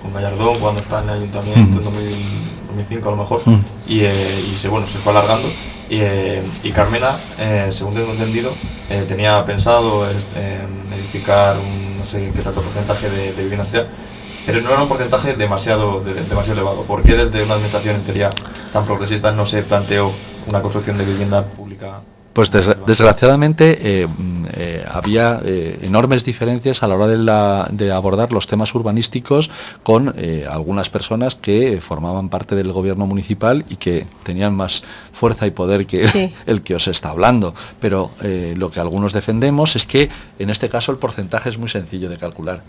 con 0.02 0.14
Gallardón 0.14 0.58
cuando 0.58 0.80
está 0.80 1.02
en 1.02 1.08
el 1.10 1.14
ayuntamiento 1.16 1.78
en 1.78 1.84
2000 1.84 2.59
2005 2.70 3.08
a 3.08 3.12
lo 3.12 3.18
mejor 3.18 3.42
Mm. 3.46 3.60
y, 3.88 4.00
eh, 4.00 4.44
y 4.52 4.56
se 4.56 4.68
bueno 4.68 4.86
se 4.88 4.98
fue 4.98 5.12
alargando 5.12 5.48
y, 5.88 5.98
eh, 6.00 6.42
y 6.62 6.70
Carmena 6.70 7.16
eh, 7.38 7.68
según 7.72 7.94
tengo 7.94 8.12
entendido 8.12 8.50
tenía 9.08 9.44
pensado 9.44 10.08
en 10.10 10.92
edificar 10.98 11.56
un 11.58 11.98
no 11.98 12.04
sé 12.04 12.30
qué 12.34 12.42
tanto 12.42 12.60
porcentaje 12.62 13.08
de, 13.10 13.32
de 13.32 13.42
vivienda 13.42 13.64
social 13.64 13.86
pero 14.46 14.60
no 14.62 14.70
era 14.70 14.82
un 14.82 14.88
porcentaje 14.88 15.34
demasiado 15.34 16.00
de- 16.00 16.14
demasiado 16.14 16.52
elevado 16.60 16.82
¿por 16.84 17.02
qué 17.02 17.14
desde 17.14 17.42
una 17.44 17.54
administración 17.54 17.96
en 17.96 18.02
teoría 18.02 18.30
tan 18.72 18.84
progresista 18.86 19.30
no 19.32 19.44
se 19.44 19.62
planteó 19.62 20.10
una 20.48 20.60
construcción 20.62 20.96
de 20.98 21.04
vivienda 21.04 21.44
pública 21.44 22.00
Pues 22.32 22.50
des- 22.52 22.76
desgraciadamente 22.86 23.78
eh, 24.02 24.06
mm, 24.06 24.44
eh, 24.54 24.84
había 24.88 25.40
eh, 25.44 25.80
enormes 25.82 26.24
diferencias 26.24 26.82
a 26.82 26.88
la 26.88 26.94
hora 26.94 27.08
de, 27.08 27.16
la- 27.18 27.68
de 27.72 27.90
abordar 27.90 28.30
los 28.30 28.46
temas 28.46 28.72
urbanísticos 28.74 29.50
con 29.82 30.14
algunas 30.48 30.90
personas 30.90 31.34
que 31.34 31.80
formaban 31.80 32.28
parte 32.28 32.54
del 32.54 32.72
gobierno 32.72 33.06
municipal 33.06 33.64
y 33.68 33.76
que 33.76 34.06
tenían 34.22 34.54
más 34.54 34.84
fuerza 35.12 35.46
y 35.46 35.50
poder 35.50 35.86
que 35.86 36.06
Sí. 36.08 36.32
el 36.46 36.62
que 36.62 36.76
os 36.76 36.86
está 36.88 37.10
hablando. 37.10 37.54
Pero 37.80 38.10
lo 38.56 38.70
que 38.70 38.78
algunos 38.80 39.12
defendemos 39.12 39.74
es 39.76 39.84
que 39.86 40.08
en 40.38 40.50
este 40.50 40.68
caso 40.68 40.92
el 40.92 40.98
porcentaje 40.98 41.48
es 41.48 41.58
muy 41.58 41.68
sencillo 41.68 42.08
de 42.08 42.16
calcular. 42.16 42.62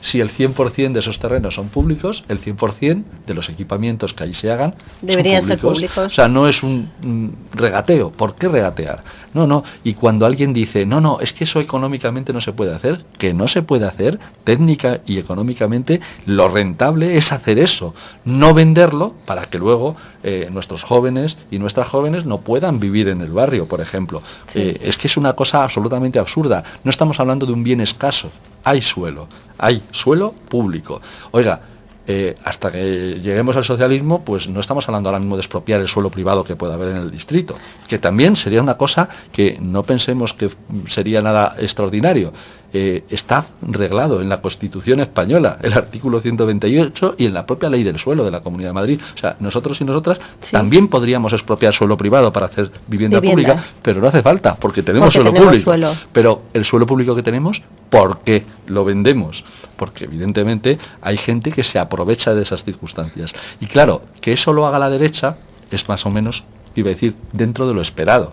Si 0.00 0.20
el 0.20 0.30
100% 0.30 0.92
de 0.92 1.00
esos 1.00 1.18
terrenos 1.18 1.54
son 1.54 1.68
públicos, 1.68 2.24
el 2.28 2.40
100% 2.40 3.02
de 3.26 3.34
los 3.34 3.48
equipamientos 3.48 4.14
que 4.14 4.24
ahí 4.24 4.34
se 4.34 4.50
hagan 4.50 4.74
son 5.00 5.08
Deberían 5.08 5.42
ser 5.42 5.58
públicos. 5.58 5.98
O 5.98 6.10
sea, 6.10 6.28
no 6.28 6.48
es 6.48 6.62
un 6.62 6.90
mm, 7.02 7.56
regateo. 7.56 8.10
¿Por 8.10 8.34
qué 8.34 8.48
regatear? 8.48 9.02
No, 9.34 9.46
no. 9.46 9.64
Y 9.84 9.94
cuando 9.94 10.26
alguien 10.26 10.52
dice, 10.52 10.86
no, 10.86 11.00
no, 11.00 11.18
es 11.20 11.32
que 11.32 11.44
eso 11.44 11.60
económicamente 11.60 12.32
no 12.32 12.40
se 12.40 12.52
puede 12.52 12.74
hacer, 12.74 13.04
que 13.18 13.34
no 13.34 13.48
se 13.48 13.62
puede 13.62 13.86
hacer, 13.86 14.18
técnica 14.44 15.00
y 15.06 15.18
económicamente, 15.18 16.00
lo 16.26 16.48
rentable 16.48 17.16
es 17.16 17.32
hacer 17.32 17.58
eso, 17.58 17.94
no 18.24 18.54
venderlo 18.54 19.14
para 19.26 19.46
que 19.46 19.58
luego 19.58 19.96
eh, 20.22 20.48
nuestros 20.50 20.82
jóvenes 20.82 21.36
y 21.50 21.58
nuestras 21.58 21.88
jóvenes 21.88 22.24
no 22.24 22.38
puedan 22.40 22.80
vivir 22.80 23.08
en 23.08 23.20
el 23.20 23.30
barrio, 23.30 23.66
por 23.66 23.80
ejemplo. 23.80 24.22
Sí. 24.46 24.60
Eh, 24.60 24.80
es 24.82 24.96
que 24.98 25.06
es 25.06 25.16
una 25.16 25.34
cosa 25.34 25.62
absolutamente 25.62 26.18
absurda. 26.18 26.64
No 26.84 26.90
estamos 26.90 27.20
hablando 27.20 27.46
de 27.46 27.52
un 27.52 27.62
bien 27.62 27.80
escaso. 27.80 28.30
Hay 28.68 28.82
suelo, 28.82 29.28
hay 29.56 29.82
suelo 29.92 30.32
público. 30.32 31.00
Oiga, 31.30 31.58
eh, 32.06 32.36
hasta 32.44 32.70
que 32.70 33.18
lleguemos 33.18 33.56
al 33.56 33.64
socialismo, 33.64 34.22
pues 34.26 34.46
no 34.46 34.60
estamos 34.60 34.86
hablando 34.86 35.08
ahora 35.08 35.20
mismo 35.20 35.36
de 35.36 35.40
expropiar 35.40 35.80
el 35.80 35.88
suelo 35.88 36.10
privado 36.10 36.44
que 36.44 36.54
pueda 36.54 36.74
haber 36.74 36.90
en 36.90 36.98
el 36.98 37.10
distrito, 37.10 37.56
que 37.88 37.98
también 37.98 38.36
sería 38.36 38.60
una 38.60 38.76
cosa 38.76 39.08
que 39.32 39.56
no 39.58 39.84
pensemos 39.84 40.34
que 40.34 40.50
sería 40.86 41.22
nada 41.22 41.56
extraordinario. 41.58 42.34
Eh, 42.70 43.04
está 43.08 43.46
reglado 43.62 44.20
en 44.20 44.28
la 44.28 44.42
Constitución 44.42 45.00
española, 45.00 45.58
el 45.62 45.72
artículo 45.72 46.20
128 46.20 47.14
y 47.16 47.24
en 47.24 47.32
la 47.32 47.46
propia 47.46 47.70
ley 47.70 47.82
del 47.82 47.98
suelo 47.98 48.24
de 48.24 48.30
la 48.30 48.40
Comunidad 48.40 48.68
de 48.70 48.74
Madrid. 48.74 49.00
O 49.14 49.18
sea, 49.18 49.36
nosotros 49.40 49.80
y 49.80 49.84
nosotras 49.84 50.18
Sí. 50.40 50.52
también 50.52 50.88
podríamos 50.88 51.32
expropiar 51.32 51.72
suelo 51.72 51.96
privado 51.96 52.30
para 52.30 52.44
hacer 52.46 52.70
vivienda 52.86 53.22
pública, 53.22 53.58
pero 53.80 54.02
no 54.02 54.08
hace 54.08 54.20
falta, 54.22 54.54
porque 54.54 54.82
tenemos 54.82 55.06
Porque 55.06 55.14
suelo 55.18 55.30
tenemos 55.32 55.48
público. 55.52 55.70
suelo. 55.70 55.92
Pero 56.12 56.42
el 56.52 56.64
suelo 56.66 56.84
público 56.86 57.14
que 57.16 57.22
tenemos, 57.22 57.62
¿por 57.88 58.18
qué 58.18 58.44
lo 58.66 58.84
vendemos? 58.84 59.44
Porque 59.76 60.04
evidentemente 60.04 60.78
hay 61.00 61.16
gente 61.16 61.50
que 61.52 61.64
se 61.64 61.78
aprovecha 61.78 62.34
de 62.34 62.42
esas 62.42 62.64
circunstancias. 62.64 63.34
Y 63.60 63.66
claro, 63.66 64.02
que 64.20 64.34
eso 64.34 64.52
lo 64.52 64.66
haga 64.66 64.78
la 64.78 64.90
derecha 64.90 65.38
es 65.70 65.88
más 65.88 66.04
o 66.04 66.10
menos, 66.10 66.44
iba 66.74 66.88
a 66.90 66.92
decir, 66.92 67.14
dentro 67.32 67.66
de 67.66 67.72
lo 67.72 67.80
esperado. 67.80 68.32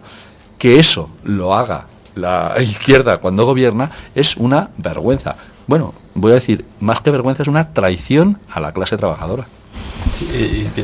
Que 0.57 0.77
eso 0.79 1.09
lo 1.23 1.53
haga 1.53 1.87
la 2.15 2.53
izquierda 2.61 3.17
cuando 3.17 3.45
gobierna 3.45 3.91
es 4.15 4.37
una 4.37 4.69
vergüenza. 4.77 5.35
Bueno, 5.67 5.93
voy 6.13 6.31
a 6.31 6.35
decir, 6.35 6.65
más 6.79 7.01
que 7.01 7.11
vergüenza 7.11 7.43
es 7.43 7.49
una 7.49 7.73
traición 7.73 8.39
a 8.51 8.59
la 8.59 8.71
clase 8.71 8.97
trabajadora. 8.97 9.47
Sí, 10.17 10.27
y 10.31 10.61
es 10.65 10.71
que 10.71 10.83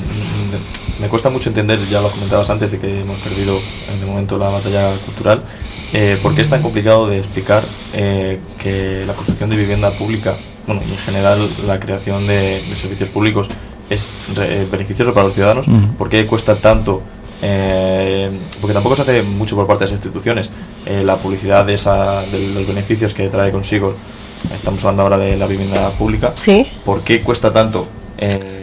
me 1.00 1.08
cuesta 1.08 1.30
mucho 1.30 1.50
entender, 1.50 1.80
ya 1.90 2.02
lo 2.02 2.10
comentabas 2.12 2.50
antes, 2.50 2.72
de 2.72 2.80
que 2.80 3.02
hemos 3.02 3.18
perdido 3.20 3.58
en 3.94 4.00
el 4.02 4.08
momento 4.08 4.38
la 4.38 4.50
batalla 4.50 4.94
cultural, 5.06 5.42
eh, 5.94 6.18
por 6.22 6.34
qué 6.36 6.42
es 6.42 6.50
tan 6.50 6.62
complicado 6.62 7.08
de 7.08 7.18
explicar 7.18 7.64
eh, 7.94 8.40
que 8.60 9.04
la 9.06 9.14
construcción 9.14 9.50
de 9.50 9.56
vivienda 9.56 9.92
pública, 9.92 10.36
bueno, 10.68 10.82
y 10.88 10.92
en 10.92 10.98
general 10.98 11.48
la 11.66 11.80
creación 11.80 12.26
de, 12.28 12.62
de 12.68 12.76
servicios 12.76 13.10
públicos 13.10 13.48
es 13.90 14.16
re- 14.36 14.64
eh, 14.64 14.68
beneficioso 14.72 15.14
para 15.14 15.26
los 15.28 15.34
ciudadanos, 15.36 15.68
Mm. 15.68 15.94
por 15.98 16.10
qué 16.10 16.26
cuesta 16.26 16.56
tanto, 16.56 17.02
eh, 17.42 18.30
porque 18.60 18.74
tampoco 18.74 18.96
se 18.96 19.02
hace 19.04 19.24
mucho 19.24 19.56
por 19.56 19.68
parte 19.68 19.86
de 19.86 19.92
las 19.92 19.98
instituciones, 19.98 20.50
eh, 20.86 21.04
la 21.04 21.18
publicidad 21.18 21.66
de, 21.66 21.74
esa, 21.76 22.22
de 22.24 22.50
los 22.54 22.68
beneficios 22.68 23.14
que 23.14 23.28
trae 23.30 23.52
consigo, 23.52 23.96
estamos 24.54 24.82
hablando 24.84 25.04
ahora 25.04 25.18
de 25.18 25.36
la 25.38 25.48
vivienda 25.48 25.90
pública, 25.92 26.32
Sí. 26.36 26.68
¿por 26.86 27.02
qué 27.02 27.22
cuesta 27.22 27.52
tanto? 27.52 27.88
eh, 28.18 28.61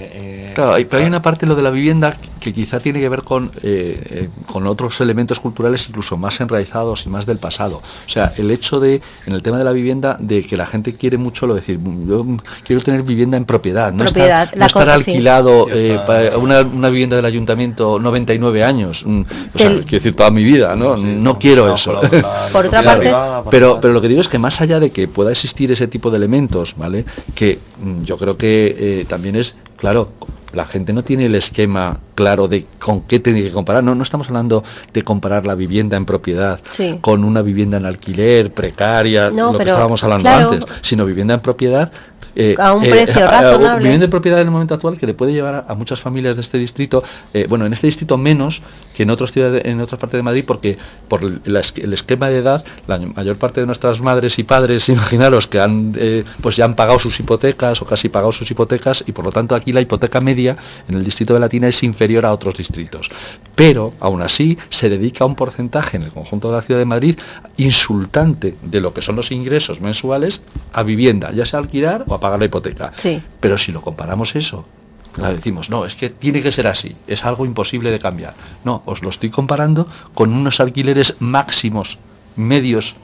Claro, 0.58 0.74
hay- 0.74 0.86
pero 0.86 1.02
hay 1.04 1.08
una 1.08 1.22
parte 1.22 1.46
lo 1.46 1.54
de 1.54 1.62
la 1.62 1.70
vivienda 1.70 2.16
que 2.40 2.52
quizá 2.52 2.80
tiene 2.80 2.98
que 2.98 3.08
ver 3.08 3.22
con, 3.22 3.52
eh, 3.62 4.02
eh, 4.10 4.28
con 4.50 4.66
otros 4.66 5.00
elementos 5.00 5.38
culturales 5.38 5.86
incluso 5.88 6.16
más 6.16 6.40
enraizados 6.40 7.06
y 7.06 7.08
más 7.08 7.26
del 7.26 7.38
pasado. 7.38 7.76
O 7.76 8.10
sea, 8.10 8.32
el 8.36 8.50
hecho 8.50 8.80
de, 8.80 9.00
en 9.26 9.34
el 9.34 9.42
tema 9.44 9.56
de 9.58 9.62
la 9.62 9.70
vivienda, 9.70 10.16
de 10.18 10.44
que 10.44 10.56
la 10.56 10.66
gente 10.66 10.96
quiere 10.96 11.16
mucho 11.16 11.46
lo 11.46 11.54
de 11.54 11.60
decir, 11.60 11.78
"Mm, 11.78 12.08
yo 12.08 12.26
quiero 12.66 12.82
tener 12.82 13.04
vivienda 13.04 13.36
en 13.36 13.44
propiedad, 13.44 13.92
no 13.92 14.02
Propiedad, 14.02 14.42
estar, 14.46 14.56
no 14.56 14.60
la 14.60 14.66
estar 14.66 14.84
cosa, 14.86 14.98
sí. 14.98 15.10
alquilado 15.12 15.66
Sí, 15.66 15.70
eh, 15.74 16.00
para 16.04 16.36
una, 16.38 16.62
una 16.62 16.88
vivienda 16.90 17.14
del 17.14 17.24
ayuntamiento 17.26 18.00
99 18.00 18.64
años. 18.64 19.04
mm, 19.06 19.20
O 19.54 19.58
sea, 19.60 19.68
Del- 19.68 19.82
quiero 19.82 19.98
decir, 20.02 20.16
toda 20.16 20.30
mi 20.32 20.42
vida, 20.42 20.74
¿no? 20.74 20.96
Sí, 20.96 21.04
no 21.04 21.20
no, 21.34 21.38
quiero 21.38 21.66
no, 21.68 21.74
eso. 21.76 21.92
por 22.00 22.12
la- 22.12 22.18
la 22.20 22.48
Por 22.52 22.66
otra 22.66 22.82
parte- 22.82 23.02
privada, 23.04 23.44
Pero, 23.48 23.78
pero 23.80 23.92
lo 23.94 24.00
que 24.00 24.08
digo 24.08 24.20
es 24.22 24.28
que 24.28 24.40
más 24.40 24.60
allá 24.60 24.80
de 24.80 24.90
que 24.90 25.06
pueda 25.06 25.30
existir 25.30 25.70
ese 25.70 25.86
tipo 25.86 26.10
de 26.10 26.16
elementos, 26.16 26.74
¿vale? 26.76 27.04
Que 27.36 27.60
mm, 27.80 28.02
yo 28.02 28.18
creo 28.18 28.36
que 28.36 28.74
eh, 28.76 29.04
también 29.08 29.36
es, 29.36 29.54
claro, 29.76 30.10
la 30.52 30.64
gente 30.64 30.92
no 30.92 31.02
tiene 31.04 31.26
el 31.26 31.34
esquema 31.34 31.98
claro 32.14 32.48
de 32.48 32.66
con 32.78 33.02
qué 33.02 33.20
tiene 33.20 33.42
que 33.42 33.50
comparar. 33.52 33.84
No, 33.84 33.94
no 33.94 34.02
estamos 34.02 34.28
hablando 34.28 34.64
de 34.92 35.02
comparar 35.02 35.46
la 35.46 35.54
vivienda 35.54 35.96
en 35.96 36.04
propiedad 36.06 36.60
Sí. 36.70 36.98
con 37.00 37.22
una 37.24 37.42
vivienda 37.42 37.76
en 37.76 37.86
alquiler, 37.86 38.52
precaria, 38.52 39.30
No, 39.30 39.52
lo 39.52 39.58
que 39.58 39.64
estábamos 39.64 40.02
hablando 40.04 40.22
claro. 40.22 40.50
antes, 40.52 40.68
sino 40.82 41.04
vivienda 41.04 41.34
en 41.34 41.40
propiedad. 41.40 41.92
Eh, 42.38 42.54
A 42.58 42.72
un 42.72 42.82
precio 42.82 43.24
a- 43.26 43.28
a- 43.28 43.42
razonable. 43.42 43.82
vivienda 43.84 44.04
en 44.04 44.10
propiedad 44.10 44.40
en 44.40 44.46
el 44.46 44.50
momento 44.52 44.72
actual 44.74 44.96
que 44.96 45.06
le 45.06 45.12
puede 45.12 45.32
llevar 45.34 45.54
a, 45.54 45.66
a 45.68 45.74
muchas 45.74 46.00
familias 46.00 46.36
de 46.36 46.42
este 46.42 46.56
distrito, 46.56 47.02
eh, 47.34 47.46
bueno, 47.48 47.66
en 47.66 47.72
este 47.74 47.86
distrito 47.88 48.16
menos 48.16 48.62
que 48.94 49.02
en 49.02 49.10
otras 49.10 49.30
ciudades, 49.32 49.62
en 49.66 49.80
otras 49.80 50.00
partes 50.00 50.18
de 50.18 50.22
Madrid, 50.22 50.44
porque 50.46 50.78
por 51.08 51.22
el, 51.22 51.40
la 51.44 51.60
es- 51.60 51.74
el 51.76 51.92
esquema 51.92 52.28
de 52.28 52.38
edad, 52.38 52.64
la 52.86 52.98
mayor 52.98 53.36
parte 53.36 53.60
de 53.60 53.66
nuestras 53.66 54.00
madres 54.00 54.38
y 54.38 54.44
padres, 54.44 54.88
imaginaros 54.88 55.46
que 55.46 55.60
han 55.60 55.92
eh, 55.98 56.24
pues 56.40 56.56
ya 56.56 56.64
han 56.64 56.74
pagado 56.76 56.98
sus 56.98 57.18
hipotecas 57.20 57.82
o 57.82 57.84
casi 57.84 58.08
pagado 58.08 58.32
sus 58.32 58.50
hipotecas 58.50 59.04
y 59.06 59.12
por 59.12 59.24
lo 59.24 59.32
tanto 59.32 59.54
aquí 59.54 59.72
la 59.72 59.80
hipoteca 59.80 60.20
media 60.20 60.56
en 60.88 60.94
el 60.96 61.04
distrito 61.04 61.34
de 61.34 61.40
Latina 61.40 61.68
es 61.68 61.82
inferior 61.82 62.24
a 62.24 62.32
otros 62.32 62.56
distritos. 62.56 63.08
Pero 63.56 63.92
aún 63.98 64.22
así 64.22 64.56
se 64.70 64.88
dedica 64.88 65.24
un 65.24 65.34
porcentaje 65.34 65.96
en 65.96 66.04
el 66.04 66.10
conjunto 66.12 66.48
de 66.50 66.56
la 66.56 66.62
ciudad 66.62 66.78
de 66.78 66.84
Madrid 66.86 67.18
insultante 67.56 68.54
de 68.62 68.80
lo 68.80 68.94
que 68.94 69.02
son 69.02 69.16
los 69.16 69.30
ingresos 69.32 69.80
mensuales 69.80 70.42
a 70.72 70.82
vivienda, 70.84 71.32
ya 71.32 71.44
sea 71.44 71.58
alquilar 71.58 72.04
o 72.06 72.14
a 72.14 72.20
pagar 72.20 72.27
la 72.36 72.44
hipoteca. 72.44 72.92
Sí. 72.96 73.22
Pero 73.40 73.56
si 73.56 73.72
lo 73.72 73.80
comparamos 73.80 74.34
eso, 74.36 74.64
claro, 75.12 75.34
decimos, 75.34 75.70
no, 75.70 75.84
es 75.86 75.94
que 75.94 76.10
tiene 76.10 76.42
que 76.42 76.52
ser 76.52 76.66
así, 76.66 76.94
es 77.06 77.24
algo 77.24 77.46
imposible 77.46 77.90
de 77.90 77.98
cambiar. 77.98 78.34
No, 78.64 78.82
os 78.84 79.02
lo 79.02 79.08
estoy 79.10 79.30
comparando 79.30 79.86
con 80.14 80.32
unos 80.32 80.60
alquileres 80.60 81.16
máximos, 81.20 81.98
medios 82.36 82.96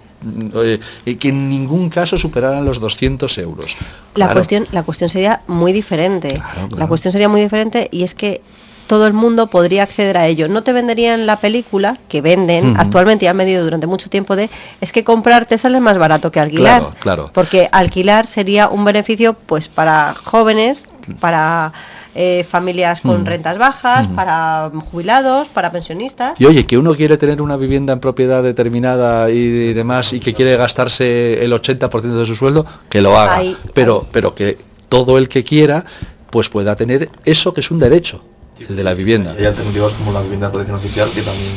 eh, 0.55 0.79
que 1.19 1.29
en 1.29 1.51
ningún 1.51 1.91
caso 1.91 2.17
superaran 2.17 2.65
los 2.65 2.81
200 2.81 3.37
euros. 3.39 3.77
La, 4.15 4.27
Claro. 4.27 4.33
cuestión, 4.35 4.67
la 4.73 4.83
cuestión 4.83 5.11
sería 5.11 5.43
muy 5.49 5.73
diferente. 5.73 6.29
Claro, 6.29 6.77
La 6.77 6.87
cuestión 6.87 7.13
sería 7.13 7.29
muy 7.29 7.43
diferente 7.43 7.89
y 7.93 8.05
es 8.05 8.15
que 8.15 8.41
todo 8.87 9.07
el 9.07 9.13
mundo 9.13 9.47
podría 9.49 9.83
acceder 9.85 10.17
a 10.17 10.27
ello. 10.27 10.49
No 10.49 10.63
te 10.63 10.73
venderían 10.73 11.27
la 11.27 11.37
película 11.41 11.97
que 12.09 12.21
venden 12.21 12.77
actualmente 12.79 13.25
y 13.25 13.29
han 13.29 13.37
vendido 13.39 13.65
durante 13.65 13.87
mucho 13.87 14.09
tiempo 14.11 14.37
de 14.37 14.51
es 14.81 14.93
que 14.93 15.05
comprarte 15.05 15.59
sale 15.59 15.81
más 15.81 15.99
barato 15.99 16.31
que 16.31 16.41
alquilar. 16.41 16.81
Claro, 16.81 16.95
claro. 17.01 17.31
Porque 17.33 17.69
alquilar 17.73 18.27
sería 18.27 18.69
un 18.69 18.85
beneficio 18.85 19.35
pues 19.35 19.69
para 19.69 20.15
jóvenes, 20.15 20.85
para 21.21 21.73
eh, 22.15 22.45
familias 22.49 23.01
con 23.01 23.17
Ujú. 23.23 23.25
rentas 23.25 23.59
bajas, 23.59 24.07
Ujú. 24.07 24.15
para 24.15 24.71
jubilados, 24.91 25.49
para 25.49 25.73
pensionistas. 25.73 26.41
Y 26.41 26.45
oye, 26.47 26.65
que 26.65 26.79
uno 26.79 26.95
quiere 26.95 27.17
tener 27.19 27.43
una 27.43 27.57
vivienda 27.57 27.93
en 27.93 27.99
propiedad 28.01 28.43
determinada 28.43 29.31
y 29.31 29.73
demás 29.73 30.13
y 30.13 30.21
que 30.21 30.33
quiere 30.33 30.57
gastarse 30.57 31.45
el 31.45 31.53
80% 31.53 32.21
de 32.21 32.27
su 32.27 32.35
sueldo, 32.37 32.65
que 32.89 33.01
lo 33.01 33.19
haga. 33.19 33.37
Ahí- 33.37 33.57
pero, 33.75 34.03
ahí. 34.03 34.09
pero 34.13 34.35
que 34.35 34.59
todo 34.89 35.19
el 35.19 35.29
que 35.29 35.43
quiera, 35.43 35.85
pues 36.31 36.49
pueda 36.49 36.77
tener 36.77 37.11
eso 37.25 37.53
que 37.53 37.61
es 37.61 37.71
un 37.73 37.81
derecho, 37.81 38.23
el 38.69 38.77
de 38.77 38.85
la 38.85 38.95
vivienda. 38.95 39.35
Hay 39.39 39.47
alternativas 39.47 39.93
como 39.95 40.13
la 40.13 40.21
vivienda 40.21 40.47
de 40.47 40.53
protección 40.53 40.79
oficial 40.79 41.11
que 41.11 41.23
también 41.23 41.51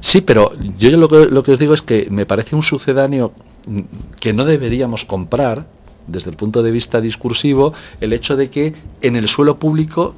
Sí, 0.00 0.20
pero 0.20 0.52
yo 0.78 0.90
lo 0.96 1.08
que, 1.08 1.26
lo 1.26 1.42
que 1.42 1.52
os 1.52 1.58
digo 1.58 1.74
es 1.74 1.82
que 1.82 2.08
me 2.10 2.26
parece 2.26 2.56
un 2.56 2.62
sucedáneo 2.62 3.32
que 4.20 4.32
no 4.32 4.44
deberíamos 4.44 5.04
comprar 5.04 5.66
desde 6.06 6.30
el 6.30 6.36
punto 6.36 6.62
de 6.62 6.70
vista 6.70 7.00
discursivo 7.00 7.74
el 8.00 8.12
hecho 8.12 8.34
de 8.36 8.48
que 8.48 8.74
en 9.02 9.16
el 9.16 9.28
suelo 9.28 9.58
público 9.58 10.14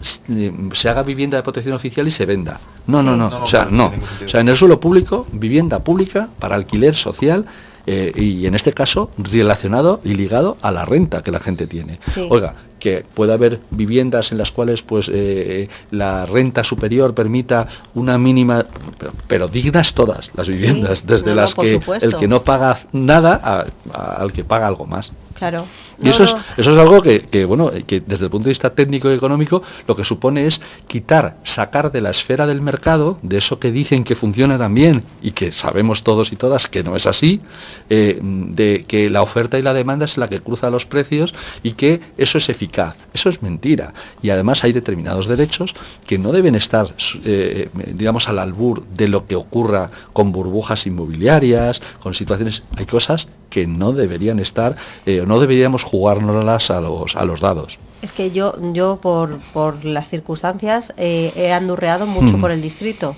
se 0.72 0.89
haga 0.89 1.03
vivienda 1.03 1.37
de 1.37 1.43
protección 1.43 1.74
oficial 1.74 2.07
y 2.07 2.11
se 2.11 2.26
venda. 2.26 2.61
No, 2.87 3.03
no, 3.03 3.16
no, 3.16 3.28
No, 3.28 3.39
no, 3.39 3.45
o 3.45 3.47
sea, 3.47 3.66
no. 3.70 3.93
O 4.24 4.28
sea, 4.28 4.41
en 4.41 4.49
el 4.49 4.57
suelo 4.57 4.78
público, 4.78 5.26
vivienda 5.33 5.81
pública 5.81 6.28
para 6.39 6.55
alquiler 6.55 6.95
social 6.95 7.47
eh, 7.87 8.12
y 8.14 8.47
en 8.47 8.55
este 8.55 8.72
caso 8.72 9.11
relacionado 9.18 10.01
y 10.05 10.14
ligado 10.14 10.57
a 10.62 10.70
la 10.70 10.85
renta 10.85 11.22
que 11.22 11.33
la 11.33 11.41
gente 11.41 11.66
tiene. 11.66 11.99
Sí. 12.12 12.26
Oiga, 12.31 12.55
que 12.81 13.05
pueda 13.14 13.35
haber 13.35 13.61
viviendas 13.70 14.33
en 14.33 14.39
las 14.39 14.51
cuales 14.51 14.83
pues 14.83 15.09
eh, 15.12 15.68
la 15.93 16.26
renta 16.26 16.64
superior 16.64 17.14
permita 17.14 17.68
una 17.95 18.18
mínima 18.18 18.66
pero, 18.99 19.12
pero 19.28 19.47
dignas 19.49 19.95
todas 19.95 20.31
las 20.35 20.49
viviendas 20.49 21.07
desde 21.07 21.31
no, 21.31 21.37
las 21.37 21.55
que 21.55 21.74
supuesto. 21.74 22.07
el 22.09 22.16
que 22.16 22.26
no 22.26 22.43
paga 22.43 22.76
nada 22.93 23.41
a- 23.45 23.66
a- 23.97 24.14
al 24.22 24.33
que 24.33 24.43
paga 24.43 24.66
algo 24.66 24.87
más 24.87 25.12
Claro. 25.41 25.64
y 25.99 26.05
No, 26.05 26.11
eso, 26.11 26.24
es, 26.24 26.37
eso 26.59 26.72
es 26.72 26.76
algo 26.78 27.01
que, 27.01 27.22
que, 27.22 27.47
bueno, 27.47 27.70
que 27.87 28.01
desde 28.01 28.26
el 28.26 28.31
punto 28.31 28.45
de 28.45 28.51
vista 28.51 28.68
técnico 28.74 29.11
y 29.11 29.14
económico 29.14 29.62
lo 29.89 29.97
que 29.97 30.05
supone 30.05 30.47
es 30.47 30.61
quitar, 30.87 31.39
sacar 31.45 31.91
de 31.93 32.03
la 32.03 32.11
esfera 32.11 32.47
del 32.47 32.61
mercado, 32.61 33.18
de 33.22 33.39
eso 33.39 33.59
que 33.59 33.72
dicen 33.72 34.05
que 34.05 34.14
funciona 34.16 34.59
tan 34.59 34.74
bien 34.74 35.03
y 35.22 35.31
que 35.31 35.51
sabemos 35.51 36.03
todos 36.03 36.31
y 36.33 36.37
todas 36.37 36.68
que 36.68 36.83
no 36.83 36.95
es 36.95 37.07
así, 37.07 37.41
eh, 37.89 38.18
de 38.22 38.85
que 38.87 39.09
la 39.09 39.22
oferta 39.22 39.59
y 39.59 39.62
la 39.62 39.72
demanda 39.72 40.05
es 40.05 40.18
la 40.18 40.28
que 40.28 40.41
cruza 40.43 40.68
los 40.68 40.85
precios 40.85 41.33
y 41.62 41.72
que 41.72 42.03
eso 42.18 42.37
es 42.37 42.51
eficaz. 42.51 42.70
Eso 43.12 43.29
es 43.29 43.43
mentira. 43.43 43.93
Y 44.23 44.31
además 44.31 44.64
hay 44.64 44.73
determinados 44.73 45.27
derechos 45.27 45.75
que 46.07 46.18
no 46.18 46.33
deben 46.33 46.55
estar, 46.55 46.89
eh, 47.25 47.68
digamos, 47.95 48.29
al 48.29 48.39
albur 48.39 48.85
de 48.87 49.09
lo 49.09 49.27
que 49.27 49.37
ocurra 49.37 49.91
con 50.12 50.33
burbujas 50.33 50.87
inmobiliarias, 50.87 51.81
con 52.03 52.14
situaciones. 52.14 52.62
Hay 52.77 52.87
cosas 52.87 53.29
que 53.51 53.66
no 53.66 53.93
deberían 53.93 54.39
estar, 54.39 54.77
eh, 55.07 55.25
no 55.27 55.41
deberíamos 55.41 55.83
jugárnoslas 55.83 56.71
a 56.71 56.81
los, 56.81 57.16
a 57.16 57.25
los 57.25 57.41
dados. 57.41 57.79
Es 58.03 58.12
que 58.12 58.31
yo, 58.31 58.55
yo 58.73 58.99
por, 59.03 59.39
por 59.53 59.85
las 59.85 60.09
circunstancias 60.09 60.95
eh, 60.97 61.33
he 61.37 61.53
andurreado 61.53 62.07
mucho 62.07 62.39
Mm. 62.39 62.41
por 62.41 62.51
el 62.51 62.62
distrito 62.62 63.14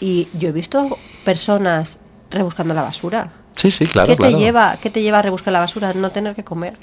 y 0.00 0.28
yo 0.38 0.50
he 0.50 0.52
visto 0.52 0.98
personas 1.24 1.98
rebuscando 2.30 2.74
la 2.74 2.82
basura. 2.82 3.32
Sí, 3.54 3.70
sí, 3.70 3.86
claro, 3.86 4.08
¿Qué 4.08 4.16
claro. 4.16 4.32
te 4.34 4.38
lleva, 4.38 4.76
qué 4.82 4.90
te 4.90 5.02
lleva 5.02 5.18
a 5.20 5.22
rebuscar 5.22 5.52
la 5.52 5.60
basura? 5.60 5.94
No 5.94 6.10
tener 6.10 6.34
que 6.34 6.44
comer. 6.44 6.76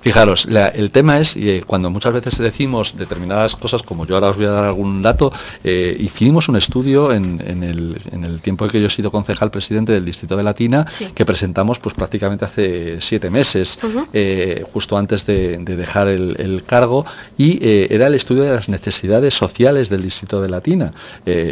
Fijaros, 0.00 0.46
la- 0.46 0.68
el 0.68 0.90
tema 0.90 1.18
es 1.18 1.34
eh, 1.36 1.64
cuando 1.66 1.90
muchas 1.90 2.12
veces 2.12 2.38
decimos 2.38 2.96
determinadas 2.96 3.56
cosas, 3.56 3.82
como 3.82 4.06
yo 4.06 4.14
ahora 4.14 4.28
os 4.30 4.36
voy 4.36 4.46
a 4.46 4.50
dar 4.50 4.64
algún 4.64 5.02
dato, 5.02 5.32
eh, 5.64 5.96
hicimos 5.98 6.48
un 6.48 6.56
estudio 6.56 7.12
en, 7.12 7.42
en 7.44 7.62
el, 7.64 8.00
en 8.12 8.24
el 8.24 8.40
tiempo 8.40 8.64
en 8.64 8.70
que 8.70 8.80
yo 8.80 8.86
he 8.86 8.90
sido 8.90 9.10
concejal 9.10 9.50
presidente 9.50 9.92
del 9.92 10.04
Distrito 10.04 10.36
de 10.36 10.42
Latina, 10.44 10.86
Sí. 10.96 11.06
que 11.14 11.24
presentamos 11.24 11.78
pues 11.80 11.94
prácticamente 11.94 12.44
hace 12.44 13.00
siete 13.00 13.28
meses, 13.30 13.78
eh, 14.12 14.64
justo 14.72 14.96
antes 14.96 15.26
de, 15.26 15.58
de 15.58 15.76
dejar 15.76 16.08
el, 16.08 16.36
el 16.38 16.62
cargo, 16.64 17.04
y 17.36 17.58
eh, 17.62 17.88
era 17.90 18.06
el 18.06 18.14
estudio 18.14 18.44
de 18.44 18.50
las 18.54 18.68
necesidades 18.68 19.34
sociales 19.34 19.88
del 19.88 20.02
Distrito 20.02 20.40
de 20.40 20.48
Latina. 20.48 20.92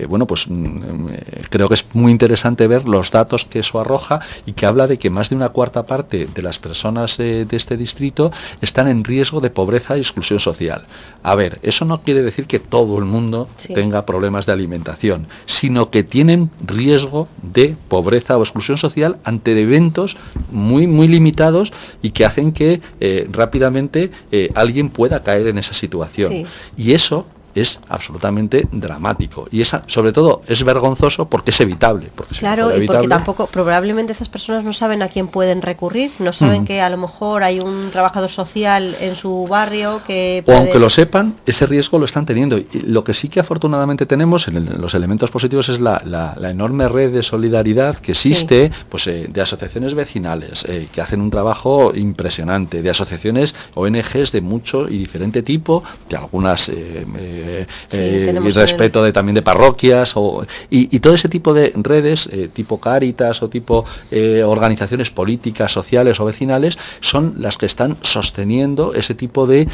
Bueno, 0.08 0.26
pues 0.26 0.46
mm, 0.48 1.06
creo 1.50 1.68
que 1.68 1.74
es 1.74 1.84
muy 1.92 2.12
interesante 2.12 2.66
ver 2.66 2.86
los 2.88 3.10
datos 3.10 3.44
que 3.44 3.58
eso 3.60 3.80
arroja 3.80 4.20
y 4.46 4.52
que 4.52 4.66
habla 4.66 4.86
de 4.86 4.98
que 4.98 5.10
más 5.10 5.30
de 5.30 5.36
una 5.36 5.48
cuarta 5.50 5.84
parte 5.84 6.26
de 6.32 6.42
las 6.42 6.58
personas 6.58 7.16
de 7.18 7.46
este 7.50 7.76
distrito 7.76 8.15
están 8.60 8.88
en 8.88 9.04
riesgo 9.04 9.40
de 9.40 9.50
pobreza 9.50 9.96
y 9.96 10.00
exclusión 10.00 10.40
social. 10.40 10.84
A 11.22 11.34
ver, 11.34 11.58
eso 11.62 11.84
no 11.84 12.02
quiere 12.02 12.22
decir 12.22 12.46
que 12.46 12.58
todo 12.58 12.98
el 12.98 13.04
mundo 13.04 13.48
Sí. 13.56 13.74
tenga 13.74 14.06
problemas 14.06 14.46
de 14.46 14.52
alimentación, 14.52 15.26
sino 15.46 15.90
que 15.90 16.02
tienen 16.02 16.50
riesgo 16.64 17.28
de 17.42 17.76
pobreza 17.88 18.36
o 18.36 18.42
exclusión 18.42 18.78
social 18.78 19.18
ante 19.24 19.60
eventos 19.60 20.16
muy, 20.50 20.86
muy 20.86 21.08
limitados 21.08 21.72
y 22.02 22.10
que 22.10 22.24
hacen 22.24 22.52
que 22.52 22.80
eh, 23.00 23.28
rápidamente 23.30 24.10
eh, 24.32 24.50
alguien 24.54 24.88
pueda 24.88 25.22
caer 25.22 25.46
en 25.48 25.58
esa 25.58 25.74
situación. 25.74 26.32
Sí. 26.32 26.46
Y 26.76 26.92
eso 26.92 27.26
es 27.62 27.80
absolutamente 27.88 28.68
dramático. 28.72 29.48
Y 29.50 29.60
esa, 29.62 29.82
sobre 29.86 30.12
todo 30.12 30.42
es 30.46 30.62
vergonzoso 30.64 31.28
porque 31.28 31.50
es 31.50 31.60
evitable. 31.60 32.10
Porque 32.14 32.34
Claro, 32.36 32.76
y 32.76 32.86
porque 32.86 33.08
tampoco, 33.08 33.46
probablemente 33.46 34.12
esas 34.12 34.28
personas 34.28 34.64
no 34.64 34.72
saben 34.72 35.02
a 35.02 35.08
quién 35.08 35.28
pueden 35.28 35.62
recurrir, 35.62 36.10
no 36.18 36.32
saben 36.32 36.64
que 36.64 36.80
a 36.80 36.90
lo 36.90 36.96
mejor 36.98 37.42
hay 37.42 37.58
un 37.60 37.90
trabajador 37.90 38.30
social 38.30 38.96
en 39.00 39.16
su 39.16 39.46
barrio 39.48 40.02
que 40.06 40.42
O 40.46 40.52
aunque 40.52 40.78
lo 40.78 40.90
sepan, 40.90 41.34
ese 41.46 41.66
riesgo 41.66 41.98
lo 41.98 42.04
están 42.04 42.26
teniendo. 42.26 42.58
Y 42.58 42.68
lo 42.86 43.04
que 43.04 43.14
sí 43.14 43.28
que 43.28 43.40
afortunadamente 43.40 44.06
tenemos 44.06 44.48
en 44.48 44.56
el- 44.58 44.80
los 44.80 44.94
elementos 44.94 45.30
positivos 45.30 45.68
es 45.68 45.80
la, 45.80 46.00
la- 46.04 46.34
la 46.38 46.50
enorme 46.50 46.88
red 46.88 47.12
de 47.12 47.22
solidaridad 47.22 47.96
que 47.96 48.12
existe, 48.12 48.70
pues 48.90 49.06
eh, 49.06 49.26
de 49.28 49.40
asociaciones 49.40 49.94
vecinales 49.94 50.64
eh, 50.68 50.88
que 50.92 51.00
hacen 51.00 51.20
un 51.20 51.30
trabajo 51.30 51.92
impresionante, 51.94 52.82
de 52.82 52.90
asociaciones 52.90 53.54
ONGs 53.74 54.32
de 54.32 54.40
mucho 54.40 54.88
y 54.88 54.98
diferente 54.98 55.42
tipo, 55.42 55.82
de 56.08 56.16
algunas 56.16 56.68
eh, 56.68 57.06
eh, 57.48 57.66
Sí, 57.88 57.98
eh, 57.98 58.40
y 58.44 58.50
respeto 58.50 59.02
de, 59.02 59.12
también 59.12 59.34
de 59.34 59.42
parroquias 59.42 60.12
o, 60.16 60.44
y, 60.70 60.94
y 60.94 61.00
todo 61.00 61.14
ese 61.14 61.28
tipo 61.28 61.54
de 61.54 61.72
redes, 61.76 62.28
eh, 62.32 62.48
tipo 62.52 62.80
Cáritas 62.80 63.42
o 63.42 63.48
tipo 63.48 63.84
eh, 64.10 64.42
organizaciones 64.42 65.10
políticas, 65.10 65.72
sociales 65.72 66.20
o 66.20 66.24
vecinales, 66.24 66.78
son 67.00 67.34
las 67.38 67.58
que 67.58 67.66
están 67.66 67.96
sosteniendo 68.02 68.94
ese 68.94 69.14
tipo 69.14 69.46
de 69.46 69.68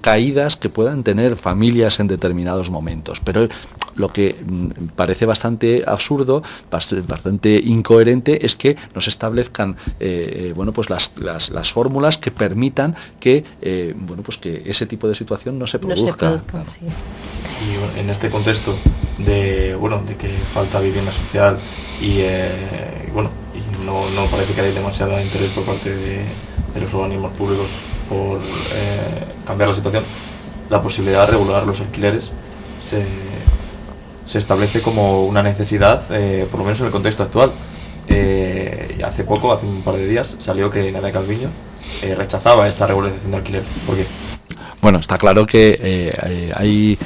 caídas 0.00 0.56
que 0.56 0.68
puedan 0.68 1.02
tener 1.02 1.36
familias 1.36 2.00
en 2.00 2.08
determinados 2.08 2.70
momentos. 2.70 3.20
Pero 3.20 3.48
lo 3.96 4.12
que 4.12 4.36
mm, 4.46 4.68
parece 4.94 5.26
bastante 5.26 5.82
absurdo, 5.86 6.42
bast- 6.70 7.06
bastante 7.06 7.56
incoherente, 7.64 8.44
es 8.46 8.54
que 8.56 8.76
nos 8.94 9.08
establezcan 9.08 9.76
eh, 10.00 10.48
eh, 10.48 10.52
bueno, 10.54 10.72
pues 10.72 10.90
las, 10.90 11.12
las, 11.18 11.50
las 11.50 11.72
fórmulas 11.72 12.18
que 12.18 12.30
permitan 12.30 12.94
que, 13.20 13.44
eh, 13.62 13.94
bueno, 13.96 14.22
pues 14.22 14.36
que 14.38 14.62
ese 14.66 14.86
tipo 14.86 15.08
de 15.08 15.14
situación 15.14 15.58
no 15.58 15.66
se 15.66 15.78
no 15.78 15.82
se 15.88 15.94
produzca. 15.94 16.42
produzca, 16.46 16.64
sí. 16.70 16.80
Y 16.86 18.00
en 18.00 18.10
este 18.10 18.28
contexto 18.30 18.74
de 19.18 19.74
bueno 19.74 20.02
de 20.06 20.14
que 20.16 20.28
falta 20.28 20.78
vivienda 20.78 21.10
social 21.10 21.58
y 22.02 22.18
eh, 22.20 23.08
bueno 23.14 23.30
y 23.54 23.84
no, 23.86 24.08
no 24.10 24.26
parece 24.26 24.52
que 24.52 24.60
haya 24.60 24.74
demasiado 24.74 25.18
interés 25.20 25.50
por 25.52 25.64
parte 25.64 25.88
de, 25.94 26.16
de 26.74 26.80
los 26.80 26.92
organismos 26.92 27.32
públicos 27.32 27.66
por 28.10 28.38
eh, 28.38 29.24
cambiar 29.46 29.70
la 29.70 29.74
situación, 29.74 30.04
la 30.68 30.82
posibilidad 30.82 31.24
de 31.26 31.32
regular 31.32 31.66
los 31.66 31.80
alquileres 31.80 32.30
se, 32.88 32.98
se 34.26 34.38
establece 34.38 34.82
como 34.82 35.24
una 35.24 35.42
necesidad, 35.42 36.02
eh, 36.10 36.46
por 36.50 36.60
lo 36.60 36.64
menos 36.66 36.80
en 36.80 36.86
el 36.86 36.92
contexto 36.92 37.22
actual. 37.22 37.52
Eh, 38.08 38.98
hace 39.04 39.24
poco, 39.24 39.52
hace 39.52 39.66
un 39.66 39.82
par 39.82 39.96
de 39.96 40.06
días, 40.06 40.36
salió 40.38 40.70
que 40.70 40.92
Nadia 40.92 41.12
Calviño 41.12 41.48
eh, 42.02 42.14
rechazaba 42.14 42.68
esta 42.68 42.86
regularización 42.86 43.30
de 43.32 43.36
alquiler. 43.38 43.62
¿Por 43.86 43.96
qué? 43.96 44.06
Bueno, 44.82 44.98
está 44.98 45.18
claro 45.18 45.46
que 45.46 45.78
eh, 45.82 46.52
hay 46.54 46.98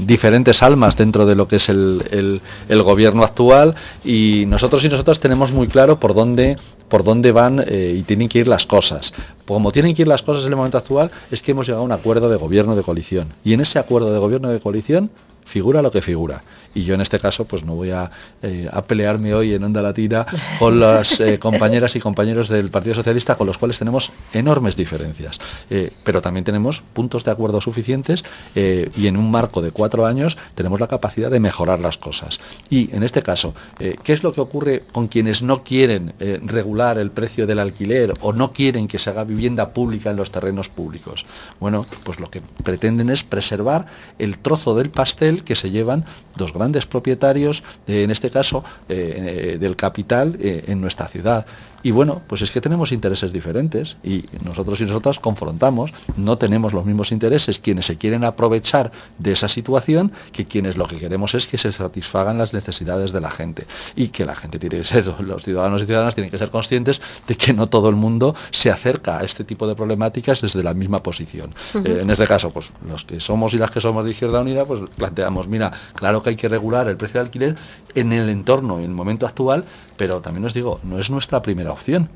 diferentes 0.00 0.62
almas 0.62 0.96
dentro 0.96 1.26
de 1.26 1.34
lo 1.34 1.46
que 1.46 1.56
es 1.56 1.68
el, 1.68 2.40
el- 2.68 2.82
gobierno 2.82 3.24
actual 3.24 3.74
y 4.04 4.44
nosotros 4.46 4.82
y 4.84 4.88
nosotras 4.88 5.20
tenemos 5.20 5.52
muy 5.52 5.68
claro 5.68 6.00
por 6.00 6.14
dónde 6.14 6.56
por 6.88 7.04
dónde 7.04 7.30
van 7.30 7.64
y 7.68 8.02
tienen 8.02 8.28
que 8.28 8.38
ir 8.40 8.48
las 8.48 8.64
cosas. 8.66 9.12
Como 9.46 9.70
tienen 9.70 9.94
que 9.94 10.02
ir 10.02 10.08
las 10.08 10.22
cosas 10.22 10.42
en 10.44 10.48
el 10.50 10.56
momento 10.56 10.78
actual, 10.78 11.10
es 11.30 11.40
que 11.42 11.52
hemos 11.52 11.66
llegado 11.66 11.82
a 11.82 11.84
un 11.84 11.92
acuerdo 11.92 12.28
de 12.30 12.36
gobierno 12.36 12.74
de 12.74 12.82
coalición. 12.82 13.28
Y 13.44 13.52
en 13.52 13.60
ese 13.60 13.78
acuerdo 13.78 14.12
de 14.12 14.18
gobierno 14.18 14.48
de 14.48 14.58
coalición 14.58 15.10
figura 15.44 15.82
lo 15.82 15.90
que 15.90 16.02
figura. 16.02 16.42
Y 16.74 16.84
yo 16.84 16.94
en 16.94 17.00
este 17.00 17.18
caso 17.18 17.44
pues 17.44 17.64
no 17.64 17.74
voy 17.74 17.90
a, 17.90 18.10
eh, 18.42 18.68
a 18.70 18.82
pelearme 18.82 19.34
hoy 19.34 19.54
en 19.54 19.64
Onda 19.64 19.82
Latina 19.82 20.26
con 20.58 20.78
las 20.78 21.20
eh, 21.20 21.38
compañeras 21.40 21.96
y 21.96 22.00
compañeros 22.00 22.48
del 22.48 22.70
Partido 22.70 22.94
Socialista 22.94 23.36
con 23.36 23.46
los 23.46 23.58
cuales 23.58 23.78
tenemos 23.78 24.12
enormes 24.32 24.76
diferencias. 24.76 25.40
Eh, 25.68 25.92
pero 26.04 26.22
también 26.22 26.44
tenemos 26.44 26.82
puntos 26.92 27.24
de 27.24 27.30
acuerdo 27.30 27.60
suficientes 27.60 28.24
y 28.54 29.06
en 29.06 29.16
un 29.16 29.30
marco 29.30 29.62
de 29.62 29.70
cuatro 29.70 30.06
años 30.06 30.36
tenemos 30.54 30.80
la 30.80 30.86
capacidad 30.86 31.30
de 31.30 31.40
mejorar 31.40 31.80
las 31.80 31.98
cosas. 31.98 32.40
Y 32.68 32.94
en 32.94 33.02
este 33.02 33.22
caso, 33.22 33.54
¿qué 33.78 34.12
es 34.12 34.22
lo 34.22 34.32
que 34.32 34.40
ocurre 34.40 34.84
con 34.92 35.08
quienes 35.08 35.42
no 35.42 35.62
quieren 35.62 36.14
regular 36.44 36.98
el 36.98 37.10
precio 37.10 37.46
del 37.46 37.58
alquiler 37.58 38.12
o 38.20 38.32
no 38.32 38.52
quieren 38.52 38.88
que 38.88 38.98
se 38.98 39.10
haga 39.10 39.24
vivienda 39.24 39.70
pública 39.70 40.10
en 40.10 40.16
los 40.16 40.30
terrenos 40.30 40.68
públicos? 40.68 41.26
Bueno, 41.58 41.86
pues 42.04 42.20
lo 42.20 42.30
que 42.30 42.42
pretenden 42.62 43.10
es 43.10 43.24
preservar 43.24 43.86
el 44.18 44.38
trozo 44.38 44.74
del 44.74 44.90
pastel 44.90 45.44
que 45.44 45.56
se 45.56 45.70
llevan 45.70 46.04
dos 46.36 46.52
grandes 46.60 46.86
propietarios, 46.86 47.62
en 47.86 48.10
este 48.10 48.30
caso 48.30 48.62
eh, 48.88 49.54
eh, 49.54 49.58
del 49.58 49.76
capital 49.76 50.36
eh, 50.38 50.64
en 50.68 50.80
nuestra 50.80 51.08
ciudad. 51.08 51.46
Y 51.82 51.90
bueno, 51.92 52.20
pues 52.26 52.42
es 52.42 52.50
que 52.50 52.60
tenemos 52.60 52.92
intereses 52.92 53.32
diferentes 53.32 53.96
y 54.02 54.24
nosotros 54.44 54.80
y 54.80 54.84
nosotras 54.84 55.18
confrontamos, 55.18 55.92
no 56.16 56.36
tenemos 56.38 56.72
los 56.72 56.84
mismos 56.84 57.12
intereses 57.12 57.58
quienes 57.58 57.86
se 57.86 57.96
quieren 57.96 58.24
aprovechar 58.24 58.90
de 59.18 59.32
esa 59.32 59.48
situación 59.48 60.12
que 60.32 60.46
quienes 60.46 60.76
lo 60.76 60.86
que 60.86 60.96
queremos 60.96 61.34
es 61.34 61.46
que 61.46 61.58
se 61.58 61.72
satisfagan 61.72 62.38
las 62.38 62.52
necesidades 62.52 63.12
de 63.12 63.20
la 63.20 63.30
gente. 63.30 63.66
Y 63.96 64.08
que 64.08 64.24
la 64.24 64.34
gente 64.34 64.58
tiene 64.58 64.78
que 64.78 64.84
ser, 64.84 65.06
los 65.20 65.42
ciudadanos 65.42 65.82
y 65.82 65.86
ciudadanas 65.86 66.14
tienen 66.14 66.30
que 66.30 66.38
ser 66.38 66.50
conscientes 66.50 67.00
de 67.26 67.34
que 67.34 67.52
no 67.52 67.68
todo 67.68 67.88
el 67.88 67.96
mundo 67.96 68.34
se 68.50 68.70
acerca 68.70 69.18
a 69.18 69.24
este 69.24 69.44
tipo 69.44 69.66
de 69.66 69.74
problemáticas 69.74 70.40
desde 70.40 70.62
la 70.62 70.74
misma 70.74 71.02
posición. 71.02 71.54
Eh, 71.74 72.00
en 72.02 72.10
este 72.10 72.26
caso, 72.26 72.50
pues 72.50 72.70
los 72.88 73.04
que 73.04 73.20
somos 73.20 73.54
y 73.54 73.58
las 73.58 73.70
que 73.70 73.80
somos 73.80 74.04
de 74.04 74.10
Izquierda 74.10 74.40
Unida, 74.40 74.64
pues 74.64 74.80
planteamos, 74.96 75.48
mira, 75.48 75.72
claro 75.94 76.22
que 76.22 76.30
hay 76.30 76.36
que 76.36 76.48
regular 76.48 76.88
el 76.88 76.96
precio 76.96 77.20
de 77.20 77.26
alquiler 77.26 77.56
en 77.94 78.12
el 78.12 78.28
entorno, 78.28 78.78
en 78.78 78.84
el 78.84 78.90
momento 78.90 79.26
actual, 79.26 79.64
pero 80.00 80.22
también 80.22 80.46
os 80.46 80.54
digo, 80.54 80.80
no 80.82 80.98
es 80.98 81.10
nuestra 81.10 81.42
primera 81.42 81.72
opción. 81.72 82.08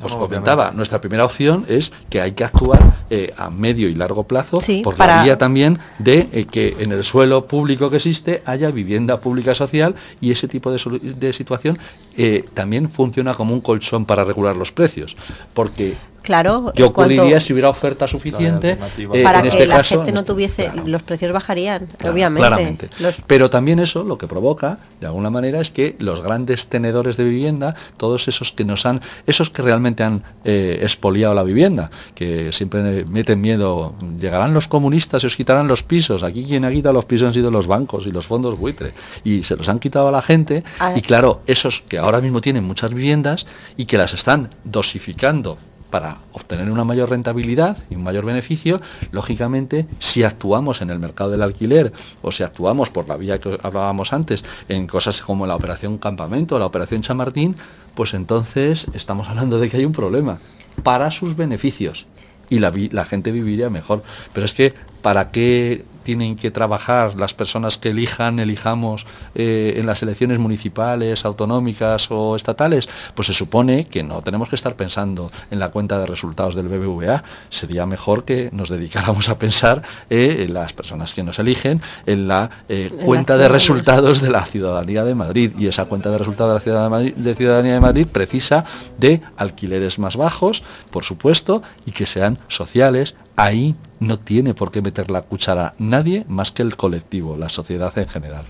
Os 0.00 0.14
comentaba, 0.14 0.70
nuestra 0.70 0.98
primera 0.98 1.26
opción 1.26 1.66
es 1.68 1.92
que 2.08 2.22
hay 2.22 2.32
que 2.32 2.42
actuar 2.42 2.80
eh, 3.10 3.34
a 3.36 3.50
medio 3.50 3.90
y 3.90 3.94
largo 3.94 4.22
plazo 4.22 4.62
por 4.82 4.98
la 4.98 5.24
vía 5.24 5.36
también 5.36 5.78
de 5.98 6.28
eh, 6.32 6.46
que 6.50 6.76
en 6.78 6.90
el 6.90 7.04
suelo 7.04 7.44
público 7.44 7.90
que 7.90 7.96
existe 7.96 8.42
haya 8.46 8.70
vivienda 8.70 9.20
pública 9.20 9.54
social 9.54 9.94
y 10.22 10.30
ese 10.30 10.48
tipo 10.48 10.70
de, 10.72 11.32
situación 11.34 11.78
eh, 12.16 12.46
también 12.54 12.88
funciona 12.88 13.34
como 13.34 13.52
un 13.52 13.60
colchón 13.60 14.06
para 14.06 14.24
regular 14.24 14.56
los 14.56 14.72
precios. 14.72 15.14
Porque 15.52 15.96
Claro. 16.28 16.72
¿Qué 16.74 16.84
ocurriría 16.84 17.40
si 17.40 17.54
hubiera 17.54 17.70
oferta 17.70 18.06
suficiente? 18.06 18.76
Eh, 18.98 19.22
para 19.22 19.40
que 19.40 19.48
este 19.48 19.66
la 19.66 19.82
gente 19.82 20.12
no 20.12 20.20
este 20.20 20.30
tuviese, 20.30 20.70
los 20.84 21.02
precios 21.02 21.32
bajarían, 21.32 21.88
obviamente. 22.04 22.46
Claramente. 22.46 22.90
Pero 23.26 23.48
también 23.48 23.78
eso 23.78 24.04
lo 24.04 24.18
que 24.18 24.26
provoca, 24.26 24.78
de 25.00 25.06
alguna 25.06 25.30
manera, 25.30 25.58
es 25.58 25.70
que 25.70 25.96
los 26.00 26.20
grandes 26.20 26.66
tenedores 26.66 27.16
de 27.16 27.24
vivienda, 27.24 27.74
todos 27.96 28.28
esos 28.28 28.52
que 28.52 28.66
nos 28.66 28.84
han, 28.84 29.00
esos 29.26 29.48
que 29.48 29.62
realmente 29.62 30.02
han 30.02 30.22
eh, 30.44 30.80
expoliado 30.82 31.32
la 31.32 31.44
vivienda, 31.44 31.90
que 32.14 32.52
siempre 32.52 33.06
meten 33.06 33.40
miedo, 33.40 33.94
llegarán 34.20 34.52
los 34.52 34.68
comunistas 34.68 35.24
y 35.24 35.28
os 35.28 35.34
quitarán 35.34 35.66
los 35.66 35.82
pisos. 35.82 36.22
Aquí 36.22 36.44
quien 36.44 36.66
ha 36.66 36.70
quitado 36.70 36.92
los 36.92 37.06
pisos 37.06 37.28
han 37.28 37.32
sido 37.32 37.50
los 37.50 37.66
bancos 37.66 38.06
y 38.06 38.10
los 38.10 38.26
fondos 38.26 38.58
buitre. 38.58 38.92
Y 39.24 39.44
se 39.44 39.56
los 39.56 39.66
han 39.70 39.78
quitado 39.78 40.08
a 40.08 40.12
la 40.12 40.20
gente. 40.20 40.62
Y 40.94 41.00
claro, 41.00 41.40
esos 41.46 41.80
que 41.80 41.96
ahora 41.96 42.20
mismo 42.20 42.42
tienen 42.42 42.64
muchas 42.64 42.92
viviendas 42.92 43.46
y 43.78 43.86
que 43.86 43.96
las 43.96 44.12
están 44.12 44.50
dosificando 44.64 45.56
para 45.90 46.18
obtener 46.32 46.70
una 46.70 46.84
mayor 46.84 47.10
rentabilidad 47.10 47.78
y 47.90 47.96
un 47.96 48.02
mayor 48.02 48.24
beneficio, 48.24 48.80
lógicamente, 49.10 49.86
si 49.98 50.22
actuamos 50.22 50.82
en 50.82 50.90
el 50.90 50.98
mercado 50.98 51.30
del 51.30 51.42
alquiler 51.42 51.92
o 52.22 52.32
si 52.32 52.42
actuamos 52.42 52.90
por 52.90 53.08
la 53.08 53.16
vía 53.16 53.40
que 53.40 53.58
hablábamos 53.62 54.12
antes 54.12 54.44
en 54.68 54.86
cosas 54.86 55.20
como 55.22 55.46
la 55.46 55.56
operación 55.56 55.98
Campamento 55.98 56.56
o 56.56 56.58
la 56.58 56.66
operación 56.66 57.02
Chamartín, 57.02 57.56
pues 57.94 58.14
entonces 58.14 58.86
estamos 58.94 59.28
hablando 59.28 59.58
de 59.58 59.70
que 59.70 59.78
hay 59.78 59.84
un 59.84 59.92
problema 59.92 60.38
para 60.82 61.10
sus 61.10 61.36
beneficios 61.36 62.06
y 62.50 62.58
la, 62.58 63.04
gente 63.04 63.30
viviría 63.30 63.70
mejor. 63.70 64.02
Pero 64.32 64.46
es 64.46 64.54
que, 64.54 64.74
¿para 65.02 65.30
qué 65.30 65.84
tienen 66.08 66.36
que 66.36 66.50
trabajar 66.50 67.16
las 67.16 67.34
personas 67.34 67.76
que 67.76 67.90
elijan, 67.90 68.38
elijamos 68.38 69.04
eh, 69.34 69.74
en 69.76 69.84
las 69.86 70.02
elecciones 70.02 70.38
municipales, 70.38 71.26
autonómicas 71.26 72.10
o 72.10 72.34
estatales, 72.34 72.88
pues 73.14 73.26
se 73.26 73.34
supone 73.34 73.84
que 73.84 74.02
no 74.02 74.22
tenemos 74.22 74.48
que 74.48 74.56
estar 74.56 74.74
pensando 74.74 75.30
en 75.50 75.58
la 75.58 75.68
cuenta 75.68 75.98
de 75.98 76.06
resultados 76.06 76.54
del 76.54 76.68
BBVA. 76.68 77.22
Sería 77.50 77.84
mejor 77.84 78.24
que 78.24 78.48
nos 78.52 78.70
dedicáramos 78.70 79.28
a 79.28 79.38
pensar 79.38 79.82
eh, 80.08 80.46
en 80.48 80.54
las 80.54 80.72
personas 80.72 81.12
que 81.12 81.22
nos 81.22 81.38
eligen, 81.40 81.82
en 82.06 82.26
la 82.26 82.48
eh, 82.70 82.90
cuenta 83.04 83.36
de 83.36 83.48
resultados 83.48 84.22
de 84.22 84.30
la 84.30 84.46
ciudadanía 84.46 85.04
de 85.04 85.14
Madrid. 85.14 85.52
Y 85.58 85.66
esa 85.66 85.84
cuenta 85.84 86.10
de 86.10 86.16
resultados 86.16 86.64
de 86.64 86.72
la 86.72 86.98
de 86.98 87.34
ciudadanía 87.34 87.74
de 87.74 87.80
Madrid 87.80 88.06
precisa 88.10 88.64
de 88.96 89.20
alquileres 89.36 89.98
más 89.98 90.16
bajos, 90.16 90.62
por 90.90 91.04
supuesto, 91.04 91.62
y 91.84 91.90
que 91.90 92.06
sean 92.06 92.38
sociales, 92.48 93.14
ahí 93.38 93.76
no 94.00 94.18
tiene 94.18 94.52
por 94.52 94.70
qué 94.70 94.82
meter 94.82 95.10
la 95.10 95.22
cuchara 95.22 95.74
nadie 95.78 96.24
más 96.28 96.50
que 96.50 96.62
el 96.62 96.76
colectivo, 96.76 97.36
la 97.38 97.48
sociedad 97.48 97.96
en 97.96 98.08
general. 98.08 98.44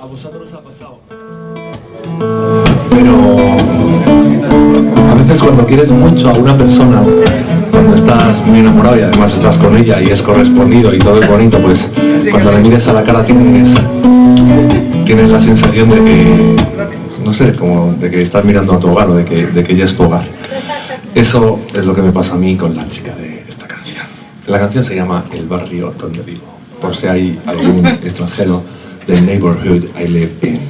A 0.00 0.04
vosotros 0.04 0.52
ha 0.52 0.60
pasado. 0.60 1.00
Pero 2.90 3.14
a 5.10 5.14
veces 5.14 5.42
cuando 5.42 5.66
quieres 5.66 5.90
mucho 5.90 6.28
a 6.28 6.34
una 6.34 6.56
persona, 6.56 7.02
cuando 7.70 7.94
estás 7.96 8.46
muy 8.46 8.60
enamorado 8.60 8.98
y 8.98 9.00
además 9.00 9.32
estás 9.32 9.56
con 9.56 9.76
ella 9.76 10.00
y 10.00 10.06
es 10.06 10.20
correspondido 10.20 10.94
y 10.94 10.98
todo 10.98 11.22
es 11.22 11.28
bonito, 11.28 11.58
pues 11.60 11.90
cuando 12.30 12.52
le 12.52 12.58
mires 12.58 12.86
a 12.86 12.92
la 12.92 13.02
cara 13.02 13.24
tienes, 13.24 13.74
tienes 15.06 15.30
la 15.30 15.40
sensación 15.40 15.88
de 15.88 16.04
que, 16.04 16.56
no 17.24 17.32
sé, 17.32 17.56
como 17.56 17.94
de 17.94 18.10
que 18.10 18.22
estás 18.22 18.44
mirando 18.44 18.74
a 18.74 18.78
tu 18.78 18.90
hogar 18.90 19.08
o 19.08 19.14
de 19.14 19.24
que, 19.24 19.46
de 19.46 19.64
que 19.64 19.72
ella 19.72 19.86
es 19.86 19.96
tu 19.96 20.04
hogar. 20.04 20.26
Eso 21.14 21.60
es 21.74 21.86
lo 21.86 21.94
que 21.94 22.02
me 22.02 22.12
pasa 22.12 22.34
a 22.34 22.36
mí 22.36 22.56
con 22.56 22.76
la 22.76 22.86
chica 22.88 23.14
de 23.14 23.33
la 24.46 24.58
canción 24.58 24.84
se 24.84 24.94
llama 24.94 25.24
El 25.32 25.46
barrio 25.46 25.92
donde 25.98 26.22
vivo, 26.22 26.42
por 26.80 26.96
si 26.96 27.06
hay 27.06 27.40
algún 27.46 27.86
extranjero 27.86 28.62
del 29.06 29.24
neighborhood 29.24 29.84
I 29.98 30.08
live 30.08 30.32
in. 30.42 30.60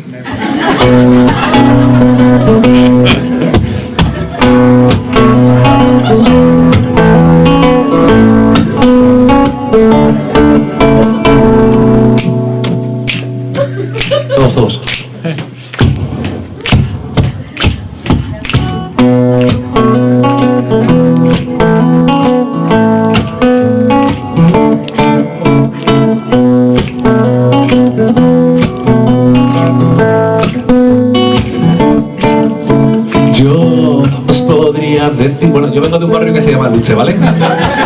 Aluche, 36.75 36.95
¿vale? 36.95 37.14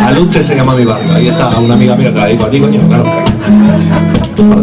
Aluche 0.02 0.42
se 0.42 0.56
llama 0.56 0.74
mi 0.74 0.86
barrio. 0.86 1.12
Ahí 1.12 1.28
está 1.28 1.50
una 1.58 1.74
amiga 1.74 1.94
mía, 1.94 2.10
te 2.10 2.20
la 2.20 2.26
digo 2.26 2.46
a 2.46 2.50
ti, 2.50 2.58
coño, 2.58 2.80
claro. 2.88 3.04
Para. 3.04 4.62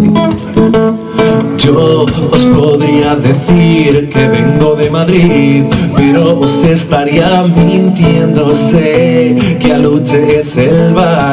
Yo 1.57 2.05
os 2.05 2.45
podría 2.45 3.15
decir 3.15 4.09
que 4.09 4.27
vengo 4.27 4.75
de 4.75 4.89
Madrid, 4.89 5.63
pero 5.95 6.39
os 6.39 6.63
estaría 6.63 7.43
mintiendo. 7.43 8.53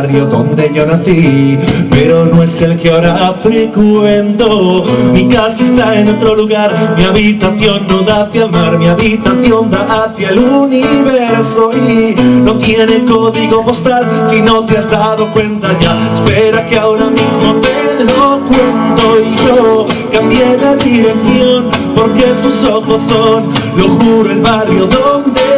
Barrio 0.03 0.27
donde 0.27 0.69
yo 0.75 0.85
nací, 0.85 1.57
pero 1.89 2.27
no 2.27 2.43
es 2.43 2.61
el 2.61 2.77
que 2.77 2.91
ahora 2.91 3.35
frecuento. 3.41 4.85
Mi 5.13 5.29
casa 5.29 5.63
está 5.63 5.97
en 5.97 6.09
otro 6.09 6.35
lugar, 6.35 6.95
mi 6.97 7.05
habitación 7.05 7.87
no 7.89 7.99
da 8.03 8.23
hacia 8.23 8.49
mar, 8.49 8.79
mi 8.79 8.89
habitación 8.89 9.71
da 9.71 10.03
hacia 10.03 10.31
el 10.31 10.41
universo 10.41 11.71
y 11.73 12.17
no 12.41 12.59
tiene 12.59 13.05
código 13.05 13.65
postal 13.65 14.05
si 14.29 14.43
no 14.43 14.65
te 14.65 14.79
has 14.79 14.91
dado 14.91 15.31
cuenta 15.33 15.69
ya. 15.79 15.97
Espera 16.15 16.67
que 16.67 16.79
ahora 16.81 17.09
mismo 17.09 17.61
te 17.61 18.05
lo 18.05 18.41
cuento 18.41 19.21
y 19.21 19.47
yo 19.47 19.87
cambié 20.13 20.57
de 20.57 20.77
dirección 20.79 21.67
porque 21.95 22.35
sus 22.43 22.65
ojos 22.65 23.01
son, 23.09 23.45
lo 23.77 23.89
juro, 23.89 24.31
el 24.33 24.41
barrio 24.41 24.87
donde 24.87 25.52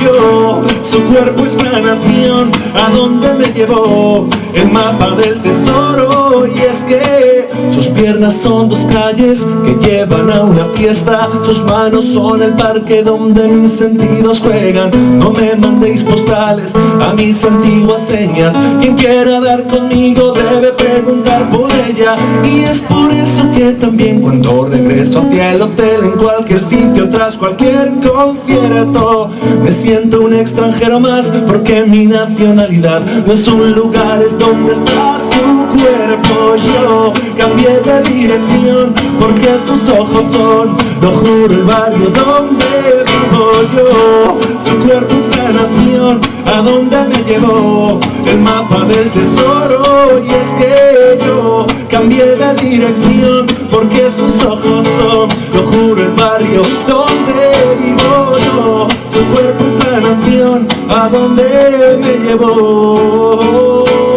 yo. 0.00 0.62
Su 0.82 1.02
cuerpo 1.04 1.44
es 1.44 1.54
la 1.62 1.80
nación 1.80 2.50
a 2.74 2.90
donde 2.90 3.32
me 3.34 3.46
llevó 3.46 4.28
el 4.54 4.70
mapa 4.70 5.14
del 5.16 5.40
tesoro. 5.40 6.46
Y 6.46 6.58
es 6.60 6.78
que 6.84 7.48
sus 7.72 7.86
piernas 7.88 8.34
son 8.34 8.68
dos 8.68 8.86
calles 8.92 9.44
que 9.64 9.88
llevan 9.88 10.30
a 10.30 10.42
una 10.42 10.64
fiesta, 10.74 11.28
sus 11.44 11.64
manos 11.64 12.06
son 12.06 12.42
el 12.42 12.52
parque 12.52 13.02
donde 13.02 13.48
mis 13.48 13.72
sentidos 13.72 14.40
juegan. 14.40 14.90
No 15.18 15.30
me 15.30 15.54
mandéis 15.56 16.02
postales 16.02 16.72
a 17.00 17.12
mis 17.14 17.44
antiguas 17.44 18.02
señas, 18.06 18.54
quien 18.80 18.94
quiera 18.96 19.40
dar 19.40 19.66
conmigo 19.66 20.32
debe 20.32 20.72
preguntar 20.72 21.50
por 21.50 21.70
ella. 21.88 22.16
Y 22.44 22.60
es 22.60 22.80
por 22.80 23.12
eso 23.12 23.50
que 23.54 23.72
también 23.72 24.20
cuando 24.20 24.66
regreso 24.66 25.20
hacia 25.20 25.54
el 25.54 25.62
hotel 25.62 26.04
en 26.04 26.12
cualquier 26.12 26.60
sitio 26.60 27.08
tras 27.08 27.36
cualquier 27.36 27.92
concierto 28.00 29.30
me 29.62 29.72
siento 29.72 30.22
un 30.22 30.34
extranjero 30.34 31.00
más 31.00 31.26
porque 31.46 31.84
mi 31.84 32.06
nacionalidad 32.06 33.02
no 33.26 33.32
es 33.32 33.46
un 33.48 33.72
lugar 33.72 34.22
es 34.44 34.50
donde 34.50 34.72
está 34.72 35.18
su 35.18 35.78
cuerpo 35.78 36.56
yo 36.56 37.12
cambié 37.36 37.80
de 37.80 38.02
dirección 38.02 38.92
porque 39.18 39.56
sus 39.66 39.88
ojos 39.88 40.24
son 40.32 40.76
lo 41.00 41.12
juro 41.12 41.54
el 41.54 41.64
barrio 41.64 42.10
donde 42.10 43.04
vivo 43.06 43.52
yo 43.74 44.54
su 44.74 44.80
cuerpo 44.80 45.14
es 45.16 45.36
la 45.36 45.52
nación. 45.52 46.20
A 46.46 46.62
donde 46.62 47.04
me 47.04 47.22
llevó 47.24 48.00
el 48.26 48.38
mapa 48.38 48.84
del 48.84 49.10
tesoro. 49.10 50.22
Y 50.24 50.30
es 50.30 50.48
que 50.58 51.26
yo 51.26 51.66
cambié 51.90 52.24
de 52.36 52.54
dirección 52.54 53.46
porque 53.70 54.10
sus 54.10 54.42
ojos 54.44 54.86
son, 54.98 55.28
lo 55.52 55.62
juro, 55.62 56.02
el 56.02 56.12
barrio 56.12 56.62
donde 56.86 57.76
vivo 57.78 58.38
yo. 58.38 58.88
Su 59.12 59.24
cuerpo 59.32 59.64
es 59.64 59.84
la 59.84 60.00
nación. 60.00 60.66
A 60.88 61.08
donde 61.08 61.98
me 62.00 62.24
llevó. 62.24 64.13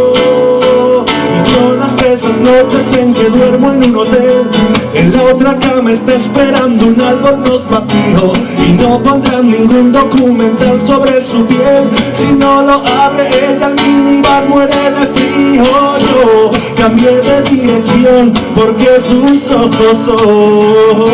Esas 2.38 2.42
noches 2.42 2.98
en 2.98 3.14
que 3.14 3.30
duermo 3.30 3.72
en 3.72 3.84
un 3.86 3.96
hotel. 3.96 4.48
En 4.94 5.12
la 5.12 5.24
otra 5.24 5.58
cama 5.58 5.92
está 5.92 6.16
esperando 6.16 6.86
un 6.88 7.02
albornoz 7.02 7.68
vacío 7.70 8.34
Y 8.68 8.74
no 8.74 9.02
pondrán 9.02 9.50
ningún 9.50 9.92
documental 9.92 10.80
sobre 10.86 11.20
su 11.22 11.46
piel. 11.46 11.90
Si 12.14 12.28
no 12.28 12.62
lo 12.62 12.74
abre 12.86 13.28
ella 13.28 13.68
al 13.68 13.76
minibar 13.76 14.48
muere 14.48 14.76
de 14.76 15.08
frío. 15.08 15.64
Yo 15.64 16.52
cambié 16.76 17.22
de 17.22 17.42
dirección 17.44 18.34
porque 18.56 19.00
sus 19.02 19.50
ojos 19.52 19.98
son. 20.06 21.06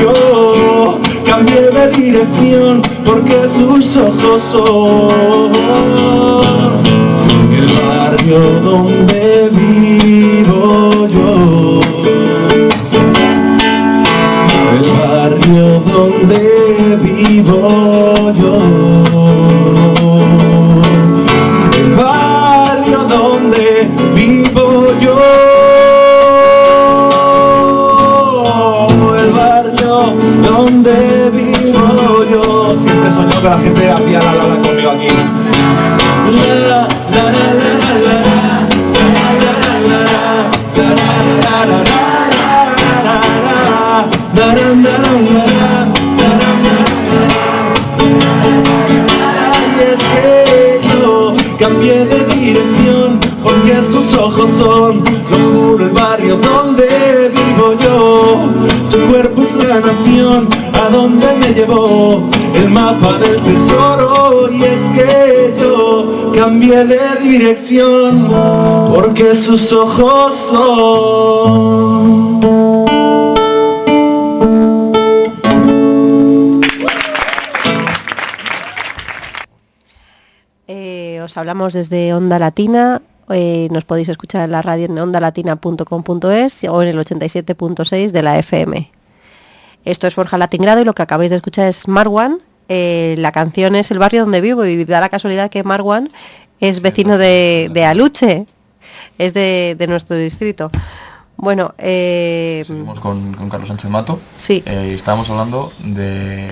Yo 0.00 0.98
cambié 1.24 1.70
de 1.70 1.88
dirección 1.88 2.82
porque 3.04 3.48
sus 3.48 3.96
ojos 3.96 4.42
son. 4.50 5.54
El 7.52 7.66
barrio 7.86 8.60
donde 8.60 9.23
me 61.46 61.54
llevó 61.54 62.28
el 62.54 62.70
mapa 62.70 63.18
del 63.18 63.42
tesoro. 63.42 64.50
Y 64.50 64.64
es 64.64 64.80
que 64.94 65.54
yo 65.60 66.32
cambié 66.34 66.84
de 66.84 67.16
dirección 67.20 68.28
porque 68.94 69.34
sus 69.34 69.72
ojos 69.72 70.34
son. 70.50 71.24
Eh, 80.66 81.20
os 81.22 81.36
hablamos 81.36 81.74
desde 81.74 82.14
Onda 82.14 82.38
Latina. 82.38 83.02
eh, 83.30 83.68
nos 83.70 83.84
podéis 83.84 84.10
escuchar 84.10 84.42
en 84.44 84.50
la 84.52 84.60
radio 84.60 84.84
en 84.84 84.98
ondalatina.com.es 84.98 86.64
o 86.64 86.82
en 86.82 86.88
el 86.88 86.98
87.6 86.98 88.10
de 88.10 88.22
la 88.22 88.38
FM. 88.38 88.90
Esto 89.84 90.06
es 90.06 90.14
Forja 90.14 90.38
Latingrado 90.38 90.80
y 90.80 90.84
lo 90.84 90.94
que 90.94 91.02
acabáis 91.02 91.30
de 91.30 91.36
escuchar 91.36 91.68
es 91.68 91.88
Marwan. 91.88 92.40
Eh, 92.68 93.14
la 93.18 93.32
canción 93.32 93.76
es 93.76 93.90
El 93.90 93.98
barrio 93.98 94.22
donde 94.22 94.40
vivo 94.40 94.64
y 94.64 94.84
da 94.84 95.00
la 95.00 95.10
casualidad 95.10 95.50
que 95.50 95.62
Marwan 95.62 96.10
es 96.60 96.80
vecino 96.80 97.18
de, 97.18 97.68
de 97.72 97.84
Aluche, 97.84 98.46
es 99.18 99.34
de, 99.34 99.76
de 99.78 99.86
nuestro 99.86 100.16
distrito. 100.16 100.70
Bueno, 101.36 101.74
eh, 101.78 102.62
Seguimos 102.66 103.00
con, 103.00 103.34
con 103.34 103.50
Carlos 103.50 103.68
Sánchez 103.68 103.90
Mato. 103.90 104.20
Sí. 104.36 104.62
Eh, 104.64 104.94
estábamos 104.94 105.28
hablando 105.28 105.72
de, 105.80 106.50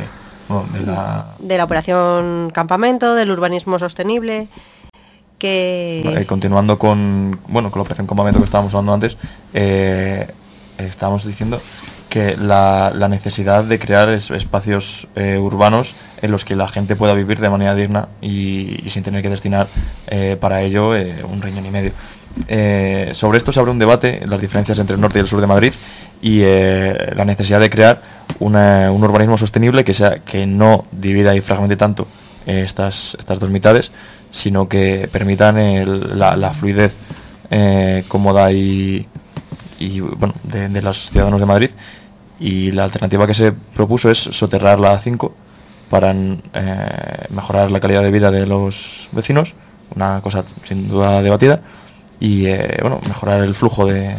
bueno, 0.49 0.67
de 0.73 0.81
la... 0.85 1.35
de 1.39 1.57
la 1.57 1.65
operación 1.65 2.51
Campamento, 2.53 3.15
del 3.15 3.31
urbanismo 3.31 3.79
sostenible, 3.79 4.49
que... 5.39 6.03
eh, 6.05 6.27
continuando 6.27 6.79
con, 6.79 7.41
bueno, 7.49 7.71
con 7.71 7.79
la 7.79 7.83
operación 7.83 8.07
Campamento 8.07 8.41
que 8.41 8.45
estábamos 8.45 8.75
hablando 8.75 8.93
antes, 8.93 9.17
eh, 9.55 10.27
estábamos 10.77 11.25
diciendo 11.25 11.61
que 12.13 12.37
la, 12.37 12.93
la 12.95 13.09
necesidad 13.09 13.65
de 13.65 13.79
crear 13.79 14.11
es- 14.11 14.31
espacios 14.31 15.09
eh, 15.17 15.39
urbanos 15.39 15.95
en 16.21 16.31
los 16.31 16.45
que 16.45 16.55
la 16.57 16.69
gente 16.69 16.95
pueda 16.95 17.15
vivir 17.15 17.41
de 17.41 17.49
manera 17.49 17.75
digna 17.75 18.09
y, 18.21 18.85
sin 18.89 19.03
tener 19.03 19.23
que 19.23 19.31
destinar 19.31 19.67
eh, 20.09 20.37
para 20.39 20.61
ello 20.61 20.95
eh, 20.95 21.25
un 21.27 21.41
riñón 21.41 21.65
y 21.65 21.71
medio. 21.71 21.93
Sobre 23.15 23.39
esto 23.39 23.51
se 23.51 23.61
abre 23.61 23.71
un 23.73 23.79
debate, 23.79 24.21
las 24.27 24.41
diferencias 24.43 24.79
entre 24.79 24.95
el 24.97 25.01
norte 25.01 25.19
y 25.19 25.23
el 25.23 25.27
sur 25.27 25.41
de 25.41 25.47
Madrid 25.47 25.73
y 26.21 26.41
la 26.43 27.25
necesidad 27.25 27.61
de 27.61 27.71
crear 27.71 28.03
una- 28.41 28.93
un 28.93 29.03
urbanismo 29.03 29.39
sostenible 29.39 29.83
que, 29.83 29.95
sea, 29.95 30.19
que 30.19 30.45
no 30.47 30.85
divida 30.93 31.35
y 31.35 31.41
fragmente 31.41 31.77
tanto 31.77 32.07
estas, 32.45 33.17
estas 33.19 33.39
dos 33.39 33.49
mitades, 33.51 33.91
sino 34.33 34.69
que 34.69 35.09
permitan 35.11 35.57
la, 36.19 36.53
fluidez 36.53 36.95
cómoda 38.09 38.51
y, 38.53 39.07
bueno, 40.19 40.35
de 40.45 40.83
los 40.83 41.11
ciudadanos 41.11 41.41
de 41.41 41.47
Madrid. 41.47 41.71
Y 42.43 42.73
la 42.73 42.83
alternativa 42.83 43.25
que 43.29 43.35
se 43.35 43.53
propuso 43.53 44.11
es 44.11 44.19
soterrar 44.19 44.81
la 44.81 45.01
A5 45.01 45.31
para 45.89 46.11
eh, 46.11 47.27
mejorar 47.31 47.71
la 47.71 47.79
calidad 47.79 48.03
de 48.03 48.11
vida 48.11 48.33
de 48.33 48.49
los 48.49 49.09
vecinos, 49.13 49.55
una 49.95 50.21
cosa 50.23 50.45
sin 50.65 50.89
duda 50.89 51.23
debatida, 51.23 51.61
y 52.19 52.47
eh, 52.47 52.79
bueno, 52.81 53.01
mejorar 53.07 53.43
el 53.43 53.55
flujo 53.55 53.87
de, 53.87 54.17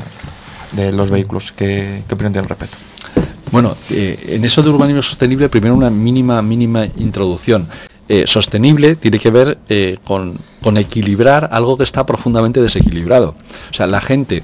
de 0.72 0.94
los 0.94 1.12
vehículos. 1.12 1.52
¿Qué, 1.52 2.04
qué 2.08 2.14
opinión 2.14 2.32
tienen 2.32 2.46
al 2.46 2.50
respecto? 2.50 2.78
Bueno, 3.52 3.76
eh, 3.90 4.24
en 4.30 4.46
eso 4.46 4.64
de 4.64 4.70
urbanismo 4.70 5.02
sostenible, 5.02 5.50
primero 5.50 5.76
una 5.76 5.90
mínima, 5.90 6.42
mínima 6.42 6.86
introducción. 6.96 7.68
Sostenible 8.26 8.96
tiene 8.96 9.18
que 9.18 9.32
ver 9.32 9.58
con, 10.04 10.38
con 10.62 10.78
equilibrar 10.78 11.50
algo 11.52 11.78
que 11.78 11.84
está 11.84 12.06
profundamente 12.06 12.62
desequilibrado. 12.62 13.34
O 13.72 13.74
sea, 13.74 13.88
la 13.88 14.02
gente 14.02 14.44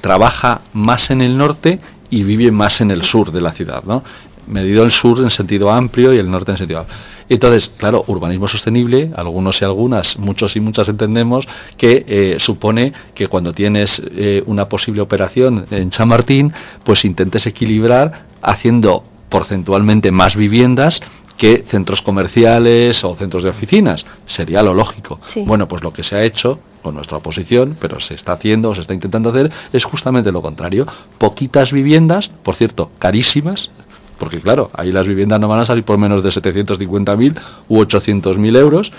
trabaja 0.00 0.62
más 0.72 1.10
en 1.12 1.20
el 1.20 1.38
norte 1.38 1.78
y 2.10 2.22
vive 2.22 2.50
más 2.50 2.80
en 2.80 2.90
el 2.90 3.04
sur 3.04 3.32
de 3.32 3.40
la 3.40 3.52
ciudad, 3.52 3.84
¿no? 3.84 4.02
Medido 4.46 4.84
el 4.84 4.92
sur 4.92 5.18
en 5.20 5.30
sentido 5.30 5.70
amplio 5.70 6.12
y 6.14 6.18
el 6.18 6.30
norte 6.30 6.52
en 6.52 6.58
sentido 6.58 6.80
amplio. 6.80 6.96
Entonces, 7.28 7.72
claro, 7.76 8.04
urbanismo 8.06 8.46
sostenible, 8.46 9.10
algunos 9.16 9.60
y 9.60 9.64
algunas, 9.64 10.18
muchos 10.18 10.54
y 10.54 10.60
muchas 10.60 10.88
entendemos 10.88 11.48
que 11.76 12.04
eh, 12.06 12.36
supone 12.38 12.92
que 13.14 13.26
cuando 13.26 13.52
tienes 13.52 14.00
eh, 14.16 14.44
una 14.46 14.68
posible 14.68 15.00
operación 15.00 15.66
en 15.70 15.90
Chamartín, 15.90 16.52
pues 16.84 17.04
intentes 17.04 17.46
equilibrar 17.46 18.26
haciendo 18.42 19.02
porcentualmente 19.28 20.12
más 20.12 20.36
viviendas 20.36 21.00
que 21.36 21.64
centros 21.66 22.02
comerciales 22.02 23.04
o 23.04 23.14
centros 23.14 23.44
de 23.44 23.50
oficinas. 23.50 24.06
Sería 24.26 24.62
lo 24.62 24.74
lógico. 24.74 25.20
Sí. 25.26 25.44
Bueno, 25.46 25.68
pues 25.68 25.82
lo 25.82 25.92
que 25.92 26.02
se 26.02 26.16
ha 26.16 26.22
hecho 26.22 26.58
con 26.82 26.94
nuestra 26.94 27.16
oposición, 27.16 27.76
pero 27.80 27.98
se 27.98 28.14
está 28.14 28.32
haciendo 28.32 28.70
o 28.70 28.74
se 28.74 28.80
está 28.80 28.94
intentando 28.94 29.30
hacer, 29.30 29.50
es 29.72 29.84
justamente 29.84 30.30
lo 30.30 30.40
contrario. 30.40 30.86
Poquitas 31.18 31.72
viviendas, 31.72 32.28
por 32.28 32.54
cierto, 32.54 32.90
carísimas, 32.98 33.70
porque 34.18 34.40
claro, 34.40 34.70
ahí 34.72 34.92
las 34.92 35.06
viviendas 35.06 35.40
no 35.40 35.48
van 35.48 35.60
a 35.60 35.64
salir 35.64 35.84
por 35.84 35.98
menos 35.98 36.22
de 36.22 36.30
750.000 36.30 37.34
u 37.68 37.78
800.000 37.80 38.56
euros, 38.56 38.92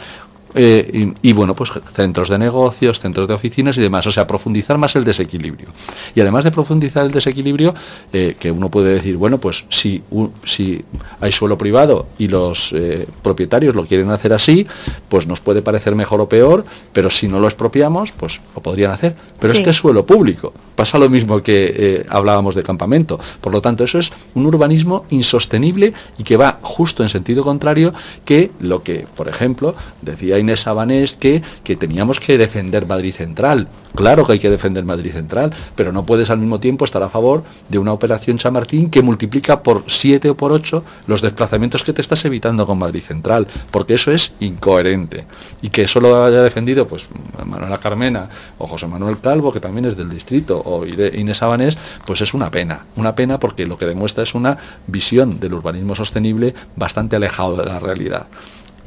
eh, 0.58 1.14
y, 1.22 1.30
y, 1.30 1.34
bueno, 1.34 1.56
pues 1.56 1.72
centros 1.94 2.30
de 2.30 2.38
negocios, 2.38 3.00
centros 3.00 3.28
de 3.28 3.34
oficinas 3.34 3.78
y 3.78 3.82
demás. 3.82 4.06
O 4.08 4.12
sea, 4.12 4.28
profundizar 4.28 4.78
más 4.78 4.96
el 4.96 5.04
desequilibrio. 5.04 5.70
Y 6.16 6.22
además 6.22 6.44
de 6.44 6.52
profundizar 6.52 7.06
el 7.06 7.12
desequilibrio, 7.12 7.74
eh, 8.14 8.36
que 8.40 8.52
uno 8.52 8.70
puede 8.70 8.94
decir, 8.96 9.18
bueno, 9.18 9.38
pues 9.38 9.66
si, 9.70 10.04
si 10.46 10.84
hay 11.22 11.32
suelo 11.32 11.58
privado 11.58 12.08
y 12.18 12.28
los 12.28 12.72
eh, 12.74 13.08
propietarios 13.22 13.76
lo 13.76 13.86
quieren 13.86 14.10
hacer 14.12 14.34
así, 14.34 14.68
pues 15.10 15.28
nos 15.28 15.40
puede 15.40 15.62
parecer 15.62 15.96
mejor 15.96 16.22
o 16.22 16.30
peor, 16.30 16.66
pero 16.94 17.10
si 17.10 17.28
no 17.28 17.40
lo 17.40 17.48
expropiamos, 17.48 18.12
pues 18.12 18.42
lo 18.56 18.62
podrían 18.62 18.92
hacer. 18.92 19.16
Pero 19.40 19.54
Sí. 19.54 19.60
es 19.60 19.64
que 19.66 19.70
es 19.72 19.78
suelo 19.78 20.06
público. 20.06 20.54
Pasa 20.76 20.98
lo 20.98 21.10
mismo 21.10 21.42
que 21.42 22.06
hablábamos 22.10 22.56
de 22.56 22.64
campamento. 22.64 23.20
Por 23.42 23.54
lo 23.54 23.62
tanto, 23.62 23.84
eso 23.84 24.00
es 24.00 24.12
un 24.36 24.46
urbanismo 24.46 25.06
insostenible 25.10 25.94
y 26.18 26.24
que 26.24 26.38
va 26.38 26.60
justo 26.62 27.04
en 27.04 27.10
sentido 27.10 27.44
contrario 27.44 27.94
que 28.26 28.52
lo 28.60 28.84
que, 28.84 29.08
por 29.16 29.28
ejemplo, 29.28 29.76
decía 30.02 30.38
Inés 30.48 30.62
Sabanés 30.62 31.18
que, 31.18 31.44
que 31.66 31.76
teníamos 31.76 32.22
que 32.22 32.38
defender 32.38 32.88
Madrid 32.88 33.14
Central. 33.14 33.68
Claro 33.96 34.26
que 34.26 34.34
hay 34.34 34.40
que 34.40 34.50
defender 34.50 34.86
Madrid 34.86 35.12
Central, 35.12 35.54
pero 35.76 35.92
no 35.92 36.06
puedes 36.06 36.30
al 36.30 36.38
mismo 36.38 36.60
tiempo 36.60 36.86
estar 36.86 37.04
a 37.04 37.10
favor 37.10 37.44
de 37.68 37.80
una 37.80 37.92
operación 37.92 38.38
Chamartín 38.38 38.90
que 38.90 39.02
multiplica 39.02 39.62
por 39.62 39.84
7 39.88 40.30
o 40.30 40.38
por 40.38 40.54
8 40.54 40.84
los 41.08 41.22
desplazamientos 41.22 41.84
que 41.84 41.92
te 41.92 42.02
estás 42.02 42.24
evitando 42.24 42.66
con 42.66 42.78
Madrid 42.78 43.02
Central, 43.02 43.48
porque 43.72 43.96
eso 43.96 44.12
es 44.12 44.34
incoherente. 44.40 45.26
Y 45.62 45.70
que 45.70 45.82
eso 45.82 46.00
lo 46.00 46.24
haya 46.24 46.44
defendido 46.44 46.88
pues 46.88 47.10
Manuela 47.44 47.80
Carmena 47.80 48.30
o 48.58 48.68
José 48.68 48.88
Manuel 48.88 49.20
Calvo, 49.20 49.52
que 49.52 49.60
también 49.60 49.86
es 49.86 49.98
del 49.98 50.10
distrito, 50.10 50.62
o 50.64 50.86
Inés 50.86 51.40
Sabanés, 51.40 51.78
pues 52.06 52.22
es 52.22 52.34
una 52.34 52.52
pena. 52.52 52.86
Una 52.96 53.16
pena 53.16 53.40
porque 53.40 53.66
lo 53.66 53.78
que 53.78 53.86
demuestra 53.86 54.24
es 54.24 54.34
una 54.34 54.58
visión 54.86 55.42
del 55.42 55.56
urbanismo 55.56 55.96
sostenible 55.96 56.54
bastante 56.76 57.18
alejado 57.18 57.58
de 57.58 57.66
la 57.66 57.80
realidad. 57.80 58.28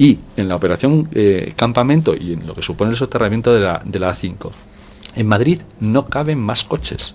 Y 0.01 0.17
en 0.35 0.47
la 0.47 0.55
operación 0.55 1.09
eh, 1.11 1.53
campamento 1.55 2.15
y 2.15 2.33
en 2.33 2.47
lo 2.47 2.55
que 2.55 2.63
supone 2.63 2.89
el 2.89 2.97
soterramiento 2.97 3.53
de 3.53 3.59
la, 3.59 3.83
de 3.85 3.99
la 3.99 4.11
A5, 4.11 4.49
en 5.15 5.27
Madrid 5.27 5.61
no 5.79 6.07
caben 6.07 6.39
más 6.39 6.63
coches. 6.63 7.13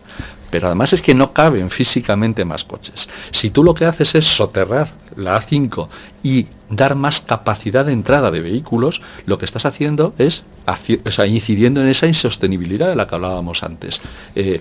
Pero 0.53 0.69
además 0.69 0.93
es 0.93 1.03
que 1.03 1.13
no 1.13 1.33
caben 1.33 1.69
físicamente 1.71 2.45
más 2.45 2.63
coches. 2.63 3.09
Si 3.33 3.51
tú 3.51 3.65
lo 3.65 3.75
que 3.75 3.87
haces 3.87 4.15
es 4.15 4.25
soterrar 4.25 4.93
la 5.17 5.41
A5 5.41 5.89
y 6.23 6.47
dar 6.71 6.95
más 6.97 7.21
capacidad 7.21 7.85
de 7.85 7.93
entrada 7.93 8.31
de 8.31 8.41
vehículos, 8.41 9.01
lo 9.25 9.39
que 9.39 9.45
estás 9.45 9.67
haciendo 9.67 10.15
es 10.19 10.43
haci- 10.67 11.01
o 11.07 11.11
sea, 11.11 11.27
incidiendo 11.27 11.81
en 11.81 11.89
esa 11.89 12.07
insostenibilidad 12.07 12.89
de 12.89 12.97
la 12.97 13.07
que 13.07 13.15
hablábamos 13.15 13.63
antes. 13.63 14.01
Eh, 14.35 14.61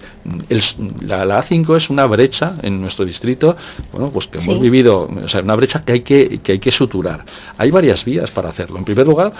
el 0.50 0.62
la, 1.08 1.26
la 1.26 1.44
A5 1.44 1.76
es 1.78 1.90
una 1.90 2.06
brecha 2.06 2.56
en 2.62 2.80
nuestro 2.80 3.06
distrito, 3.06 3.56
bueno, 3.92 4.12
pues 4.12 4.28
que 4.28 4.40
Sí. 4.40 4.50
hemos 4.50 4.62
vivido, 4.62 5.10
o 5.24 5.28
sea, 5.28 5.42
una 5.42 5.56
brecha 5.56 5.84
que 5.84 5.94
hay 5.94 6.00
que, 6.02 6.40
que 6.44 6.54
hay 6.54 6.60
que 6.60 6.72
suturar. 6.72 7.26
Hay 7.58 7.72
varias 7.72 8.06
vías 8.06 8.30
para 8.32 8.50
hacerlo. 8.50 8.78
En 8.78 8.86
primer 8.86 9.08
lugar, 9.08 9.34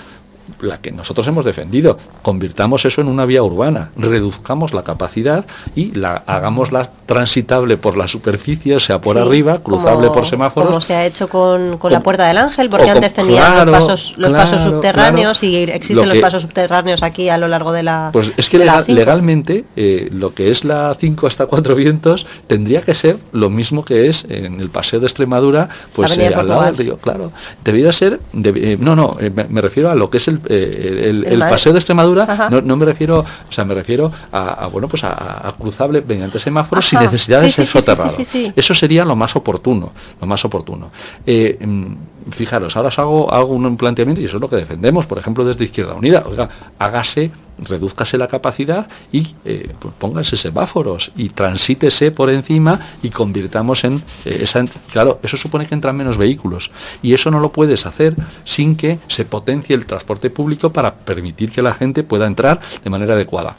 la 0.62 0.80
que 0.80 0.92
nosotros 0.92 1.26
hemos 1.28 1.46
defendido. 1.46 1.98
Convirtamos 2.22 2.86
eso 2.86 3.02
en 3.02 3.08
una 3.08 3.26
vía 3.26 3.44
urbana, 3.44 3.92
reduzcamos 3.98 4.74
la 4.74 4.84
capacidad 4.84 5.46
y 5.76 5.92
la 5.94 6.24
hagámosla 6.28 6.90
transitable 7.06 7.78
por 7.78 7.98
la 7.98 8.08
superficie, 8.08 8.76
o 8.76 8.80
sea, 8.80 9.00
por 9.00 9.16
Sí, 9.18 9.22
arriba, 9.24 9.60
cruzable 9.60 10.08
como- 10.08 10.14
por 10.14 10.26
semáforos. 10.26 10.68
Como 10.70 10.82
se 10.82 10.96
ha 10.96 11.06
hecho 11.06 11.28
con, 11.30 11.78
con 11.78 11.92
la 11.92 12.00
Puerta 12.02 12.28
del 12.28 12.38
Ángel, 12.38 12.70
porque 12.70 12.90
antes 12.90 13.14
tenía 13.14 13.42
claro, 13.46 13.72
los 13.72 13.80
pasos, 13.80 14.14
los 14.18 14.32
pasos 14.32 14.56
claro, 14.62 14.72
subterráneos 14.76 15.40
claro. 15.40 15.54
y 15.56 15.58
existen 15.72 16.08
Lo 16.08 16.14
los 16.14 16.22
pasos 16.22 16.42
subterráneos 16.42 17.04
aquí 17.04 17.30
a 17.30 17.38
lo 17.38 17.48
largo 17.48 17.72
de 17.72 17.84
la. 17.84 18.10
Pues 18.12 18.32
es 18.38 18.50
que 18.50 18.58
de 18.60 18.66
la 18.66 18.74
legal- 18.82 18.86
A5. 18.88 18.94
legalmente 18.96 19.66
eh, 19.76 20.10
lo 20.12 20.34
que 20.34 20.52
es 20.52 20.64
la 20.66 20.96
5 21.00 21.28
hasta 21.28 21.46
4 21.46 21.76
vientos 21.76 22.26
tendría 22.48 22.82
que 22.82 22.94
ser 22.96 23.18
lo 23.32 23.50
mismo 23.50 23.86
que 23.86 24.08
es 24.08 24.26
en 24.30 24.60
el 24.60 24.70
paseo 24.70 25.00
de 25.00 25.06
Extremadura, 25.06 25.70
pues 25.94 26.18
eh, 26.18 26.28
al 26.34 26.48
lado 26.48 26.64
del 26.64 26.78
río, 26.78 26.98
claro. 26.98 27.32
Debería 27.64 27.92
ser, 27.92 28.20
deb- 28.34 28.58
eh, 28.58 28.78
no, 28.80 28.96
no, 28.96 29.18
me, 29.36 29.44
me 29.46 29.62
refiero 29.62 29.90
a 29.92 29.96
lo 29.96 30.10
que 30.10 30.18
es 30.18 30.28
el, 30.28 30.35
eh, 30.48 31.08
el- 31.10 31.24
El 31.26 31.34
el 31.34 31.40
Madrid. 31.40 31.54
paseo 31.54 31.74
de 31.74 31.80
Extremadura, 31.80 32.48
no, 32.52 32.62
no 32.62 32.76
me 32.78 32.86
refiero, 32.86 33.20
o 33.20 33.52
sea, 33.52 33.66
me 33.66 33.74
refiero 33.74 34.12
a, 34.32 34.66
a, 34.66 34.68
bueno, 34.68 34.88
pues 34.88 35.04
a, 35.04 35.48
a 35.48 35.52
cruzable 35.54 36.04
mediante 36.08 36.40
semáforos 36.40 36.86
sin 36.88 36.98
Ajá. 36.98 37.06
necesidad 37.06 37.40
Sí, 37.40 37.46
de 37.46 37.52
ser 37.52 37.66
sí, 37.66 37.72
soterrado. 37.72 38.18
sí. 38.24 38.54
Eso 38.56 38.74
sería 38.76 39.06
lo 39.06 39.16
más 39.16 39.36
oportuno, 39.36 39.92
lo 40.20 40.28
más 40.28 40.44
oportuno. 40.46 40.92
Eh, 41.26 41.58
mm, 41.66 42.32
fijaros, 42.32 42.76
ahora 42.76 42.90
os 42.90 43.00
hago, 43.00 43.32
hago 43.34 43.54
un 43.54 43.78
planteamiento 43.78 44.22
y 44.22 44.26
eso 44.26 44.38
es 44.38 44.42
lo 44.42 44.50
que 44.50 44.56
defendemos, 44.58 45.06
por 45.06 45.18
ejemplo, 45.18 45.44
desde 45.46 45.64
Izquierda 45.66 45.94
Unida. 45.94 46.24
Oiga, 46.28 46.50
hágase, 46.80 47.32
reduzcase 47.58 48.18
la 48.18 48.28
capacidad 48.28 48.88
y 49.12 49.36
eh, 49.46 49.74
pues 49.80 49.94
pónganse 49.98 50.38
semáforos 50.38 51.12
y 51.16 51.30
transítese 51.30 52.12
por 52.12 52.30
encima 52.30 52.80
y 53.02 53.10
convirtamos 53.10 53.84
en 53.84 54.04
eh, 54.26 54.40
esa... 54.42 54.66
Claro, 54.92 55.20
eso 55.24 55.38
supone 55.38 55.68
que 55.68 55.76
entran 55.76 55.96
menos 55.96 56.18
vehículos 56.18 56.72
y 57.02 57.14
eso 57.14 57.32
no 57.32 57.40
lo 57.40 57.52
puedes 57.52 57.86
hacer 57.86 58.16
sin 58.44 58.76
que 58.76 59.00
se 59.08 59.26
potencie 59.26 59.76
el 59.76 59.86
transporte 59.86 60.30
público 60.30 60.72
para 60.72 60.94
permitir 60.94 61.52
que 61.52 61.62
la 61.62 61.74
gente 61.74 62.04
pueda 62.04 62.28
entrar 62.28 62.60
de 62.84 62.90
manera 62.90 63.14
adecuada. 63.14 63.56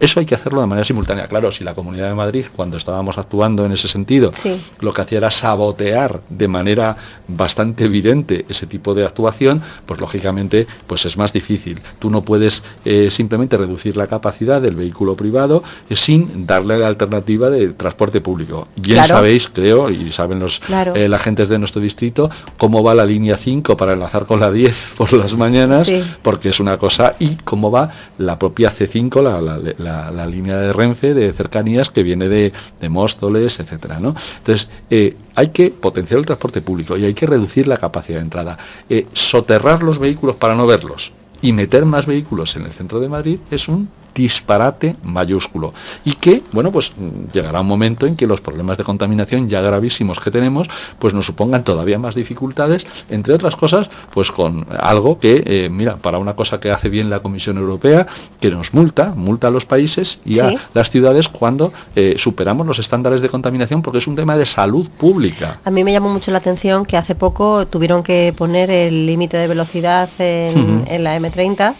Eso 0.00 0.20
hay 0.20 0.26
que 0.26 0.34
hacerlo 0.34 0.60
de 0.60 0.66
manera 0.66 0.84
simultánea. 0.84 1.26
Claro, 1.28 1.50
si 1.52 1.64
la 1.64 1.74
Comunidad 1.74 2.08
de 2.08 2.14
Madrid, 2.14 2.46
cuando 2.54 2.76
estábamos 2.76 3.16
actuando 3.18 3.64
en 3.64 3.72
ese 3.72 3.88
sentido, 3.88 4.32
Sí. 4.36 4.60
lo 4.80 4.92
que 4.92 5.02
hacía 5.02 5.18
era 5.18 5.30
sabotear 5.30 6.20
de 6.28 6.48
manera 6.48 6.96
bastante 7.28 7.84
evidente 7.84 8.44
ese 8.48 8.66
tipo 8.66 8.94
de 8.94 9.04
actuación, 9.06 9.62
pues 9.86 10.00
lógicamente 10.00 10.66
pues 10.86 11.04
es 11.06 11.16
más 11.16 11.32
difícil. 11.32 11.80
Tú 11.98 12.10
no 12.10 12.22
puedes 12.22 12.62
eh, 12.84 13.08
simplemente 13.10 13.56
reducir 13.56 13.96
la 13.96 14.06
capacidad 14.06 14.60
del 14.60 14.74
vehículo 14.76 15.16
privado 15.16 15.62
eh, 15.88 15.96
sin 15.96 16.46
darle 16.46 16.78
la 16.78 16.88
alternativa 16.88 17.48
de 17.50 17.68
transporte 17.68 18.20
público. 18.20 18.68
Bien 18.76 18.96
Claro. 18.98 19.08
sabéis, 19.08 19.48
creo, 19.48 19.90
y 19.90 20.10
saben 20.12 20.40
los 20.40 20.58
Claro. 20.60 20.94
eh, 20.94 21.08
la 21.08 21.18
gente 21.18 21.46
de 21.46 21.58
nuestro 21.58 21.80
distrito, 21.80 22.30
cómo 22.58 22.82
va 22.82 22.94
la 22.94 23.06
línea 23.06 23.36
5 23.36 23.76
para 23.76 23.92
enlazar 23.94 24.26
con 24.26 24.40
la 24.40 24.50
10 24.50 24.74
por 24.96 25.12
las 25.12 25.36
mañanas, 25.36 25.86
Sí. 25.86 26.02
porque 26.22 26.48
es 26.50 26.60
una 26.60 26.78
cosa, 26.78 27.14
y 27.18 27.36
cómo 27.44 27.70
va 27.70 27.90
la 28.18 28.38
propia 28.38 28.70
C5, 28.72 29.22
la, 29.22 29.40
la- 29.40 29.58
la- 29.58 29.74
la 29.84 30.26
línea 30.26 30.56
de 30.56 30.72
Renfe 30.72 31.14
de 31.14 31.32
cercanías 31.32 31.90
que 31.90 32.02
viene 32.02 32.28
de, 32.28 32.52
de 32.80 32.88
Móstoles, 32.88 33.60
etcétera, 33.60 34.00
¿no? 34.00 34.14
Entonces, 34.38 34.68
eh, 34.90 35.16
hay 35.34 35.48
que 35.48 35.70
potenciar 35.70 36.18
el 36.18 36.26
transporte 36.26 36.62
público 36.62 36.96
y 36.96 37.04
hay 37.04 37.14
que 37.14 37.26
reducir 37.26 37.66
la 37.66 37.76
capacidad 37.76 38.18
de 38.18 38.24
entrada. 38.24 38.58
Eh, 38.88 39.06
soterrar 39.12 39.82
los 39.82 39.98
vehículos 39.98 40.36
para 40.36 40.54
no 40.54 40.66
verlos 40.66 41.12
y 41.42 41.52
meter 41.52 41.84
más 41.84 42.06
vehículos 42.06 42.56
en 42.56 42.64
el 42.64 42.72
centro 42.72 43.00
de 43.00 43.08
Madrid 43.08 43.38
es 43.50 43.68
un 43.68 43.88
disparate 44.14 44.96
mayúsculo. 45.02 45.72
Y 46.04 46.14
que 46.14 46.42
bueno 46.52 46.70
pues 46.72 46.92
llegará 47.32 47.60
un 47.60 47.66
momento 47.66 48.06
en 48.06 48.16
que 48.16 48.26
los 48.26 48.40
problemas 48.40 48.78
de 48.78 48.84
contaminación 48.84 49.48
ya 49.48 49.60
gravísimos 49.60 50.20
que 50.20 50.30
tenemos 50.30 50.68
pues 50.98 51.14
nos 51.14 51.26
supongan 51.26 51.64
todavía 51.64 51.98
más 51.98 52.14
dificultades 52.14 52.86
entre 53.10 53.34
otras 53.34 53.56
cosas 53.56 53.88
pues 54.12 54.30
con 54.30 54.66
algo 54.78 55.18
que 55.18 55.42
eh, 55.46 55.68
mira 55.70 55.96
para 55.96 56.18
una 56.18 56.34
cosa 56.34 56.60
que 56.60 56.70
hace 56.70 56.88
bien 56.88 57.10
la 57.10 57.20
Comisión 57.20 57.58
Europea 57.58 58.06
que 58.40 58.50
nos 58.50 58.72
multa 58.74 59.14
multa 59.16 59.48
a 59.48 59.50
los 59.50 59.66
países 59.66 60.18
y 60.24 60.38
a 60.38 60.50
Sí. 60.50 60.58
las 60.74 60.90
ciudades 60.90 61.28
cuando 61.28 61.72
eh, 61.96 62.16
superamos 62.18 62.66
los 62.66 62.78
estándares 62.78 63.20
de 63.22 63.28
contaminación 63.28 63.82
porque 63.82 63.98
es 63.98 64.06
un 64.06 64.14
tema 64.16 64.36
de 64.36 64.44
salud 64.46 64.86
pública. 64.88 65.58
A 65.64 65.70
mí 65.70 65.82
me 65.84 65.92
llamó 65.92 66.10
mucho 66.10 66.30
la 66.30 66.38
atención 66.38 66.84
que 66.84 66.96
hace 66.96 67.14
poco 67.14 67.66
tuvieron 67.66 68.02
que 68.02 68.34
poner 68.36 68.70
el 68.70 69.06
límite 69.06 69.36
de 69.38 69.48
velocidad 69.48 70.08
en 70.18 71.02
la 71.04 71.16
M30, 71.18 71.74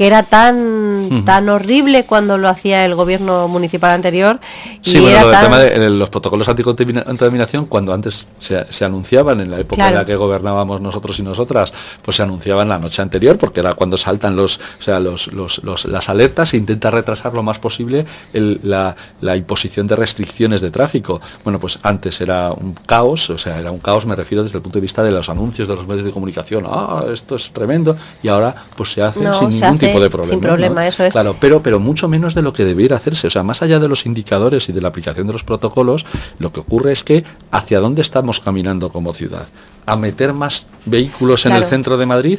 que 0.00 0.06
era 0.06 0.22
tan 0.22 1.24
tan 1.26 1.50
horrible 1.50 2.04
cuando 2.06 2.38
lo 2.38 2.48
hacía 2.48 2.86
el 2.86 2.94
gobierno 2.94 3.48
municipal 3.48 3.90
anterior. 3.90 4.40
Sí, 4.80 4.96
y 4.96 5.00
bueno, 5.02 5.10
era 5.18 5.24
lo 5.26 5.30
tan- 5.30 5.44
tema 5.44 5.58
de 5.58 5.90
los 5.90 6.08
protocolos 6.08 6.48
anticontaminación, 6.48 7.66
cuando 7.66 7.92
antes 7.92 8.26
se, 8.38 8.64
se 8.72 8.84
anunciaban 8.86 9.40
en 9.42 9.50
la 9.50 9.60
época 9.60 9.76
Claro. 9.76 9.90
en 9.90 9.94
la 9.96 10.06
que 10.06 10.16
gobernábamos 10.16 10.80
nosotros 10.80 11.18
y 11.18 11.22
nosotras, 11.22 11.74
pues 12.02 12.16
se 12.16 12.22
anunciaban 12.22 12.66
la 12.70 12.78
noche 12.78 13.02
anterior, 13.02 13.36
porque 13.36 13.60
era 13.60 13.74
cuando 13.74 13.98
saltan 13.98 14.36
los, 14.36 14.58
o 14.78 14.82
sea, 14.82 15.00
los, 15.00 15.26
los- 15.34 15.62
los- 15.64 15.84
las 15.84 16.08
alertas 16.08 16.54
e 16.54 16.56
intenta 16.56 16.90
retrasar 16.90 17.34
lo 17.34 17.42
más 17.42 17.58
posible 17.58 18.06
el- 18.32 18.58
la, 18.62 18.96
la 19.20 19.36
imposición 19.36 19.86
de 19.86 19.96
restricciones 19.96 20.62
de 20.62 20.70
tráfico. 20.70 21.20
Bueno, 21.44 21.58
pues 21.60 21.78
antes 21.82 22.22
era 22.22 22.52
un 22.52 22.72
caos, 22.86 23.28
o 23.28 23.36
sea, 23.36 23.58
era 23.60 23.70
un 23.70 23.80
caos, 23.80 24.06
me 24.06 24.16
refiero 24.16 24.42
desde 24.44 24.56
el 24.56 24.62
punto 24.62 24.78
de 24.78 24.82
vista 24.82 25.02
de 25.02 25.10
los 25.12 25.28
anuncios 25.28 25.68
de 25.68 25.76
los 25.76 25.86
medios 25.86 26.06
de 26.06 26.10
comunicación, 26.12 26.64
ah, 26.66 27.04
esto 27.12 27.36
es 27.36 27.50
tremendo, 27.52 27.98
y 28.22 28.28
ahora 28.28 28.54
pues 28.76 28.92
se 28.92 29.02
hace 29.02 29.20
No, 29.20 29.38
sin 29.38 29.52
se 29.52 29.60
ningún 29.60 29.76
hace 29.76 29.89
tipo 29.92 30.00
de 30.00 30.10
problema. 30.10 30.32
sin 30.32 30.40
problema, 30.40 30.80
¿no? 30.82 30.86
eso 30.86 31.04
es. 31.04 31.12
Claro, 31.12 31.36
pero, 31.40 31.62
pero 31.62 31.80
mucho 31.80 32.08
menos 32.08 32.34
de 32.34 32.42
lo 32.42 32.52
que 32.52 32.64
debiera 32.64 32.96
hacerse. 32.96 33.26
O 33.26 33.30
sea, 33.30 33.42
más 33.42 33.62
allá 33.62 33.78
de 33.78 33.88
los 33.88 34.06
indicadores 34.06 34.68
y 34.68 34.72
de 34.72 34.80
la 34.80 34.88
aplicación 34.88 35.26
de 35.26 35.32
los 35.32 35.44
protocolos, 35.44 36.06
lo 36.38 36.52
que 36.52 36.60
ocurre 36.60 36.92
es 36.92 37.04
que 37.04 37.24
hacia 37.50 37.80
dónde 37.80 38.02
estamos 38.02 38.40
caminando 38.40 38.90
como 38.90 39.12
ciudad. 39.12 39.46
A 39.86 39.96
meter 39.96 40.32
más 40.32 40.66
vehículos 40.86 41.44
en 41.44 41.52
el 41.52 41.64
centro 41.64 41.98
de 41.98 42.06
Madrid. 42.06 42.38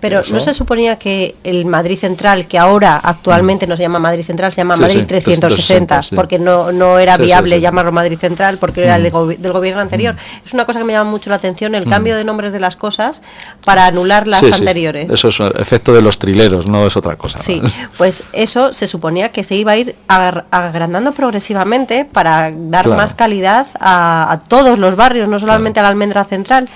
Pero 0.00 0.20
eso- 0.20 0.34
no 0.34 0.40
se 0.40 0.52
suponía 0.54 0.98
que 0.98 1.36
el 1.44 1.64
Madrid 1.66 1.96
Central, 1.96 2.48
que 2.48 2.58
ahora 2.58 2.96
actualmente 2.96 3.66
no 3.68 3.76
se 3.76 3.82
llama 3.82 4.00
Madrid 4.00 4.24
Central, 4.24 4.50
se 4.52 4.56
llama 4.56 4.74
Sí, 4.74 4.80
Madrid 4.82 5.00
sí, 5.00 5.06
360, 5.06 5.46
360, 5.46 6.02
sí. 6.02 6.16
porque 6.16 6.38
no, 6.40 6.72
no 6.72 6.98
era 6.98 7.16
viable 7.16 7.60
llamarlo 7.60 7.92
Madrid 7.92 8.18
Central 8.18 8.58
porque 8.58 8.82
era 8.82 8.96
el 8.96 9.04
de 9.04 9.12
Mm. 9.12 9.40
del 9.40 9.52
gobierno 9.52 9.80
anterior. 9.80 10.16
Es 10.44 10.52
una 10.52 10.64
cosa 10.64 10.80
que 10.80 10.84
me 10.84 10.94
llama 10.94 11.08
mucho 11.10 11.30
la 11.30 11.36
atención, 11.36 11.76
el 11.76 11.86
Mm. 11.86 11.90
cambio 11.90 12.16
de 12.16 12.24
nombres 12.24 12.52
de 12.52 12.58
las 12.58 12.74
cosas 12.74 13.22
para 13.64 13.86
anular 13.86 14.26
las 14.26 14.42
anteriores. 14.42 15.08
Eso 15.08 15.28
es 15.28 15.38
efecto 15.56 15.92
de 15.94 16.02
los 16.02 16.18
trileros, 16.18 16.66
no 16.66 16.86
es 16.88 16.96
otra 16.96 17.14
cosa. 17.16 17.38
Sí, 17.40 17.62
pues 17.96 18.24
eso 18.32 18.72
se 18.72 18.88
suponía 18.88 19.30
que 19.30 19.44
se 19.44 19.54
iba 19.54 19.72
a 19.72 19.76
ir 19.76 19.94
agar- 20.08 20.46
agrandando 20.50 21.12
progresivamente 21.12 22.04
para 22.04 22.50
dar 22.50 22.84
Claro. 22.84 22.96
más 22.96 23.14
calidad 23.14 23.68
a, 23.78 24.32
a 24.32 24.40
todos 24.40 24.76
los 24.80 24.96
barrios, 24.96 25.28
no 25.28 25.38
solamente 25.38 25.78
a 25.78 25.84
la 25.84 25.90
almendra 25.90 26.24
central. 26.24 26.68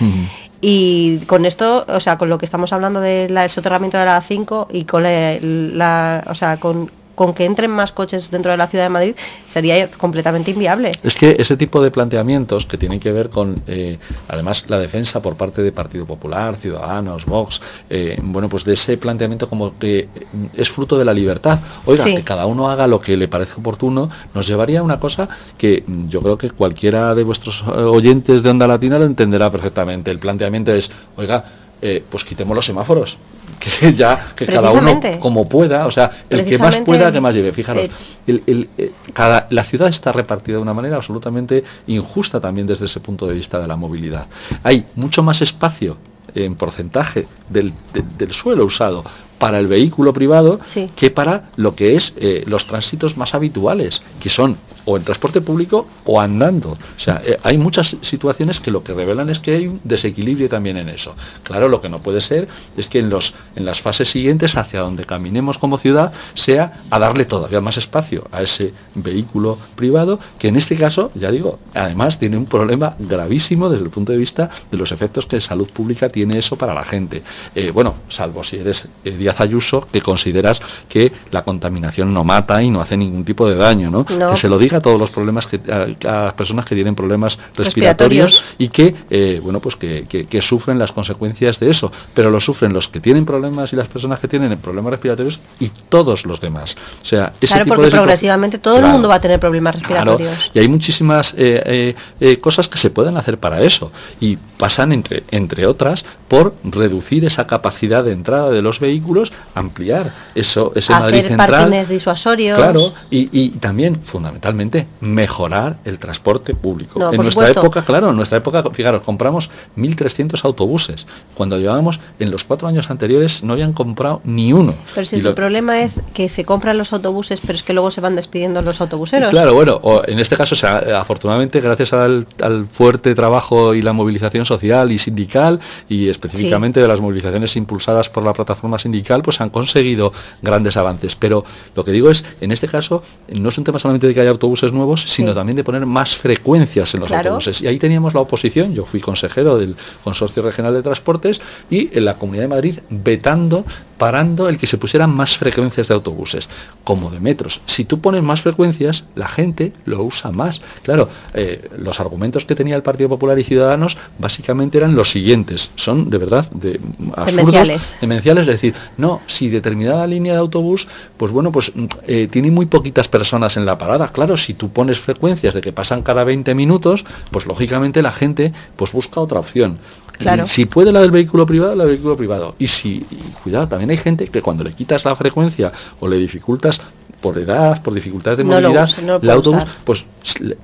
Y 0.61 1.19
con 1.27 1.47
esto, 1.47 1.87
o 1.89 2.01
sea, 2.01 2.19
con 2.19 2.29
lo 2.29 2.37
que 2.39 2.45
estamos 2.45 2.73
hablando 2.73 3.01
del 3.01 3.51
soterramiento 3.51 3.97
de 3.99 4.05
la 4.05 4.21
5 4.21 4.69
y 4.71 4.85
con 4.85 5.03
la, 5.05 5.39
la- 5.41 6.25
o 6.29 6.35
sea, 6.35 6.59
con, 6.59 6.91
con 7.21 7.35
que 7.35 7.45
entren 7.45 7.71
más 7.71 7.93
coches 7.93 8.31
dentro 8.31 8.51
de 8.51 8.57
la 8.57 8.66
ciudad 8.66 8.87
de 8.87 8.89
Madrid, 8.89 9.14
sería 9.47 9.91
completamente 9.91 10.53
inviable. 10.53 10.93
Es 11.03 11.14
que 11.14 11.37
ese 11.39 11.55
tipo 11.55 11.83
de 11.83 11.91
planteamientos 11.91 12.64
que 12.64 12.79
tienen 12.79 12.99
que 12.99 13.12
ver 13.12 13.29
con, 13.29 13.62
eh, 13.66 13.99
además, 14.29 14.64
la 14.68 14.79
defensa 14.79 15.21
por 15.21 15.37
parte 15.37 15.61
de 15.62 15.71
Partido 15.71 16.07
Popular, 16.07 16.57
Ciudadanos, 16.57 17.27
Vox, 17.27 17.61
eh, 17.91 18.18
bueno, 18.23 18.49
pues 18.49 18.64
de 18.64 18.73
ese 18.73 18.97
planteamiento 18.97 19.51
como 19.51 19.79
que 19.79 20.09
mm, 20.33 20.47
es 20.57 20.71
fruto 20.71 20.97
de 20.97 21.05
la 21.05 21.12
libertad. 21.12 21.61
Oiga, 21.85 22.05
Sí. 22.05 22.14
que 22.14 22.25
cada 22.25 22.47
uno 22.47 22.71
haga 22.71 22.87
lo 22.87 23.03
que 23.03 23.18
le 23.18 23.29
parezca 23.29 23.57
oportuno, 23.59 24.09
nos 24.33 24.47
llevaría 24.47 24.81
a 24.81 24.83
una 24.83 24.99
cosa 24.99 25.29
que 25.59 25.85
mm, 25.87 26.09
yo 26.09 26.23
creo 26.23 26.39
que 26.39 26.49
cualquiera 26.49 27.14
de 27.14 27.23
vuestros 27.23 27.62
eh, 27.66 27.83
oyentes 27.83 28.43
de 28.43 28.49
Onda 28.49 28.66
Latina 28.66 28.99
lo 28.99 29.05
entenderá 29.05 29.51
perfectamente. 29.51 30.11
El 30.11 30.21
planteamiento 30.21 30.73
es, 30.73 30.91
oiga, 31.16 31.45
eh, 31.83 32.03
pues 32.11 32.25
quitemos 32.25 32.55
los 32.55 32.64
semáforos. 32.64 33.18
Que 33.61 33.93
ya, 33.97 34.33
que 34.35 34.47
cada 34.47 34.71
uno 34.73 34.91
como 35.21 35.49
pueda, 35.49 35.87
o 35.87 35.91
sea, 35.91 36.11
el 36.31 36.39
que 36.47 36.59
más 36.59 36.75
pueda, 36.87 37.13
que 37.13 37.21
más 37.21 37.35
lleve. 37.35 37.53
Fijaros, 37.53 37.85
eh, 37.85 37.91
el- 38.27 38.43
el- 38.47 38.93
cada, 39.13 39.47
la 39.51 39.63
ciudad 39.63 39.89
está 39.89 40.11
repartida 40.13 40.57
de 40.57 40.63
una 40.63 40.75
manera 40.75 40.97
absolutamente 40.97 41.63
injusta 41.87 42.41
también 42.41 42.67
desde 42.67 42.87
ese 42.87 43.01
punto 43.01 43.27
de 43.27 43.35
vista 43.35 43.61
de 43.61 43.69
la 43.69 43.77
movilidad. 43.77 44.27
Hay 44.65 44.87
mucho 44.97 45.23
más 45.23 45.43
espacio 45.43 45.99
en 46.35 46.55
porcentaje 46.55 47.27
del, 47.49 47.73
de- 47.93 48.03
del 48.19 48.33
suelo 48.33 48.65
usado 48.65 49.05
para 49.41 49.59
el 49.59 49.66
vehículo 49.66 50.12
privado 50.12 50.61
Sí. 50.64 50.88
que 50.95 51.11
para 51.11 51.51
lo 51.57 51.74
que 51.74 51.97
es 51.97 52.12
eh, 52.18 52.45
los 52.47 52.66
tránsitos 52.66 53.16
más 53.16 53.34
habituales, 53.34 54.03
que 54.20 54.28
son 54.30 54.57
o 54.84 54.97
en 54.97 55.03
transporte 55.05 55.41
público 55.41 55.86
o 56.05 56.20
andando. 56.20 56.70
O 56.70 56.78
sea, 56.99 57.20
eh, 57.24 57.38
hay 57.43 57.59
muchas 57.59 57.97
situaciones 58.01 58.61
que 58.61 58.70
lo 58.70 58.82
que 58.82 58.95
revelan 58.95 59.28
es 59.30 59.38
que 59.41 59.55
hay 59.55 59.66
un 59.66 59.80
desequilibrio 59.84 60.49
también 60.49 60.76
en 60.76 60.88
eso. 60.88 61.14
Claro, 61.43 61.68
lo 61.68 61.80
que 61.80 61.88
no 61.88 62.01
puede 62.01 62.20
ser 62.20 62.49
es 62.76 62.88
que 62.88 62.99
en, 62.99 63.11
los, 63.11 63.34
en 63.57 63.64
las 63.64 63.80
fases 63.80 64.09
siguientes, 64.11 64.57
hacia 64.57 64.80
donde 64.80 65.05
caminemos 65.05 65.59
como 65.59 65.78
ciudad, 65.78 66.12
sea 66.34 66.80
a 66.91 66.99
darle 66.99 67.24
todavía 67.24 67.61
más 67.61 67.76
espacio 67.76 68.26
a 68.32 68.43
ese 68.43 68.72
vehículo 68.95 69.59
privado, 69.74 70.18
que 70.38 70.49
en 70.49 70.57
este 70.57 70.76
caso, 70.76 71.11
ya 71.14 71.30
digo, 71.30 71.59
además 71.74 72.18
tiene 72.18 72.36
un 72.36 72.47
problema 72.47 72.97
gravísimo 72.99 73.68
desde 73.68 73.84
el 73.84 73.91
punto 73.91 74.12
de 74.12 74.18
vista 74.18 74.51
de 74.70 74.76
los 74.76 74.93
efectos 74.93 75.26
que 75.26 75.41
salud 75.41 75.68
pública 75.70 76.09
tiene 76.09 76.38
eso 76.38 76.57
para 76.57 76.74
la 76.74 76.84
gente. 76.84 77.22
Eh, 77.55 77.70
bueno, 77.70 77.95
salvo 78.09 78.45
si 78.45 78.57
eres 78.57 78.88
eh, 79.05 79.11
Díaz 79.31 79.41
Ayuso, 79.41 79.87
que 79.93 80.01
consideras 80.01 80.61
que 80.89 81.12
la 81.31 81.43
contaminación 81.43 82.12
no 82.12 82.24
mata 82.24 82.62
y 82.62 82.70
no 82.70 82.81
hace 82.81 82.97
ningún 82.97 83.24
tipo 83.24 83.49
de 83.49 83.55
daño, 83.57 83.91
¿no? 83.91 84.05
No. 84.18 84.31
Que 84.33 84.37
se 84.37 84.49
lo 84.49 84.59
diga 84.59 84.78
a 84.78 84.81
todos 84.81 84.99
los 84.99 85.11
problemas 85.11 85.47
que 85.47 85.61
a, 85.70 85.83
a 86.09 86.24
las 86.24 86.35
personas 86.35 86.64
que 86.64 86.74
tienen 86.74 86.95
problemas 86.95 87.39
respiratorios, 87.57 88.33
Respiratorios. 88.33 88.55
y 88.59 88.68
que 88.68 88.95
eh, 89.11 89.41
bueno 89.43 89.61
pues 89.61 89.76
que, 89.76 90.07
que- 90.09 90.26
que 90.26 90.43
sufren 90.43 90.78
las 90.78 90.93
consecuencias 90.93 91.61
de 91.61 91.70
eso 91.70 91.93
pero 92.14 92.31
lo 92.31 92.41
sufren 92.41 92.72
los 92.72 92.89
que 92.89 93.01
tienen 93.01 93.24
problemas 93.24 93.72
y 93.72 93.76
las 93.76 93.89
personas 93.89 94.18
que 94.20 94.28
tienen 94.28 94.57
problemas 94.59 94.93
respiratorios 94.93 95.39
y 95.61 95.68
todos 95.89 96.26
los 96.26 96.41
demás 96.41 96.76
o 97.03 97.05
sea 97.05 97.33
ese 97.41 97.47
claro, 97.49 97.64
tipo 97.64 97.74
porque 97.76 97.91
de 97.91 97.97
progresivamente 97.97 98.59
todo 98.59 98.76
el 98.78 98.87
mundo 98.87 99.09
va 99.09 99.16
a 99.16 99.20
tener 99.20 99.39
problemas 99.41 99.76
Claro, 99.76 100.16
respiratorios. 100.16 100.51
y 100.55 100.59
hay 100.59 100.68
muchísimas 100.68 101.35
eh, 101.37 101.95
eh, 102.20 102.39
cosas 102.41 102.68
que 102.68 102.78
se 102.78 102.91
pueden 102.91 103.16
hacer 103.16 103.39
para 103.39 103.62
eso 103.62 103.93
y 104.20 104.37
pasan 104.37 104.93
entre, 104.93 105.22
entre 105.31 105.66
otras 105.66 106.05
por 106.28 106.55
reducir 106.64 107.24
esa 107.24 107.47
capacidad 107.47 108.05
de 108.05 108.12
entrada 108.12 108.51
de 108.51 108.62
los 108.62 108.78
vehículos, 108.81 109.20
ampliar 109.55 110.12
eso, 110.35 110.73
ese 110.75 110.93
Madrid 110.93 111.18
Hacer 111.21 111.29
central. 111.37 111.51
parkings 111.51 111.89
disuasorios. 111.89 112.59
Claro, 112.59 112.93
y, 113.11 113.29
y 113.33 113.49
también, 113.51 113.97
fundamentalmente, 114.03 114.87
mejorar 115.01 115.79
el 115.85 115.99
transporte 115.99 116.55
público. 116.55 116.99
No, 116.99 117.11
en 117.11 117.16
nuestra 117.16 117.33
supuesto. 117.49 117.61
época, 117.61 117.85
claro, 117.85 118.11
en 118.11 118.16
nuestra 118.16 118.39
época, 118.39 118.62
fijaros, 118.73 119.03
compramos 119.03 119.51
1.300 119.77 120.45
autobuses. 120.45 121.07
Cuando 121.35 121.59
llevábamos, 121.59 122.01
en 122.18 122.31
los 122.31 122.45
cuatro 122.45 122.68
años 122.68 122.91
anteriores, 122.91 123.43
no 123.43 123.55
habían 123.55 123.73
comprado 123.73 124.21
ni 124.25 124.53
uno. 124.53 124.75
Pero 124.95 125.05
si 125.05 125.16
el 125.16 125.23
lo- 125.23 125.35
problema 125.35 125.81
es 125.83 126.01
que 126.14 126.29
se 126.29 126.45
compran 126.45 126.79
los 126.79 126.93
autobuses, 126.93 127.41
pero 127.41 127.55
es 127.55 127.62
que 127.62 127.73
luego 127.73 127.91
se 127.91 128.01
van 128.01 128.16
despidiendo 128.16 128.62
los 128.62 128.81
autobuseros. 128.81 129.31
Claro, 129.31 129.55
bueno, 129.55 129.79
o 129.83 130.03
en 130.07 130.18
este 130.18 130.37
caso, 130.37 130.55
o 130.55 130.59
sea, 130.59 130.79
afortunadamente, 131.01 131.61
gracias 131.61 131.93
al, 131.93 132.27
al 132.43 132.66
fuerte 132.66 133.14
trabajo 133.14 133.75
y 133.75 133.83
la 133.83 133.93
movilización 133.93 134.47
social 134.47 134.93
y 134.93 134.99
sindical, 134.99 135.61
y 135.89 136.09
específicamente 136.09 136.81
de 136.81 136.89
las 136.89 137.01
movilizaciones 137.01 137.57
impulsadas 137.57 138.09
por 138.09 138.23
la 138.23 138.33
plataforma 138.33 138.79
sindical, 138.79 138.91
pues 139.23 139.41
han 139.41 139.51
conseguido 139.51 140.13
grandes 140.43 140.77
avances. 140.77 141.17
Pero 141.17 141.45
lo 141.75 141.85
que 141.85 141.91
digo 141.93 142.11
es, 142.11 142.25
en 142.41 142.53
este 142.53 142.69
caso, 142.69 143.03
no 143.37 143.49
es 143.49 143.59
un 143.59 143.65
tema 143.65 143.79
solamente 143.79 144.07
de 144.07 144.15
que 144.15 144.21
haya 144.21 144.31
autobuses 144.31 144.73
nuevos, 144.73 145.03
sino 145.09 145.31
Sí. 145.31 145.35
también 145.35 145.57
de 145.57 145.65
poner 145.65 145.85
más 145.87 146.15
frecuencias 146.17 146.95
en 146.95 147.01
los 147.01 147.09
Claro. 147.09 147.31
autobuses. 147.31 147.61
Y 147.63 147.67
ahí 147.67 147.79
teníamos 147.79 148.15
la 148.15 148.21
oposición, 148.21 148.75
yo 148.75 148.85
fui 148.87 149.01
consejero 149.01 149.59
del 149.59 149.77
Consorcio 150.05 150.43
Regional 150.43 150.73
de 150.75 150.83
Transportes, 150.83 151.41
y 151.71 151.91
en 151.97 152.05
la 152.05 152.15
Comunidad 152.15 152.45
de 152.45 152.49
Madrid 152.49 152.79
vetando 152.89 153.65
parando 153.99 154.49
el 154.49 154.57
que 154.57 154.67
se 154.67 154.79
pusieran 154.79 155.11
más 155.15 155.37
frecuencias 155.37 155.89
de 155.89 155.95
autobuses, 155.95 156.49
como 156.85 157.11
de 157.11 157.21
metros. 157.21 157.61
Si 157.67 157.85
tú 157.85 158.01
pones 158.01 158.23
más 158.23 158.41
frecuencias, 158.41 159.05
la 159.15 159.29
gente 159.29 159.75
lo 159.85 160.03
usa 160.03 160.33
más. 160.33 160.63
Claro, 160.83 161.11
eh, 161.35 161.69
los 161.77 162.01
argumentos 162.01 162.47
que 162.47 162.55
tenía 162.55 162.77
el 162.77 162.83
Partido 162.83 163.11
Popular 163.11 163.39
y 163.39 163.45
Ciudadanos 163.45 163.99
básicamente 164.19 164.79
eran 164.79 164.95
los 164.97 165.11
siguientes. 165.11 165.71
Son 165.77 166.09
de 166.09 166.17
verdad 166.17 166.51
de 166.53 166.81
absurdos, 167.15 167.35
Demenciales. 167.37 167.93
demenciales, 168.01 168.41
es 168.43 168.47
decir, 168.47 168.75
no, 168.97 169.20
si 169.26 169.49
determinada 169.49 170.07
línea 170.07 170.32
de 170.32 170.38
autobús, 170.38 170.88
pues 171.16 171.32
bueno, 171.32 171.53
pues 171.53 171.72
mm, 171.74 171.84
eh, 172.07 172.28
tiene 172.30 172.51
muy 172.51 172.66
poquitas 172.66 173.09
personas 173.09 173.57
en 173.57 173.66
la 173.66 173.78
parada. 173.78 174.09
Claro, 174.09 174.36
si 174.36 174.55
tú 174.55 174.70
pones 174.70 174.99
frecuencias 174.99 175.55
de 175.55 175.61
que 175.61 175.72
pasan 175.72 176.03
cada 176.03 176.24
20 176.24 176.55
minutos, 176.55 177.05
pues 177.30 177.47
lógicamente 177.47 178.03
la 178.03 178.12
gente 178.12 178.53
pues 178.76 178.93
busca 178.93 179.20
otra 179.20 179.41
opción. 179.41 179.78
Claro. 180.18 180.47
Si 180.47 180.66
puede 180.66 180.93
la 180.93 181.01
del 181.01 181.11
vehículo 181.11 181.47
privado, 181.47 181.74
la 181.74 181.84
del 181.84 181.95
vehículo 181.95 182.16
privado. 182.16 182.55
Y 182.59 182.68
si, 182.68 183.07
y 183.11 183.16
cuidado, 183.43 183.68
también 183.68 183.91
hay 183.91 183.97
gente 183.97 184.26
que 184.26 184.43
cuando 184.43 184.64
le 184.64 184.72
quitas 184.72 185.07
la 185.07 185.16
frecuencia 185.16 185.72
o 185.99 186.09
le 186.09 186.16
dificultas 186.16 186.80
por 187.21 187.39
edad, 187.39 187.83
por 187.83 187.95
dificultades 187.95 188.39
de 188.39 188.45
No 188.45 188.53
movilidad, 188.61 188.89
no 189.03 189.16
el 189.16 189.31
autobús, 189.31 189.62
usar. 189.62 189.75
pues 189.85 190.07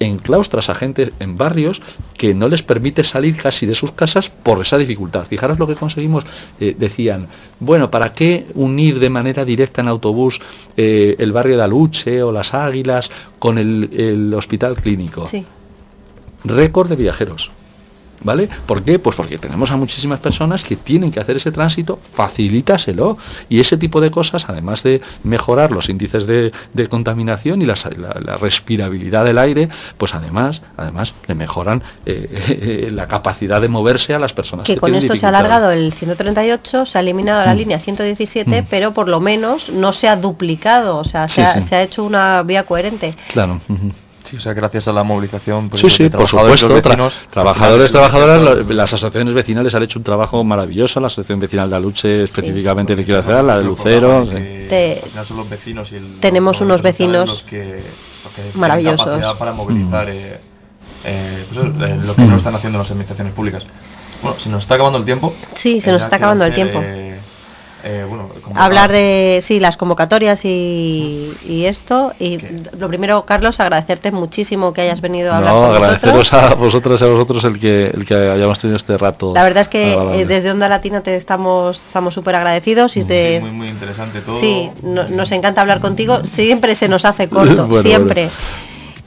enclaustras 0.00 0.68
a 0.68 0.74
gente 0.74 1.12
en 1.20 1.36
barrios 1.36 1.82
que 2.16 2.34
no 2.34 2.48
les 2.48 2.62
permite 2.62 3.04
salir 3.04 3.36
casi 3.36 3.66
de 3.66 3.74
sus 3.74 3.92
casas 3.92 4.30
por 4.30 4.60
esa 4.60 4.78
dificultad. 4.78 5.26
Fijaros 5.26 5.58
lo 5.58 5.66
que 5.66 5.74
conseguimos, 5.74 6.24
eh, 6.60 6.74
decían, 6.78 7.28
bueno, 7.60 7.90
¿para 7.90 8.12
qué 8.14 8.46
unir 8.54 8.98
de 8.98 9.10
manera 9.10 9.44
directa 9.44 9.80
en 9.82 9.88
autobús 9.88 10.40
eh, 10.76 11.16
el 11.18 11.32
barrio 11.32 11.56
de 11.56 11.62
Aluche 11.62 12.22
o 12.22 12.32
las 12.32 12.54
Águilas 12.54 13.10
con 13.38 13.58
el, 13.58 13.90
el 13.92 14.34
hospital 14.34 14.76
clínico? 14.76 15.26
Sí. 15.26 15.44
récord 16.44 16.88
de 16.88 16.96
viajeros. 16.96 17.50
¿Vale? 18.22 18.48
¿Por 18.66 18.82
qué? 18.82 18.98
Pues 18.98 19.14
porque 19.16 19.38
tenemos 19.38 19.70
a 19.70 19.76
muchísimas 19.76 20.18
personas 20.20 20.64
que 20.64 20.74
tienen 20.76 21.12
que 21.12 21.20
hacer 21.20 21.36
ese 21.36 21.52
tránsito, 21.52 21.98
facilítaselo. 22.02 23.18
Y 23.48 23.60
ese 23.60 23.76
tipo 23.76 24.00
de 24.00 24.10
cosas, 24.10 24.46
además 24.48 24.82
de 24.82 25.00
mejorar 25.22 25.70
los 25.70 25.88
índices 25.88 26.26
de, 26.26 26.52
de 26.72 26.88
contaminación 26.88 27.62
y 27.62 27.66
la, 27.66 27.76
sa- 27.76 27.90
la- 27.90 28.18
la 28.24 28.36
respirabilidad 28.36 29.24
del 29.24 29.38
aire, 29.38 29.68
pues 29.98 30.14
además, 30.14 30.62
además 30.76 31.14
le 31.26 31.34
mejoran 31.34 31.82
eh, 32.06 32.88
la 32.92 33.06
capacidad 33.08 33.60
de 33.60 33.68
moverse 33.68 34.14
a 34.14 34.18
las 34.18 34.32
personas 34.32 34.66
que, 34.66 34.74
Que 34.74 34.80
con 34.80 34.90
tienen 34.90 35.04
esto 35.04 35.16
se 35.16 35.26
ha 35.26 35.28
alargado 35.30 35.70
el 35.70 35.92
138, 35.92 36.86
se 36.86 36.98
ha 36.98 37.00
eliminado 37.00 37.44
la 37.44 37.54
Mm. 37.54 37.58
línea 37.58 37.78
117, 37.78 38.62
Mm. 38.62 38.66
pero 38.70 38.92
por 38.94 39.08
lo 39.08 39.20
menos 39.20 39.68
no 39.70 39.92
se 39.92 40.08
ha 40.08 40.16
duplicado, 40.16 40.98
o 40.98 41.04
sea, 41.04 41.28
se, 41.28 41.34
Sí, 41.36 41.40
ha, 41.42 41.52
sí. 41.60 41.62
se 41.62 41.76
ha 41.76 41.82
hecho 41.82 42.02
una 42.04 42.42
vía 42.42 42.64
coherente. 42.64 43.14
Claro. 43.28 43.60
Sí, 44.26 44.36
o 44.36 44.40
sea, 44.40 44.54
gracias 44.54 44.88
a 44.88 44.92
la 44.92 45.04
movilización 45.04 45.68
pues, 45.68 45.80
Sí, 45.80 45.86
de 45.86 45.90
sí, 45.90 46.08
por 46.08 46.26
supuesto. 46.26 46.68
los 46.68 46.78
tra- 46.82 46.84
vecinos, 46.88 47.14
trabajadores, 47.30 47.92
trabajadoras, 47.92 48.58
el 48.68 48.76
las 48.76 48.92
asociaciones 48.92 49.34
vecinales 49.34 49.74
han 49.74 49.82
hecho 49.84 49.98
un 50.00 50.04
trabajo 50.04 50.42
maravilloso. 50.42 50.98
La 51.00 51.06
asociación 51.06 51.38
vecinal 51.38 51.70
de 51.70 51.76
Aluche 51.76 52.24
específicamente 52.24 52.96
le 52.96 53.04
quiero 53.04 53.20
hacer, 53.20 53.44
la 53.44 53.58
de 53.58 53.64
Lucero. 53.64 54.26
sí. 54.26 54.32
Te- 54.68 55.02
son 55.24 55.36
los 55.36 55.48
vecinos 55.48 55.92
y 55.92 55.96
el- 55.96 56.18
Tenemos 56.20 56.56
los 56.56 56.62
unos 56.66 56.82
vecinos 56.82 57.28
los 57.28 57.42
que- 57.44 57.82
los 58.24 58.32
que 58.34 58.58
maravillosos. 58.58 59.36
para 59.38 59.52
movilizar 59.52 60.06
Mm. 60.06 60.10
eh, 60.10 60.40
eh, 61.04 61.44
pues 61.52 61.64
eh, 61.64 61.96
lo 62.04 62.14
que 62.16 62.22
no 62.22 62.36
están 62.36 62.54
haciendo 62.56 62.78
las 62.80 62.90
administraciones 62.90 63.32
públicas. 63.32 63.62
Bueno, 64.22 64.40
se 64.40 64.48
nos 64.48 64.64
está 64.64 64.74
acabando 64.74 64.98
el 64.98 65.04
tiempo. 65.04 65.34
Sí, 65.54 65.80
se 65.80 65.90
Eh, 65.90 65.92
nos 65.92 66.02
está 66.02 66.16
quiero 66.16 66.32
acabando 66.32 66.44
el 66.46 66.52
hacer, 66.52 66.70
tiempo. 66.70 66.80
Eh, 67.88 68.04
bueno, 68.08 68.28
Hablar 68.54 68.90
de, 68.90 69.38
sí, 69.42 69.60
las 69.60 69.76
convocatorias 69.76 70.44
y, 70.44 71.32
y 71.48 71.64
esto. 71.66 72.12
Y 72.18 72.38
¿Qué? 72.38 72.62
lo 72.78 72.88
primero, 72.88 73.24
Carlos, 73.24 73.60
agradecerte 73.60 74.10
muchísimo 74.10 74.72
que 74.72 74.80
hayas 74.82 75.00
venido 75.00 75.32
a 75.32 75.36
hablar 75.38 75.54
No, 75.54 75.60
con 75.66 75.74
agradeceros 75.76 76.16
nosotros. 76.16 76.42
a 76.52 76.54
vosotros 76.54 77.00
y 77.00 77.04
a 77.04 77.08
vosotros 77.08 77.44
el 77.44 77.58
que, 77.60 77.86
el 77.94 78.04
que 78.04 78.14
hayamos 78.14 78.58
tenido 78.58 78.76
este 78.76 78.98
rato. 78.98 79.32
La 79.34 79.44
verdad 79.44 79.62
es 79.62 79.68
que 79.68 79.94
eh, 79.94 80.26
desde 80.26 80.50
Onda 80.50 80.68
Latina 80.68 81.00
te 81.02 81.14
estamos 81.16 81.78
estamos 81.78 82.12
súper 82.14 82.34
agradecidos 82.34 82.96
y 82.96 83.02
Sí, 83.02 83.08
de, 83.08 83.38
muy, 83.40 83.50
muy 83.52 83.68
interesante 83.68 84.20
todo. 84.20 84.38
Sí, 84.40 84.70
no- 84.82 85.08
nos 85.08 85.30
encanta 85.32 85.60
hablar 85.60 85.80
contigo. 85.80 86.24
Siempre 86.24 86.74
se 86.74 86.88
nos 86.88 87.04
hace 87.04 87.28
corto, 87.30 87.66
Bueno, 87.66 87.82
siempre. 87.82 88.30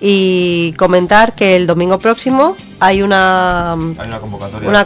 Y 0.01 0.73
comentar 0.77 1.35
que 1.35 1.55
el 1.55 1.67
domingo 1.67 1.99
próximo 1.99 2.55
hay 2.79 3.01
una 3.01 3.73
Hay 3.73 4.07
una 4.07 4.19
convocatoria. 4.19 4.69
una 4.69 4.85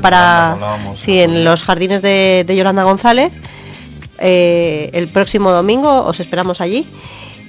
para 0.00 0.56
sí 0.94 1.20
en 1.20 1.44
los 1.44 1.62
jardines 1.62 2.02
de, 2.02 2.44
de 2.46 2.56
Yolanda 2.56 2.82
González. 2.82 3.32
Eh, 4.18 4.90
el 4.92 5.08
próximo 5.08 5.50
domingo 5.50 6.04
os 6.04 6.20
esperamos 6.20 6.60
allí. 6.60 6.86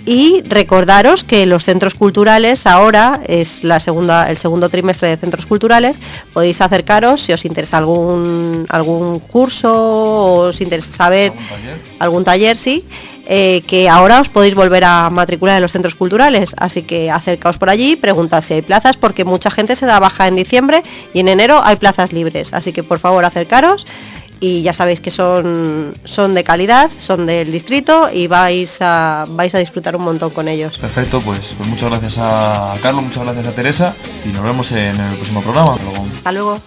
Y 0.06 0.42
recordaros 0.46 1.24
que 1.24 1.46
los 1.46 1.64
centros 1.64 1.94
culturales 1.94 2.68
ahora 2.68 3.22
es 3.26 3.64
la 3.64 3.80
segunda, 3.80 4.30
el 4.30 4.36
segundo 4.38 4.68
trimestre 4.68 5.08
de 5.08 5.18
centros 5.18 5.46
culturales. 5.46 6.02
Podéis 6.34 6.60
acercaros 6.60 7.22
si 7.22 7.32
os 7.32 7.46
interesa 7.46 7.78
algún 7.78 8.66
algún 8.70 9.20
curso 9.20 9.72
o 9.74 10.40
os 10.50 10.60
interesa 10.60 10.92
saber 10.92 11.32
¿Algún 11.32 11.48
taller? 11.48 11.78
algún 12.00 12.24
taller, 12.26 12.58
sí. 12.58 12.86
eh, 13.26 13.62
que 13.66 13.88
ahora 13.88 14.20
os 14.20 14.28
podéis 14.28 14.54
volver 14.56 14.84
a 14.84 15.10
matricular 15.10 15.56
en 15.56 15.62
los 15.62 15.72
centros 15.72 15.96
culturales, 15.96 16.54
así 16.58 16.82
que 16.84 17.10
acercaos 17.10 17.58
por 17.58 17.70
allí, 17.70 17.96
preguntad 17.96 18.42
si 18.42 18.56
hay 18.56 18.62
plazas, 18.62 18.98
porque 18.98 19.24
mucha 19.24 19.50
gente 19.50 19.78
se 19.78 19.86
da 19.86 20.00
baja 20.00 20.28
en 20.28 20.36
diciembre 20.36 20.84
y 21.14 21.22
en 21.22 21.30
enero 21.30 21.62
hay 21.64 21.78
plazas 21.78 22.12
libres, 22.12 22.54
así 22.54 22.74
que 22.74 22.84
por 22.84 23.00
favor 23.00 23.24
acercaros 23.24 23.88
y 24.44 24.62
ya 24.62 24.74
sabéis 24.74 25.00
que 25.00 25.10
son, 25.10 25.96
son 26.04 26.34
de 26.34 26.44
calidad, 26.44 26.92
son 26.98 27.26
del 27.26 27.50
distrito 27.50 28.10
y 28.14 28.28
vais 28.28 28.82
a, 28.82 29.24
vais 29.30 29.56
a 29.56 29.58
disfrutar 29.58 29.96
un 29.96 30.04
montón 30.04 30.32
con 30.32 30.50
ellos. 30.50 30.78
Perfecto, 30.78 31.22
pues, 31.22 31.56
pues 31.58 31.70
muchas 31.70 31.90
gracias 31.90 32.18
a 32.18 32.76
Carlos, 32.82 33.06
muchas 33.06 33.24
gracias 33.24 33.48
a 33.48 33.52
Teresa 33.54 33.94
y 34.26 34.34
nos 34.34 34.44
vemos 34.44 34.70
en 34.74 35.00
el 35.00 35.16
próximo 35.16 35.42
programa. 35.42 35.78
Hasta 36.14 36.34
luego. 36.34 36.60